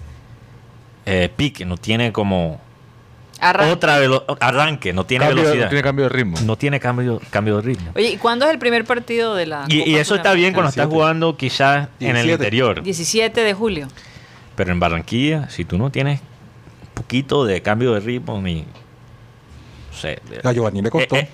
eh, 1.05 1.29
pique, 1.35 1.65
no 1.65 1.77
tiene 1.77 2.13
como 2.13 2.61
Arranca. 3.41 3.73
otra 3.73 3.99
velo- 3.99 4.25
arranque, 4.41 4.93
no 4.93 5.05
tiene 5.05 5.27
Cambio- 5.27 5.43
velocidad, 5.43 5.65
no 5.65 5.69
tiene 5.71 5.83
cambio 5.83 6.05
de 6.05 6.09
ritmo. 6.11 6.39
no 6.45 6.57
tiene 6.57 6.81
cambio, 6.81 7.21
cambio 7.31 7.57
de 7.57 7.63
ritmo. 7.63 7.91
Oye, 7.97 8.11
¿y 8.13 8.17
cuándo 8.17 8.47
es 8.47 8.53
el 8.53 8.59
primer 8.59 8.85
partido 8.85 9.35
de 9.35 9.47
la 9.47 9.65
Y, 9.69 9.83
y 9.91 9.97
eso 9.97 10.15
está 10.15 10.33
bien 10.33 10.55
cuando 10.55 10.69
estás 10.71 10.85
17. 10.87 10.95
jugando 10.95 11.37
quizás 11.37 11.89
en 12.01 12.17
el 12.17 12.27
17. 12.27 12.33
interior, 12.45 12.83
17 12.83 13.41
de 13.43 13.53
julio. 13.55 13.89
pero 14.55 14.73
en 14.73 14.79
Barranquilla, 14.81 15.51
si 15.51 15.65
tú 15.65 15.77
no 15.77 15.91
tienes 15.91 16.21
un 16.21 16.95
poquito 16.95 17.45
de 17.45 17.61
cambio 17.63 17.93
de 17.95 18.01
ritmo, 18.01 18.41
ni... 18.41 18.65
Sé, 20.03 20.21
A 20.45 20.53
Giovanni 20.53 20.83
le 20.83 20.91
costó. 20.91 21.17
eh, 21.17 21.21
eh, 21.21 21.29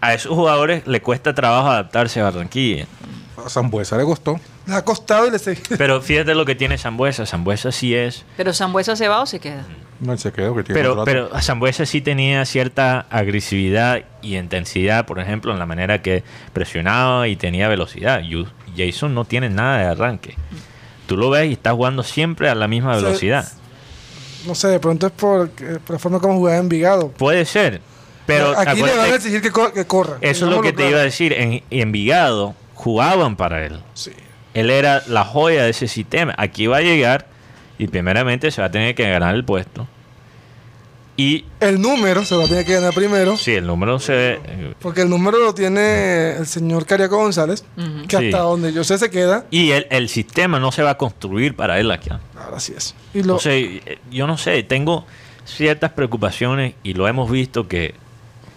a 0.00 0.14
esos 0.14 0.34
jugadores 0.34 0.86
le 0.86 1.00
cuesta 1.00 1.34
trabajo 1.34 1.68
adaptarse 1.68 2.20
a 2.20 2.24
Barranquilla. 2.24 2.86
A 3.44 3.48
Zambuesa 3.48 3.96
le 3.96 4.04
costó. 4.04 4.38
Le 4.66 4.74
ha 4.74 4.84
costado 4.84 5.26
y 5.26 5.30
le 5.30 5.38
seguí. 5.38 5.62
Pero 5.78 6.00
fíjate 6.02 6.34
lo 6.34 6.44
que 6.44 6.54
tiene 6.54 6.76
Zambuesa. 6.76 7.24
Zambuesa 7.24 7.72
sí 7.72 7.94
es 7.94 8.24
Pero 8.36 8.52
Sambuesa 8.52 8.96
se 8.96 9.08
va 9.08 9.22
o 9.22 9.26
se 9.26 9.38
queda. 9.40 9.64
No, 10.00 10.12
él 10.12 10.18
se 10.18 10.32
quedó 10.32 10.54
que 10.56 10.64
tiene 10.64 10.80
Pero, 10.80 11.04
pero 11.04 11.30
Zambuesa 11.40 11.86
sí 11.86 12.00
tenía 12.00 12.44
cierta 12.44 13.06
agresividad 13.08 14.02
y 14.20 14.36
intensidad, 14.36 15.06
por 15.06 15.20
ejemplo, 15.20 15.52
en 15.52 15.60
la 15.60 15.66
manera 15.66 16.02
que 16.02 16.24
presionaba 16.52 17.28
y 17.28 17.36
tenía 17.36 17.68
velocidad. 17.68 18.20
Jason 18.76 19.14
no 19.14 19.24
tiene 19.24 19.48
nada 19.48 19.78
de 19.78 19.84
arranque. 19.84 20.34
Tú 21.06 21.16
lo 21.16 21.30
ves 21.30 21.48
y 21.48 21.52
está 21.52 21.72
jugando 21.72 22.02
siempre 22.02 22.48
a 22.48 22.56
la 22.56 22.66
misma 22.66 22.96
velocidad. 22.96 23.48
No 24.46 24.56
sé, 24.56 24.68
de 24.68 24.80
pronto 24.80 25.06
es 25.06 25.12
por, 25.12 25.50
eh, 25.60 25.78
por 25.86 25.94
la 25.94 25.98
forma 26.00 26.18
como 26.18 26.34
jugaba 26.34 26.56
en 26.56 26.64
Envigado. 26.64 27.08
Puede 27.10 27.44
ser, 27.44 27.80
pero 28.26 28.56
Aquí 28.58 28.82
le 28.82 28.96
van 28.96 29.10
a 29.10 29.14
exigir 29.14 29.40
que, 29.42 29.50
co- 29.50 29.72
que 29.72 29.84
corra. 29.86 30.18
eso 30.20 30.44
es 30.46 30.50
lo 30.50 30.60
que 30.62 30.72
te 30.72 30.88
iba 30.88 31.00
a 31.00 31.02
decir. 31.02 31.32
En 31.32 31.52
en 31.54 31.62
Envigado 31.70 32.54
jugaban 32.74 33.36
para 33.36 33.64
él. 33.66 33.80
Sí. 33.94 34.12
Él 34.54 34.70
era 34.70 35.02
la 35.08 35.24
joya 35.24 35.64
de 35.64 35.70
ese 35.70 35.88
sistema. 35.88 36.34
Aquí 36.38 36.66
va 36.66 36.78
a 36.78 36.82
llegar 36.82 37.26
y 37.78 37.86
primeramente 37.88 38.50
se 38.50 38.60
va 38.60 38.66
a 38.66 38.70
tener 38.70 38.94
que 38.94 39.08
ganar 39.08 39.34
el 39.34 39.44
puesto. 39.44 39.88
Y 41.16 41.44
El 41.60 41.80
número 41.80 42.24
se 42.24 42.34
va 42.34 42.44
a 42.44 42.48
tener 42.48 42.64
que 42.64 42.72
ganar 42.72 42.94
primero. 42.94 43.36
si 43.36 43.52
el 43.54 43.66
número 43.66 43.98
se... 43.98 44.32
eh, 44.44 44.74
Porque 44.80 45.02
el 45.02 45.10
número 45.10 45.38
lo 45.38 45.52
tiene 45.54 46.36
el 46.36 46.46
señor 46.46 46.86
Cariaco 46.86 47.16
González, 47.18 47.64
que 48.08 48.16
Sí. 48.16 48.24
hasta 48.26 48.38
donde 48.38 48.72
yo 48.72 48.82
sé 48.82 48.96
se 48.98 49.10
queda. 49.10 49.44
Y 49.50 49.72
el, 49.72 49.86
el 49.90 50.08
sistema 50.08 50.58
no 50.58 50.72
se 50.72 50.82
va 50.82 50.90
a 50.90 50.98
construir 50.98 51.54
para 51.54 51.78
él 51.78 51.90
aquí. 51.90 52.08
Ahora 52.34 52.58
sí 52.60 52.72
es. 52.76 52.94
Y 53.12 53.18
lo, 53.18 53.22
Entonces, 53.34 53.82
eh, 53.84 53.98
yo 54.10 54.26
no 54.26 54.38
sé, 54.38 54.62
tengo 54.62 55.04
ciertas 55.44 55.90
preocupaciones 55.92 56.74
y 56.82 56.94
lo 56.94 57.06
hemos 57.06 57.30
visto 57.30 57.68
que, 57.68 57.94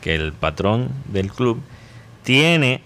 que 0.06 0.14
el 0.14 0.34
patrón 0.34 0.90
del 1.06 1.32
club 1.32 1.64
tiene 2.22 2.82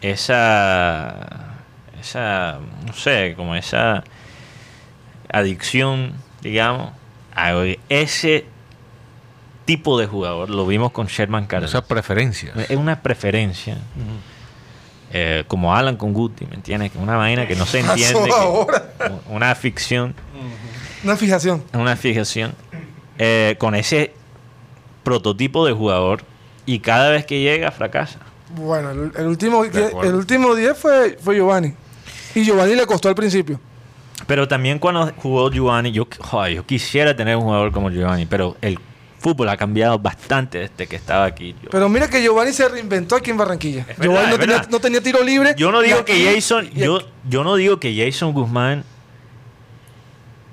esa, 0.00 1.54
esa, 2.00 2.58
no 2.84 2.92
sé, 2.92 3.34
como 3.36 3.54
esa 3.54 4.02
adicción, 5.32 6.12
digamos, 6.42 6.90
a 7.36 7.52
ese 7.88 8.46
tipo 9.64 9.96
de 9.96 10.08
jugador. 10.08 10.50
Lo 10.50 10.66
vimos 10.66 10.90
con 10.90 11.06
Sherman 11.06 11.46
Cárdenas. 11.46 11.70
Esas 11.70 11.84
preferencias. 11.84 12.56
Es 12.68 12.76
una 12.76 13.00
preferencia. 13.00 13.76
Eh, 15.12 15.44
como 15.46 15.74
Alan 15.76 15.96
con 15.96 16.12
Guti, 16.12 16.46
¿me 16.46 16.56
entiendes? 16.56 16.90
Una 16.96 17.16
vaina 17.16 17.46
que 17.46 17.54
no 17.54 17.64
se 17.66 17.78
entiende. 17.86 18.28
que- 18.28 19.12
una 19.28 19.54
ficción, 19.54 20.14
una 21.04 21.16
fijación. 21.16 21.62
una 21.74 21.94
fijación. 21.96 22.54
eh, 23.18 23.54
con 23.58 23.76
ese 23.76 24.14
prototipo 25.04 25.64
de 25.64 25.72
jugador. 25.74 26.22
Y 26.66 26.78
cada 26.80 27.10
vez 27.10 27.24
que 27.26 27.40
llega, 27.40 27.70
fracasa. 27.70 28.18
Bueno, 28.54 28.90
el, 28.90 29.12
el 29.16 29.26
último, 29.26 29.64
el 29.64 30.14
último 30.14 30.54
día 30.54 30.74
fue, 30.74 31.16
fue 31.22 31.36
Giovanni. 31.36 31.72
Y 32.34 32.44
Giovanni 32.44 32.74
le 32.74 32.86
costó 32.86 33.08
al 33.08 33.14
principio. 33.14 33.60
Pero 34.26 34.46
también 34.46 34.78
cuando 34.78 35.12
jugó 35.16 35.50
Giovanni, 35.50 35.92
yo, 35.92 36.06
joder, 36.18 36.54
yo 36.54 36.66
quisiera 36.66 37.14
tener 37.16 37.36
un 37.36 37.44
jugador 37.44 37.72
como 37.72 37.90
Giovanni. 37.90 38.26
Pero 38.26 38.56
el 38.60 38.78
fútbol 39.18 39.48
ha 39.48 39.56
cambiado 39.56 39.98
bastante 39.98 40.58
desde 40.58 40.86
que 40.86 40.96
estaba 40.96 41.24
aquí. 41.24 41.54
Yo, 41.62 41.70
Pero 41.70 41.88
mira 41.88 42.08
que 42.08 42.22
Giovanni 42.22 42.52
se 42.52 42.68
reinventó 42.68 43.16
aquí 43.16 43.30
en 43.30 43.36
Barranquilla. 43.38 43.84
Verdad, 43.86 44.04
Giovanni 44.04 44.30
no 44.30 44.38
tenía, 44.38 44.56
verdad. 44.56 44.70
no 44.70 44.78
tenía 44.80 45.00
tiro 45.02 45.22
libre. 45.22 45.54
yo 45.56 45.72
no 45.72 45.80
digo 45.80 45.98
aquí- 46.00 46.12
que 46.12 46.34
Jason, 46.34 46.70
yo, 46.70 47.00
yo 47.28 47.44
no 47.44 47.56
digo 47.56 47.80
que 47.80 47.94
Jason 47.96 48.32
Guzmán 48.32 48.84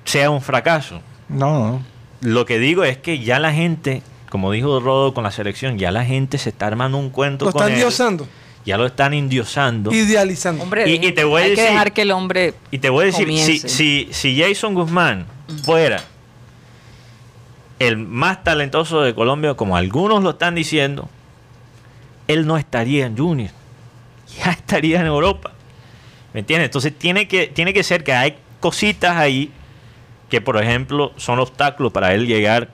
sea 0.06 0.30
un 0.30 0.42
fracaso. 0.42 1.02
No, 1.30 1.72
no. 1.72 1.82
Lo 2.22 2.46
que 2.46 2.58
digo 2.60 2.84
es 2.84 2.98
que 2.98 3.20
ya 3.20 3.40
la 3.40 3.54
gente, 3.54 4.02
como 4.30 4.52
dijo 4.52 4.80
Rodo 4.80 5.14
con 5.14 5.24
la 5.24 5.32
selección, 5.32 5.78
ya 5.78 5.92
la 5.92 6.06
gente 6.06 6.38
se 6.38 6.50
está 6.50 6.68
armando 6.68 6.98
un 6.98 7.10
cuento 7.10 7.46
lo 7.46 7.52
con 7.52 7.62
están 7.62 7.74
él. 7.74 7.80
diosando, 7.80 8.28
Ya 8.66 8.78
lo 8.78 8.86
están 8.86 9.14
endiosando. 9.14 9.92
idealizando. 9.94 10.64
Hombre, 10.64 10.90
Y- 10.90 11.06
y 11.08 11.12
te 11.14 11.24
voy 11.24 11.42
a 11.42 11.46
hay 11.46 11.52
que 11.56 11.62
decir- 11.62 11.72
dejar 11.74 11.94
que 11.94 12.02
el 12.02 12.12
hombre 12.12 12.54
Y 12.72 12.80
te 12.80 12.90
voy 12.90 13.04
a 13.04 13.06
decir, 13.08 13.28
si, 13.40 13.60
si, 13.60 14.08
si 14.12 14.40
Jason 14.42 14.74
Guzmán 14.74 15.26
fuera 15.64 16.02
el 17.80 17.98
más 17.98 18.44
talentoso 18.44 19.02
de 19.02 19.14
Colombia, 19.14 19.54
como 19.54 19.78
algunos 19.78 20.24
lo 20.24 20.32
están 20.32 20.56
diciendo, 20.56 21.10
él 22.28 22.46
no 22.48 22.58
estaría 22.58 23.06
en 23.06 23.18
Junior. 23.18 23.52
Ya 24.44 24.52
estaría 24.52 25.00
en 25.00 25.06
Europa. 25.06 25.52
¿Me 26.34 26.42
entiendes? 26.42 26.66
Entonces 26.66 26.94
tiene 26.98 27.28
que, 27.30 27.48
tiene 27.48 27.74
que 27.74 27.82
ser 27.84 28.04
que 28.04 28.12
hay 28.14 28.36
cositas 28.60 29.16
ahí 29.16 29.52
que, 30.30 30.42
por 30.42 30.62
ejemplo, 30.62 31.14
son 31.16 31.40
obstáculos 31.40 31.94
para 31.94 32.14
él 32.14 32.28
llegar 32.28 32.68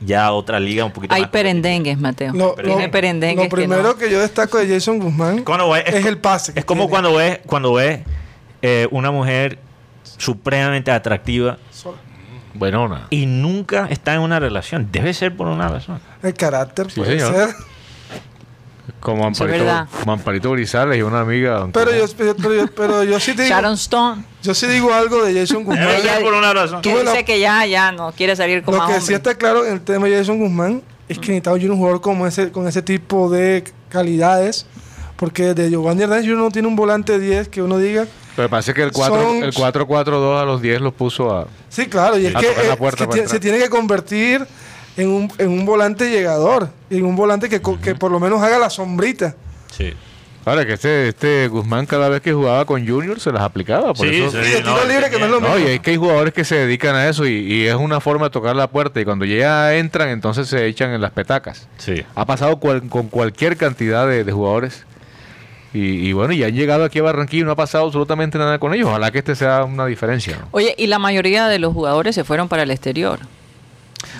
ya 0.00 0.26
a 0.26 0.32
otra 0.32 0.58
liga 0.58 0.84
un 0.84 0.92
poquito 0.92 1.14
hay 1.14 1.22
más. 1.22 1.30
perendengues, 1.30 1.98
Mateo. 1.98 2.32
Lo, 2.32 2.54
Tiene 2.54 2.88
perendengues 2.88 3.44
lo 3.44 3.50
primero 3.50 3.82
que 3.82 3.88
no. 3.88 3.96
que, 3.96 4.10
yo 4.10 4.20
destaco 4.20 4.58
de 4.58 4.66
Jason 4.68 4.98
Guzmán 4.98 5.42
ves- 5.70 5.84
es, 5.86 6.06
el 6.06 6.18
pase. 6.18 6.52
Es 6.54 6.64
como 6.64 6.82
tiene. 6.82 6.90
cuando 6.90 7.14
ves, 7.14 7.40
cuando 7.46 7.72
ves 7.74 8.00
eh, 8.62 8.88
una 8.90 9.10
mujer 9.10 9.58
supremamente 10.02 10.90
atractiva 10.90 11.58
Buenona. 12.54 13.06
y 13.10 13.26
nunca 13.26 13.86
está 13.90 14.14
en 14.14 14.20
una 14.20 14.40
relación. 14.40 14.88
Debe 14.90 15.14
ser 15.14 15.36
por 15.36 15.46
una 15.46 15.68
razón. 15.68 16.00
El 16.22 16.34
carácter 16.34 16.90
Sí, 16.90 17.00
puede 17.00 17.18
señor. 17.20 17.34
ser. 17.34 17.54
Como 19.00 19.24
Amparito, 19.26 19.64
como 20.48 20.54
Grisales 20.54 20.98
y 20.98 21.02
una 21.02 21.20
amiga. 21.20 21.66
Pero 21.72 21.90
yo, 21.90 22.04
pero, 22.16 22.54
yo, 22.54 22.66
pero 22.68 23.02
yo 23.02 23.18
sí 23.18 23.34
te 23.34 23.44
digo, 23.44 23.54
Sharon 23.54 23.74
Stone. 23.74 24.24
yo 24.42 24.54
sí 24.54 24.66
digo 24.66 24.92
algo 24.92 25.24
de 25.24 25.34
Jason 25.40 25.64
Guzmán. 25.64 25.88
Ella- 25.88 26.20
por 26.20 26.34
una 26.34 26.52
razón. 26.52 26.82
Que 26.82 27.02
la- 27.02 27.20
ya, 27.22 27.66
ya 27.66 27.92
no 27.92 28.12
quiere 28.12 28.36
salir 28.36 28.62
con 28.62 28.76
Lo 28.76 28.86
que 28.86 29.00
sí 29.00 29.14
está 29.14 29.34
claro 29.34 29.64
en 29.66 29.72
el 29.74 29.80
tema 29.80 30.06
de 30.06 30.16
Jason 30.18 30.38
Guzmán 30.38 30.82
es 31.08 31.18
que 31.18 31.28
necesitaba 31.28 31.56
yo 31.56 31.72
un 31.72 31.78
jugador 31.78 32.00
como 32.00 32.26
ese, 32.26 32.52
con 32.52 32.68
ese 32.68 32.82
tipo 32.82 33.30
de 33.30 33.64
calidades. 33.88 34.66
Porque 35.16 35.52
de 35.52 35.68
Giovanni 35.68 36.02
Hernández 36.02 36.24
Jr. 36.24 36.38
no 36.38 36.50
tiene 36.50 36.66
un 36.66 36.76
volante 36.76 37.18
10 37.18 37.48
que 37.48 37.60
uno 37.60 37.76
diga. 37.76 38.06
Pero 38.36 38.48
parece 38.48 38.72
que 38.72 38.82
el 38.82 38.90
4 38.90 39.20
Son- 39.22 39.42
el 39.44 39.52
4-4-2 39.52 40.40
a 40.40 40.46
los 40.46 40.62
10 40.62 40.80
los 40.80 40.94
puso 40.94 41.30
a. 41.36 41.46
Sí, 41.68 41.88
claro, 41.88 42.16
y 42.18 42.24
es 42.24 42.34
que, 42.34 42.46
eh, 42.48 43.28
se 43.28 43.38
tiene 43.38 43.58
que 43.58 43.68
convertir 43.68 44.46
en 45.00 45.08
un, 45.10 45.32
en 45.38 45.48
un 45.50 45.64
volante 45.66 46.10
llegador. 46.10 46.70
En 46.90 47.04
un 47.04 47.16
volante 47.16 47.48
que, 47.48 47.60
co- 47.60 47.80
que 47.80 47.94
por 47.94 48.10
lo 48.10 48.20
menos 48.20 48.40
haga 48.42 48.58
la 48.58 48.70
sombrita. 48.70 49.34
Sí. 49.72 49.92
Ahora 50.44 50.64
que 50.64 50.72
este, 50.72 51.08
este 51.08 51.48
Guzmán 51.48 51.84
cada 51.84 52.08
vez 52.08 52.22
que 52.22 52.32
jugaba 52.32 52.64
con 52.64 52.86
Junior 52.88 53.20
se 53.20 53.30
las 53.30 53.42
aplicaba. 53.42 53.92
Por 53.92 54.08
Sí, 54.08 54.22
eso, 54.22 54.42
sí, 54.42 54.52
tiro 54.56 54.74
no, 54.74 54.84
libre, 54.86 55.10
que 55.10 55.18
no 55.18 55.26
es 55.26 55.30
lo 55.30 55.40
No, 55.40 55.48
mismo. 55.54 55.68
y 55.68 55.72
es 55.72 55.80
que 55.80 55.90
hay 55.90 55.96
jugadores 55.98 56.32
que 56.32 56.44
se 56.44 56.54
dedican 56.56 56.94
a 56.96 57.08
eso 57.08 57.26
y, 57.26 57.32
y 57.52 57.66
es 57.66 57.74
una 57.74 58.00
forma 58.00 58.26
de 58.26 58.30
tocar 58.30 58.56
la 58.56 58.66
puerta 58.70 58.98
y 59.00 59.04
cuando 59.04 59.26
ya 59.26 59.74
entran 59.76 60.08
entonces 60.08 60.48
se 60.48 60.66
echan 60.66 60.92
en 60.92 61.02
las 61.02 61.10
petacas. 61.10 61.68
Sí. 61.76 62.02
Ha 62.14 62.24
pasado 62.24 62.56
cual- 62.58 62.88
con 62.88 63.08
cualquier 63.08 63.58
cantidad 63.58 64.08
de, 64.08 64.24
de 64.24 64.32
jugadores 64.32 64.86
y, 65.74 66.08
y 66.08 66.12
bueno, 66.14 66.32
ya 66.32 66.46
han 66.46 66.54
llegado 66.54 66.84
aquí 66.84 66.98
a 66.98 67.02
Barranquilla 67.02 67.42
y 67.42 67.44
no 67.44 67.52
ha 67.52 67.56
pasado 67.56 67.84
absolutamente 67.84 68.38
nada 68.38 68.58
con 68.58 68.72
ellos. 68.74 68.88
Ojalá 68.88 69.10
que 69.12 69.18
este 69.18 69.36
sea 69.36 69.64
una 69.64 69.84
diferencia. 69.86 70.38
¿no? 70.40 70.48
Oye, 70.52 70.74
y 70.78 70.86
la 70.86 70.98
mayoría 70.98 71.48
de 71.48 71.58
los 71.58 71.74
jugadores 71.74 72.14
se 72.14 72.24
fueron 72.24 72.48
para 72.48 72.62
el 72.62 72.70
exterior. 72.70 73.20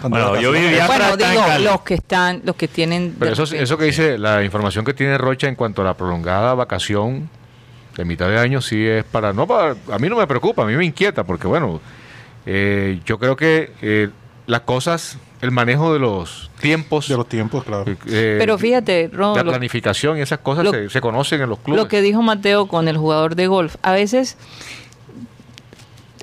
Bueno, 0.02 0.40
yo 0.40 0.52
vivía 0.52 0.86
bueno, 0.86 1.16
digo, 1.16 1.42
los 1.60 1.80
que 1.82 1.94
están, 1.94 2.42
los 2.44 2.56
que 2.56 2.68
tienen. 2.68 3.14
Pero 3.18 3.32
eso, 3.32 3.44
eso 3.44 3.78
que 3.78 3.84
dice, 3.84 4.18
la 4.18 4.42
información 4.44 4.84
que 4.84 4.94
tiene 4.94 5.16
Rocha 5.18 5.48
en 5.48 5.54
cuanto 5.54 5.82
a 5.82 5.84
la 5.84 5.94
prolongada 5.94 6.54
vacación 6.54 7.28
de 7.96 8.04
mitad 8.04 8.28
de 8.28 8.38
año, 8.38 8.60
sí 8.60 8.86
es 8.86 9.04
para... 9.04 9.32
no 9.32 9.46
para 9.46 9.74
A 9.92 9.98
mí 9.98 10.08
no 10.08 10.16
me 10.16 10.26
preocupa, 10.26 10.62
a 10.62 10.66
mí 10.66 10.74
me 10.76 10.84
inquieta, 10.84 11.24
porque 11.24 11.46
bueno, 11.46 11.80
eh, 12.46 13.00
yo 13.04 13.18
creo 13.18 13.36
que 13.36 13.72
eh, 13.82 14.08
las 14.46 14.60
cosas, 14.62 15.18
el 15.42 15.50
manejo 15.50 15.92
de 15.92 15.98
los 15.98 16.50
tiempos, 16.60 17.08
De 17.08 17.16
los 17.16 17.28
tiempos, 17.28 17.64
claro. 17.64 17.84
eh, 18.06 18.36
Pero 18.38 18.58
fíjate, 18.58 19.10
Ron, 19.12 19.36
la 19.36 19.42
lo- 19.42 19.50
planificación 19.50 20.18
y 20.18 20.20
esas 20.20 20.38
cosas 20.40 20.64
lo- 20.64 20.70
se, 20.72 20.88
se 20.88 21.00
conocen 21.00 21.40
en 21.42 21.48
los 21.50 21.58
clubes. 21.58 21.82
Lo 21.82 21.88
que 21.88 22.00
dijo 22.02 22.22
Mateo 22.22 22.66
con 22.68 22.88
el 22.88 22.96
jugador 22.96 23.34
de 23.34 23.46
golf, 23.48 23.76
a 23.82 23.92
veces, 23.92 24.36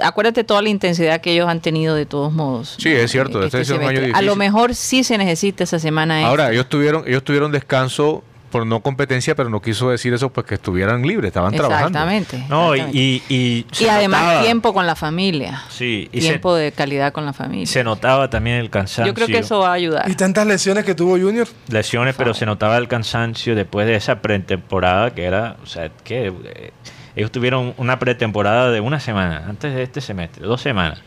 acuérdate 0.02 0.44
toda 0.44 0.62
la 0.62 0.70
intensidad 0.70 1.22
que 1.22 1.32
ellos 1.34 1.48
han 1.48 1.60
tenido 1.62 1.96
de 1.96 2.06
todos 2.06 2.34
modos. 2.34 2.76
Sí, 2.80 2.90
es 2.90 3.12
cierto, 3.12 3.42
eh, 3.42 3.46
este 3.48 3.62
es 3.62 3.70
un 3.70 3.84
año. 3.84 4.02
A 4.14 4.22
lo 4.22 4.36
mejor 4.36 4.76
sí 4.76 5.04
se 5.04 5.18
necesita 5.18 5.64
esa 5.64 5.80
semana 5.80 6.16
extra. 6.20 6.30
Ahora, 6.30 6.52
ellos 6.52 6.68
tuvieron, 6.70 7.04
ellos 7.08 7.24
tuvieron 7.24 7.52
descanso 7.52 8.24
por 8.52 8.66
no 8.66 8.80
competencia, 8.80 9.36
pero 9.36 9.50
no 9.50 9.62
quiso 9.62 9.90
decir 9.90 10.14
eso 10.14 10.30
pues 10.30 10.48
que 10.48 10.56
estuvieran 10.56 11.02
libres, 11.06 11.28
estaban 11.28 11.54
trabajando. 11.54 11.90
Exactamente. 12.00 12.46
No, 12.48 12.74
y, 12.78 12.80
exactamente. 12.80 12.98
y, 13.28 13.66
y 13.80 13.84
Y 13.84 13.88
además 13.90 14.22
notaba- 14.22 14.42
tiempo 14.44 14.74
con 14.74 14.88
la 14.88 14.96
familia. 14.96 15.64
Sí, 15.70 16.08
y 16.14 16.22
se, 16.22 16.30
tiempo 16.30 16.56
de 16.56 16.72
calidad 16.72 17.12
con 17.12 17.26
la 17.26 17.34
familia. 17.34 17.66
se 17.68 17.84
notaba 17.84 18.30
también 18.30 18.56
el 18.56 18.70
cansancio. 18.70 19.12
Yo 19.12 19.16
creo 19.16 19.28
que 19.28 19.40
eso 19.40 19.60
va 19.60 19.72
a 19.72 19.74
ayudar. 19.74 20.10
Y 20.10 20.16
tantas 20.16 20.48
lesiones 20.48 20.86
que 20.86 20.96
tuvo 20.96 21.18
Junior. 21.20 21.46
lesiones, 21.70 22.16
pero 22.18 22.34
se 22.34 22.46
notaba 22.46 22.78
el 22.78 22.88
cansancio 22.88 23.54
después 23.54 23.86
de 23.86 23.96
esa 23.96 24.22
pretemporada 24.22 25.14
que 25.14 25.26
era, 25.26 25.58
o 25.62 25.66
sea, 25.66 25.90
que 26.06 26.28
eh, 26.28 26.72
ellos 27.18 27.32
tuvieron 27.32 27.74
una 27.78 28.00
pretemporada 28.00 28.72
de 28.72 28.80
una 28.80 29.00
semana 29.02 29.44
antes 29.50 29.74
de 29.76 29.84
este 29.84 30.00
semestre, 30.02 30.46
dos 30.46 30.62
semanas. 30.62 31.00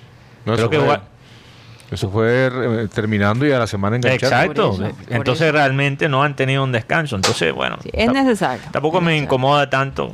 No, 0.44 0.52
Creo 0.54 0.56
eso, 0.56 0.70
que 0.70 0.76
fue, 0.76 0.84
igual- 0.84 1.02
eso 1.90 2.10
fue, 2.10 2.50
eh, 2.84 2.88
terminando 2.92 3.46
y 3.46 3.52
a 3.52 3.58
la 3.58 3.66
semana 3.66 3.96
engancharon. 3.96 4.38
Exacto. 4.40 4.76
Por 4.76 4.86
eso, 4.86 4.94
por 5.06 5.12
Entonces 5.16 5.46
eso. 5.46 5.52
realmente 5.52 6.08
no 6.08 6.22
han 6.22 6.36
tenido 6.36 6.62
un 6.64 6.72
descanso. 6.72 7.16
Entonces, 7.16 7.52
bueno, 7.52 7.78
Sí, 7.82 7.90
es 7.92 8.12
necesario. 8.12 8.62
tampoco 8.70 8.98
es 8.98 9.04
me 9.04 9.16
incomoda 9.16 9.68
tanto. 9.70 10.12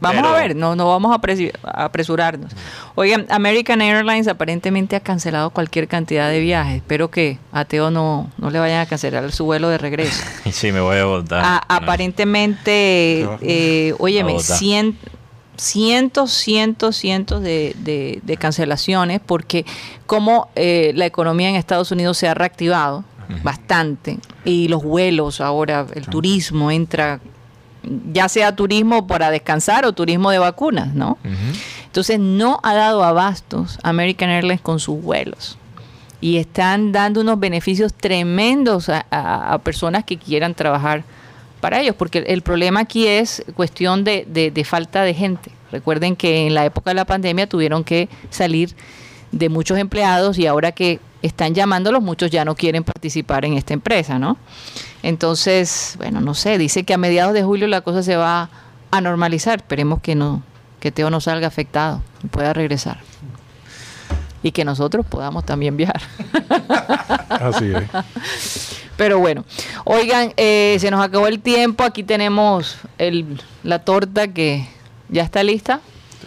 Vamos 0.00 0.22
Pero- 0.22 0.34
a 0.36 0.38
ver, 0.40 0.54
no, 0.54 0.76
no 0.76 0.86
vamos 0.88 1.12
a 1.12 1.84
apresurarnos. 1.84 2.52
Oigan, 2.94 3.26
American 3.30 3.82
Airlines 3.82 4.28
aparentemente 4.28 4.94
ha 4.94 5.00
cancelado 5.00 5.50
cualquier 5.50 5.88
cantidad 5.88 6.30
de 6.30 6.38
viajes. 6.38 6.76
Espero 6.76 7.10
que 7.10 7.38
a 7.50 7.64
Teo 7.64 7.90
no, 7.90 8.30
no 8.38 8.50
le 8.50 8.60
vayan 8.60 8.80
a 8.80 8.86
cancelar 8.86 9.32
su 9.32 9.44
vuelo 9.44 9.68
de 9.68 9.76
regreso. 9.78 10.22
Sí, 10.52 10.70
me 10.70 10.78
voy 10.80 10.98
a 10.98 11.04
votar. 11.04 11.62
Aparentemente, 11.68 13.28
eh, 13.42 13.94
óyeme, 13.98 14.32
A 14.32 14.34
votar. 14.34 14.56
cien- 14.58 14.96
cientos, 15.58 16.32
cientos, 16.32 16.96
cientos 16.96 17.42
de, 17.42 17.74
de- 17.80 18.20
de 18.22 18.36
cancelaciones 18.36 19.20
porque 19.24 19.66
como 20.06 20.48
eh, 20.56 20.92
la 20.94 21.04
economía 21.04 21.48
en 21.50 21.56
Estados 21.56 21.90
Unidos 21.90 22.16
se 22.16 22.28
ha 22.28 22.34
reactivado 22.34 23.04
bastante 23.42 24.18
y 24.46 24.68
los 24.68 24.82
vuelos 24.82 25.42
ahora, 25.42 25.84
el 25.94 26.06
turismo 26.06 26.70
entra, 26.70 27.20
ya 28.10 28.26
sea 28.28 28.56
turismo 28.56 29.06
para 29.06 29.30
descansar 29.30 29.84
o 29.84 29.92
turismo 29.92 30.30
de 30.30 30.38
vacunas, 30.38 30.94
¿no? 30.94 31.18
Entonces 31.84 32.18
no 32.20 32.58
ha 32.62 32.72
dado 32.74 33.04
abastos 33.04 33.78
American 33.82 34.30
Airlines 34.30 34.62
con 34.62 34.78
sus 34.80 35.02
vuelos. 35.02 35.58
Y 36.20 36.38
están 36.38 36.90
dando 36.90 37.20
unos 37.20 37.38
beneficios 37.38 37.92
tremendos 37.94 38.88
a, 38.88 39.04
a- 39.10 39.52
a 39.52 39.58
personas 39.58 40.04
que 40.04 40.16
quieran 40.16 40.54
trabajar 40.54 41.04
para 41.60 41.80
ellos, 41.80 41.94
porque 41.96 42.18
el 42.26 42.42
problema 42.42 42.80
aquí 42.80 43.06
es 43.06 43.44
cuestión 43.54 44.04
de, 44.04 44.26
de- 44.28 44.64
falta 44.64 45.02
de 45.02 45.14
gente. 45.14 45.50
Recuerden 45.72 46.16
que 46.16 46.46
en 46.46 46.54
la 46.54 46.64
época 46.64 46.90
de 46.90 46.94
la 46.94 47.04
pandemia 47.04 47.46
tuvieron 47.46 47.84
que 47.84 48.08
salir 48.30 48.74
de 49.32 49.48
muchos 49.48 49.78
empleados 49.78 50.38
y 50.38 50.46
ahora 50.46 50.72
que 50.72 51.00
están 51.20 51.54
llamándolos, 51.54 52.02
muchos 52.02 52.30
ya 52.30 52.44
no 52.44 52.54
quieren 52.54 52.84
participar 52.84 53.44
en 53.44 53.54
esta 53.54 53.74
empresa, 53.74 54.18
¿no? 54.18 54.36
Entonces, 55.02 55.94
bueno, 55.98 56.20
no 56.20 56.34
sé, 56.34 56.58
dice 56.58 56.84
que 56.84 56.94
a 56.94 56.98
mediados 56.98 57.34
de 57.34 57.42
julio 57.42 57.66
la 57.66 57.80
cosa 57.80 58.02
se 58.02 58.16
va 58.16 58.50
a 58.90 59.00
normalizar. 59.00 59.58
Esperemos 59.58 60.00
que 60.00 60.14
no, 60.14 60.42
que 60.80 60.90
Teo 60.92 61.10
no 61.10 61.20
salga 61.20 61.46
afectado 61.46 62.02
y 62.24 62.28
pueda 62.28 62.52
regresar. 62.52 63.00
Y 64.42 64.52
que 64.52 64.64
nosotros 64.64 65.04
podamos 65.06 65.44
también 65.44 65.76
viajar. 65.76 66.00
Así 67.28 67.72
es. 67.72 68.82
Pero 68.96 69.18
bueno, 69.18 69.44
oigan, 69.84 70.32
eh, 70.36 70.76
se 70.80 70.90
nos 70.90 71.04
acabó 71.04 71.26
el 71.26 71.40
tiempo. 71.40 71.84
Aquí 71.84 72.02
tenemos 72.02 72.76
el, 72.98 73.40
la 73.62 73.80
torta 73.80 74.28
que 74.28 74.66
ya 75.08 75.22
está 75.22 75.42
lista. 75.42 75.80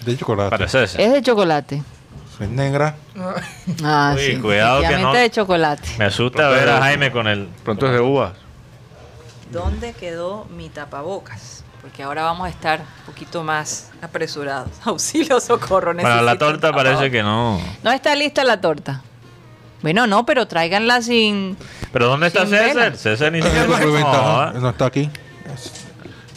De 0.05 0.17
chocolate. 0.17 0.63
Es 0.65 0.83
de 0.95 1.21
chocolate. 1.21 1.83
Es 2.39 2.49
negra. 2.49 2.95
Ah, 3.83 4.13
Uy, 4.15 4.21
sí. 4.25 4.35
cuidado 4.37 4.81
que 4.81 4.97
no- 4.97 5.13
de 5.13 5.29
chocolate. 5.29 5.87
Me 5.99 6.05
asusta 6.05 6.49
ver 6.49 6.69
a 6.69 6.79
Jaime 6.81 7.11
con 7.11 7.27
el... 7.27 7.47
Pronto 7.63 7.85
es 7.87 7.93
de 7.93 7.99
uvas. 7.99 8.33
¿Dónde 9.51 9.93
quedó 9.93 10.45
mi 10.45 10.69
tapabocas? 10.69 11.60
Porque 11.81 12.03
ahora 12.03 12.23
vamos 12.23 12.45
a 12.45 12.49
estar 12.49 12.79
un 12.79 13.05
poquito 13.07 13.43
más 13.43 13.89
apresurados. 14.01 14.69
Auxilio, 14.85 15.39
socorro. 15.39 15.93
Bueno, 15.93 16.21
la 16.21 16.37
torta 16.37 16.71
parece 16.71 17.09
que 17.09 17.23
no. 17.23 17.59
No 17.83 17.91
está 17.91 18.15
lista 18.15 18.43
la 18.43 18.61
torta. 18.61 19.01
Bueno, 19.81 20.05
no, 20.05 20.25
pero 20.27 20.47
tráiganla 20.47 21.01
sin... 21.01 21.57
¿Pero 21.91 22.07
dónde 22.07 22.27
está 22.27 22.45
César? 22.45 22.75
vela. 22.75 22.95
César 22.95 23.31
ni 23.31 23.41
siquiera... 23.41 23.65
muy 23.65 23.91
ventaja. 23.91 24.51
No, 24.53 24.59
No 24.59 24.69
está 24.69 24.85
aquí. 24.85 25.09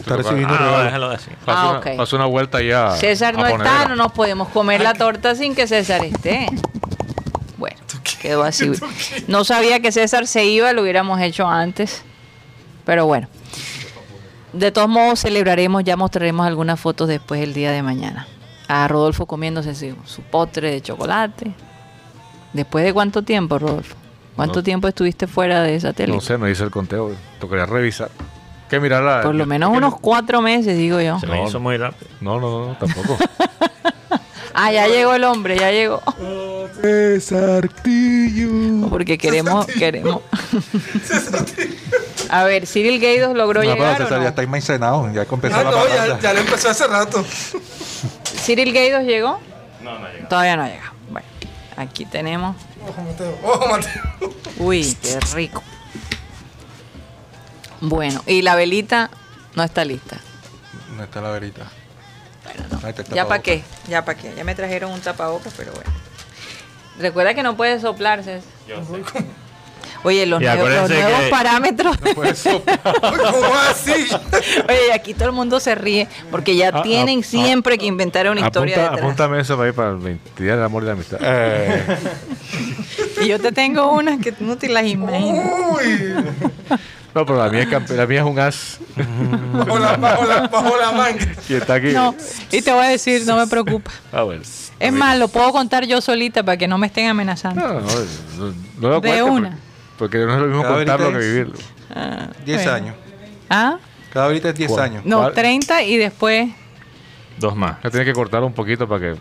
Está 0.00 0.16
recibiendo 0.16 0.54
Ah, 0.59 0.83
déjalo 0.85 1.11
así. 1.11 1.30
Pasa, 1.44 1.61
Ah, 1.62 1.70
una, 1.70 1.78
ok. 1.80 1.87
pasa 1.96 2.16
una 2.16 2.24
vuelta 2.26 2.62
ya. 2.62 2.90
César 2.92 3.37
no 3.37 3.46
está, 3.46 3.87
no 3.88 3.96
nos 3.96 4.12
podemos 4.12 4.48
comer 4.48 4.80
la 4.80 4.94
torta 4.94 5.35
sin 5.35 5.54
que 5.54 5.66
César 5.66 6.02
esté. 6.04 6.46
Bueno, 7.59 7.76
quedó 8.20 8.42
así. 8.44 8.70
No 9.28 9.44
sabía 9.44 9.80
que 9.80 9.92
César 9.92 10.26
se 10.26 10.44
iba, 10.46 10.72
lo 10.72 10.80
hubiéramos 10.83 11.20
hecho 11.20 11.46
antes. 11.46 12.02
Pero 12.87 13.04
bueno. 13.07 13.28
De 14.54 14.70
todos 14.70 14.88
modos, 14.88 15.20
celebraremos, 15.20 15.82
ya 15.84 15.96
mostraremos 15.96 16.46
algunas 16.46 16.78
fotos 16.80 17.08
después 17.08 17.40
el 17.42 17.52
día 17.54 17.72
de 17.72 17.82
mañana. 17.82 18.26
A 18.68 18.86
Rodolfo 18.88 19.26
comiéndose 19.26 19.74
su, 19.74 19.94
su 20.04 20.22
postre 20.22 20.70
de 20.70 20.80
chocolate. 20.80 21.52
¿Después 22.52 22.84
de 22.84 22.92
cuánto 22.94 23.22
tiempo, 23.22 23.58
Rodolfo? 23.58 23.96
¿Cuánto 24.36 24.60
No. 24.60 24.62
tiempo 24.62 24.88
estuviste 24.88 25.26
fuera 25.26 25.62
de 25.62 25.78
satélite? 25.80 26.14
No 26.14 26.20
sé, 26.20 26.38
no 26.38 26.48
hice 26.48 26.62
el 26.64 26.70
conteo. 26.70 27.12
Tocaría 27.40 27.66
revisar. 27.66 28.10
Que 28.70 28.80
mirar 28.80 29.02
la. 29.02 29.20
Por 29.22 29.34
lo 29.34 29.44
menos 29.46 29.70
unos 29.76 29.98
cuatro 30.00 30.40
meses, 30.40 30.76
digo 30.78 31.00
yo. 31.00 31.18
Se 31.20 31.26
me 31.26 31.36
No. 31.36 31.48
hizo 31.48 31.60
muy 31.60 31.76
rápido. 31.76 32.10
No, 32.20 32.40
no, 32.40 32.66
no, 32.68 32.76
tampoco. 32.76 33.18
Ah, 34.56 34.70
ya 34.70 34.86
llegó 34.86 35.14
el 35.14 35.24
hombre, 35.24 35.58
ya 35.58 35.72
llegó. 35.72 36.00
César 36.80 37.68
Tillo. 37.82 38.88
Porque 38.88 39.18
queremos, 39.18 39.66
queremos. 39.66 40.20
A 42.35 42.43
ver, 42.43 42.66
Cyril 42.66 43.01
Gaydos 43.01 43.37
logró 43.37 43.62
No, 43.62 43.72
llegar. 43.72 43.97
César 43.97 44.14
o 44.14 44.16
ya 44.16 44.22
no? 44.24 44.28
está 44.28 44.43
enmaicenado. 44.43 45.12
Ya 45.12 45.22
empezó 45.22 45.57
Ah, 45.57 45.62
la 45.62 45.70
no, 45.70 45.87
ya, 45.87 46.18
ya 46.18 46.32
le 46.32 46.41
empezó 46.41 46.68
hace 46.68 46.85
rato. 46.89 47.24
¿Cyril 48.45 48.72
Gaydos 48.72 49.05
llegó? 49.05 49.39
No, 49.80 49.99
no 50.01 50.09
llegó. 50.12 50.26
Todavía 50.28 50.57
no 50.57 50.66
llega. 50.66 50.93
Bueno, 51.11 51.28
aquí 51.76 52.05
tenemos. 52.07 52.57
Ojo, 52.89 53.03
Mateo. 53.03 53.39
Ojo, 53.45 53.68
Mateo. 53.68 54.35
Uy, 54.59 54.97
qué 55.01 55.20
rico. 55.32 55.62
Bueno, 57.80 58.20
y 58.26 58.43
la 58.43 58.57
velita 58.57 59.11
no 59.55 59.62
está 59.62 59.85
lista. 59.85 60.16
¿Dónde 60.89 61.05
está 61.05 61.20
la 61.20 61.30
verita? 61.30 61.62
Bueno, 62.43 62.64
no. 62.68 63.14
¿Ya 63.14 63.28
para 63.28 63.43
qué? 63.43 63.62
¿Ya 63.87 64.05
para 64.05 64.18
qué? 64.18 64.35
Ya 64.37 64.43
me 64.43 64.57
trajeron 64.57 64.91
un 64.91 65.01
tapabocas, 65.01 65.55
pero 65.57 65.70
bueno. 65.72 65.91
Recuerda 66.99 67.32
que 67.35 67.45
no 67.45 67.57
puedes 67.57 67.82
soplarse. 67.82 68.41
Oye, 70.03 70.27
los, 70.27 70.41
Y 70.41 70.45
nuevos, 70.45 70.68
los 70.68 70.79
acuérdense 70.79 71.03
nuevos 71.03 71.25
que- 71.25 71.31
parámetros. 71.31 71.97
¿Cómo 72.14 73.55
así? 73.70 74.07
Oye, 74.68 74.93
aquí 74.95 75.14
todo 75.14 75.27
el 75.27 75.33
mundo 75.35 75.61
se 75.61 75.75
ríe 75.75 76.09
porque 76.31 76.57
ya 76.57 76.70
Ah, 76.75 76.83
tienen 76.83 77.20
ah, 77.20 77.27
siempre 77.27 77.79
que 77.79 77.87
inventar 77.87 78.29
una 78.29 78.41
historia 78.43 78.75
Apunta, 78.77 78.91
detrás. 78.91 79.05
apúntame 79.05 79.41
eso 79.41 79.57
para 79.57 79.68
ir 79.70 79.75
para 79.75 79.91
el 79.91 79.97
20 79.97 80.43
Día 80.43 80.57
del 80.57 80.64
Amor 80.64 80.83
y 80.83 80.87
la 80.87 80.93
Amistad. 80.93 81.18
Eh, 81.22 81.83
Y 83.22 83.29
yo 83.29 83.39
te 83.41 83.53
tengo 83.53 83.93
unas 83.93 84.18
que 84.20 84.35
no 84.41 84.59
te 84.59 84.68
las 84.68 84.85
imaginas. 84.87 85.47
No, 87.14 87.25
pero 87.25 87.39
la 87.39 87.49
mía, 87.49 87.62
es 87.62 87.91
la 87.91 88.07
mía 88.07 88.20
es 88.20 88.27
un 88.27 88.39
as 88.41 88.79
Bajo 89.53 89.79
la, 89.79 89.97
bajo 89.97 90.25
la, 90.27 90.49
bajo 90.49 90.77
la 90.77 90.91
manga. 90.93 91.25
y 91.49 91.55
está 91.55 91.75
aquí. 91.75 91.93
No, 91.93 92.14
y 92.51 92.61
te 92.61 92.72
voy 92.72 92.85
a 92.85 92.89
decir, 92.89 93.22
no 93.25 93.37
me 93.37 93.47
preocupa. 93.47 93.91
Ah, 94.12 94.22
bueno. 94.25 94.43
Es 94.81 94.93
más, 94.93 95.16
lo 95.18 95.29
puedo 95.29 95.53
contar 95.53 95.87
yo 95.87 96.01
solita 96.01 96.43
para 96.43 96.57
que 96.59 96.66
no 96.66 96.77
me 96.77 96.89
estén 96.89 97.07
amenazando. 97.09 97.61
No, 97.66 97.75
no, 97.81 97.87
no, 98.39 98.55
no 98.81 98.89
lo 98.89 99.01
De 99.01 99.22
una. 99.22 99.59
Porque, 99.99 100.18
no 100.18 100.34
es 100.34 100.40
lo 100.40 100.47
mismo 100.47 100.62
Cada 100.62 100.74
contarlo 100.76 101.12
que 101.12 101.18
es- 101.18 101.24
vivirlo. 101.32 101.55
10 102.45 102.62
Bueno. 102.64 102.72
años. 102.72 102.97
¿Ah? 103.49 103.78
Cada 104.12 104.26
ahorita 104.26 104.49
es 104.51 104.55
10 104.57 104.70
¿Cuál? 104.70 104.84
años. 104.84 105.05
No, 105.05 105.18
¿Cuál? 105.20 105.32
30 105.34 105.82
y 105.82 105.97
después... 105.97 106.51
Dos 107.38 107.57
más. 107.57 107.82
Ya 107.82 107.90
tiene 107.90 108.05
que 108.07 108.12
cortarlo 108.12 108.47
un 108.47 108.53
poquito 108.53 108.88
para 108.88 109.01
que, 109.01 109.16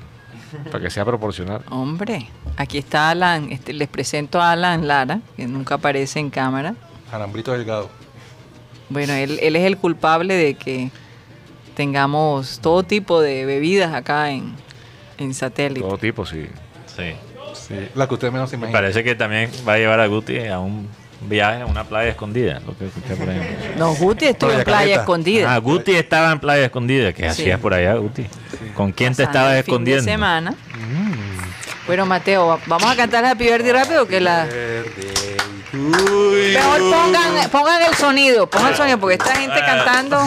para 0.72 0.80
que 0.84 0.90
sea 0.90 1.04
proporcional. 1.04 1.62
Hombre, 1.70 2.30
aquí 2.58 2.78
está 2.78 3.10
Alan. 3.10 3.52
Este, 3.52 3.74
les 3.74 3.88
presento 3.88 4.40
a 4.42 4.52
Alan 4.52 4.88
Lara, 4.88 5.20
que 5.36 5.48
nunca 5.48 5.76
aparece 5.76 6.20
en 6.20 6.30
cámara. 6.30 6.76
Alambrito 7.12 7.52
delgado. 7.54 7.90
Bueno, 8.90 9.14
él, 9.14 9.40
él 9.42 9.56
es 9.56 9.64
el 9.66 9.78
culpable 9.78 10.36
de 10.36 10.54
que 10.56 10.92
tengamos 11.76 12.60
todo 12.60 12.84
tipo 12.84 13.20
de 13.22 13.46
bebidas 13.46 13.94
acá 13.94 14.30
en, 14.32 14.54
en 15.18 15.34
satélite. 15.34 15.82
Todo 15.82 15.98
tipo, 15.98 16.26
sí. 16.26 16.46
Sí. 16.96 17.14
Sí, 17.54 17.76
la 17.96 18.08
que 18.08 18.14
usted 18.14 18.32
menos 18.32 18.50
se 18.50 18.56
imagina. 18.56 18.78
parece 18.78 19.04
que 19.04 19.16
también 19.16 19.50
va 19.68 19.74
a 19.74 19.78
llevar 19.78 20.00
a 20.00 20.08
Guti 20.08 20.46
a 20.48 20.60
un 20.60 20.88
viaje 21.22 21.62
a 21.62 21.66
una 21.66 21.84
playa 21.86 22.10
escondida. 22.12 22.60
Lo 22.66 22.78
que 22.78 22.88
escuché 22.88 23.16
por 23.16 23.30
ahí. 23.30 23.74
No, 23.78 23.94
Guti 23.96 24.26
estuvo 24.26 24.52
en 24.52 24.64
Playa 24.64 24.80
Caleta. 24.80 25.00
escondida. 25.02 25.54
Ah, 25.54 25.58
Guti 25.60 25.96
estaba 25.96 26.32
en 26.32 26.40
playa 26.40 26.66
escondida. 26.66 27.14
¿Qué 27.14 27.24
Sí. 27.24 27.28
hacías 27.44 27.60
por 27.60 27.74
allá, 27.74 27.94
Guti? 27.96 28.26
¿Con 28.76 28.92
quién 28.92 29.16
te 29.16 29.24
estabas 29.24 29.56
el 29.56 29.64
fin 29.64 29.84
de 29.86 29.94
escondiendo? 29.96 30.04
semana. 30.04 30.56
Bueno, 31.88 32.06
Mateo, 32.06 32.48
va- 32.48 32.60
vamos 32.66 32.90
a 32.90 32.96
cantar 32.96 33.26
Happy 33.26 33.44
Birthday 33.46 33.72
rápido 33.74 34.08
que 34.08 34.20
la... 34.22 34.48
Mejor 35.74 36.80
pongan, 36.80 37.50
pongan 37.52 37.82
el 37.82 37.94
sonido, 37.96 38.48
pongan 38.50 38.70
el 38.72 38.76
sonido, 38.78 39.00
porque 39.00 39.16
esta 39.16 39.36
gente 39.36 39.60
cantando... 39.60 40.20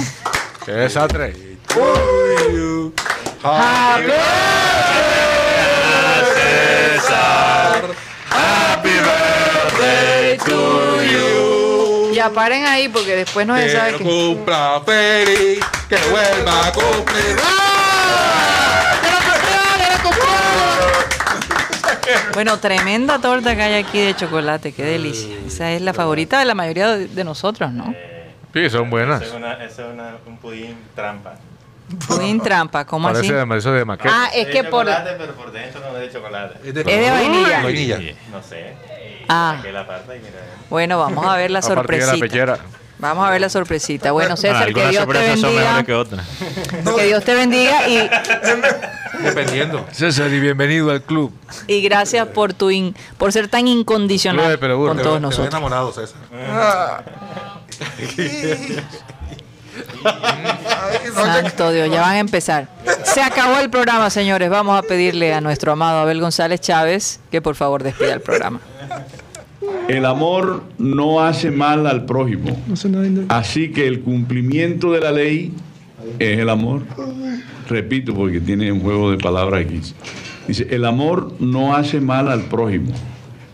¿Qué 0.64 0.72
desastre? 0.72 1.34
Happy 3.42 4.12
you. 12.28 12.34
Ya 12.34 12.34
paren 12.34 12.66
ahí 12.66 12.88
porque 12.88 13.16
después 13.16 13.46
no 13.46 13.56
se 13.56 13.70
sabe 13.70 13.92
Que 13.92 13.98
que... 13.98 14.04
cumpla 14.04 14.80
feliz, 14.84 15.64
que 15.88 15.96
vuelva 16.10 16.66
a 16.66 16.72
cumplir. 16.72 17.36
Bueno, 22.34 22.58
tremenda 22.58 23.18
torta 23.18 23.56
que 23.56 23.62
hay 23.62 23.82
aquí 23.82 23.98
de 23.98 24.14
chocolate, 24.14 24.72
qué 24.72 24.84
delicia. 24.84 25.36
Esa 25.46 25.72
es 25.72 25.80
la 25.82 25.94
favorita 25.94 26.38
de 26.38 26.44
la 26.44 26.54
mayoría 26.54 26.96
de, 26.96 27.08
de 27.08 27.24
nosotros, 27.24 27.72
¿no? 27.72 27.94
Sí, 28.52 28.70
son 28.70 28.90
buenas. 28.90 29.22
Eso 29.22 29.38
es 29.38 30.26
un 30.26 30.36
pudín 30.38 30.76
trampa. 30.94 31.34
Pudín 32.08 32.40
trampa, 32.40 32.84
¿cómo 32.84 33.08
así? 33.08 33.28
Parece 33.28 33.46
de, 33.46 33.58
eso 33.58 33.72
de 33.72 33.84
maqueta. 33.84 34.10
Ah, 34.12 34.30
es 34.34 34.48
que 34.48 34.64
por... 34.64 34.86
pero 34.86 35.34
por 35.34 35.52
dentro 35.52 35.80
no 35.80 35.96
es 35.98 36.02
de 36.02 36.12
chocolate. 36.12 36.68
Es 36.68 36.74
de, 36.74 36.80
Es 36.80 36.86
de 36.86 37.10
vainilla. 37.10 37.62
vainilla. 37.62 37.98
No 38.30 38.42
sé. 38.42 38.74
Ah, 39.28 39.56
mira. 39.62 39.86
bueno, 40.70 40.98
vamos 40.98 41.26
a 41.26 41.36
ver 41.36 41.50
la 41.50 41.62
sorpresita. 41.62 42.58
Vamos 42.98 43.26
a 43.28 43.30
ver 43.30 43.40
la 43.42 43.48
sorpresita. 43.50 44.12
Bueno, 44.12 44.36
César, 44.38 44.72
que 44.72 44.88
Dios 44.88 45.06
te 45.06 45.18
bendiga. 45.18 45.84
que 46.96 47.04
Dios 47.04 47.24
te 47.24 47.34
bendiga 47.34 47.86
y, 47.88 48.08
Dependiendo. 49.22 49.84
César, 49.92 50.30
y 50.30 50.40
bienvenido 50.40 50.90
al 50.90 51.02
club. 51.02 51.32
y 51.66 51.82
gracias 51.82 52.26
por 52.28 52.54
tu 52.54 52.70
in- 52.70 52.94
por 53.18 53.32
ser 53.32 53.48
tan 53.48 53.62
Club 53.62 53.74
de 53.74 53.80
incondicional 53.80 54.58
con 54.58 54.96
Te 54.96 55.02
todos 55.02 55.20
nosotros. 55.20 55.48
enamorado, 55.48 55.92
César. 55.92 56.16
Santo 61.14 61.70
Dios, 61.72 61.90
ya 61.90 62.00
van 62.00 62.12
a 62.12 62.18
empezar. 62.18 62.68
Se 63.04 63.20
acabó 63.22 63.58
el 63.58 63.70
programa, 63.70 64.08
señores. 64.10 64.48
Vamos 64.50 64.78
a 64.78 64.82
pedirle 64.82 65.34
a 65.34 65.40
nuestro 65.40 65.72
amado 65.72 66.00
Abel 66.00 66.20
González 66.20 66.60
Chávez 66.60 67.20
que 67.30 67.40
por 67.42 67.54
favor 67.54 67.82
despida 67.82 68.14
el 68.14 68.20
programa. 68.20 68.60
El 69.88 70.04
amor 70.04 70.64
no 70.78 71.20
hace 71.20 71.50
mal 71.50 71.86
al 71.86 72.06
prójimo. 72.06 72.60
Así 73.28 73.70
que 73.70 73.86
el 73.86 74.00
cumplimiento 74.00 74.92
de 74.92 75.00
la 75.00 75.12
ley 75.12 75.52
es 76.18 76.38
el 76.40 76.48
amor. 76.48 76.82
Repito 77.68 78.14
porque 78.14 78.40
tiene 78.40 78.72
un 78.72 78.80
juego 78.80 79.12
de 79.12 79.18
palabras 79.18 79.64
aquí. 79.64 79.80
Dice, 80.48 80.66
el 80.70 80.84
amor 80.84 81.34
no 81.40 81.74
hace 81.74 82.00
mal 82.00 82.28
al 82.28 82.42
prójimo. 82.42 82.92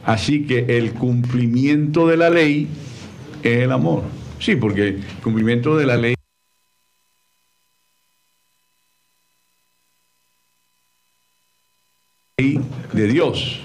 Así 0.04 0.46
que 0.46 0.78
el 0.78 0.92
cumplimiento 0.92 2.08
de 2.08 2.16
la 2.16 2.30
ley 2.30 2.66
es 3.42 3.62
el 3.62 3.72
amor. 3.72 4.02
Sí, 4.38 4.56
porque 4.56 4.88
el 4.88 5.04
cumplimiento 5.22 5.76
de 5.76 5.86
la 5.86 5.96
ley 5.96 6.14
de 12.92 13.06
Dios. 13.06 13.61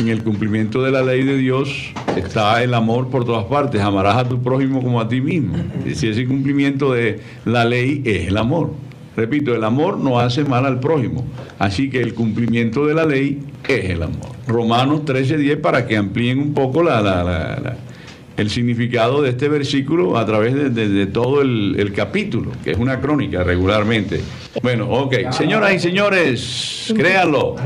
En 0.00 0.08
el 0.08 0.22
cumplimiento 0.22 0.82
de 0.82 0.90
la 0.90 1.02
ley 1.02 1.24
de 1.24 1.36
Dios 1.36 1.92
está 2.16 2.62
el 2.62 2.72
amor 2.72 3.08
por 3.08 3.26
todas 3.26 3.44
partes. 3.44 3.82
Amarás 3.82 4.16
a 4.16 4.26
tu 4.26 4.42
prójimo 4.42 4.82
como 4.82 4.98
a 4.98 5.06
ti 5.06 5.20
mismo. 5.20 5.54
Si 5.94 6.08
ese 6.08 6.26
cumplimiento 6.26 6.94
de 6.94 7.20
la 7.44 7.66
ley 7.66 8.00
es 8.06 8.28
el 8.28 8.38
amor. 8.38 8.72
Repito, 9.14 9.54
el 9.54 9.62
amor 9.62 9.98
no 9.98 10.18
hace 10.18 10.42
mal 10.42 10.64
al 10.64 10.80
prójimo. 10.80 11.26
Así 11.58 11.90
que 11.90 12.00
el 12.00 12.14
cumplimiento 12.14 12.86
de 12.86 12.94
la 12.94 13.04
ley 13.04 13.40
es 13.68 13.90
el 13.90 14.02
amor. 14.02 14.30
Romanos 14.46 15.02
13:10 15.04 15.60
para 15.60 15.86
que 15.86 15.98
amplíen 15.98 16.38
un 16.38 16.54
poco 16.54 16.82
el 18.38 18.48
significado 18.48 19.20
de 19.20 19.28
este 19.28 19.50
versículo 19.50 20.16
a 20.16 20.24
través 20.24 20.74
de 20.74 21.06
todo 21.08 21.42
el, 21.42 21.76
el 21.78 21.92
capítulo, 21.92 22.52
que 22.64 22.70
es 22.70 22.78
una 22.78 23.00
crónica 23.00 23.44
regularmente. 23.44 24.22
Bueno, 24.62 24.88
ok. 24.88 25.30
Señoras 25.30 25.74
y 25.74 25.78
señores, 25.78 26.90
créanlo. 26.96 27.56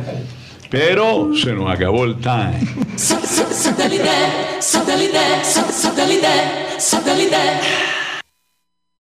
Pero 0.75 1.31
se 1.33 1.53
nos 1.53 1.71
acabó 1.71 2.05
el 2.05 2.17
time. 2.17 2.59
Satellite, 2.97 4.11
satellite, 4.61 5.45
satellite, 5.45 6.81
satellite. 6.81 7.94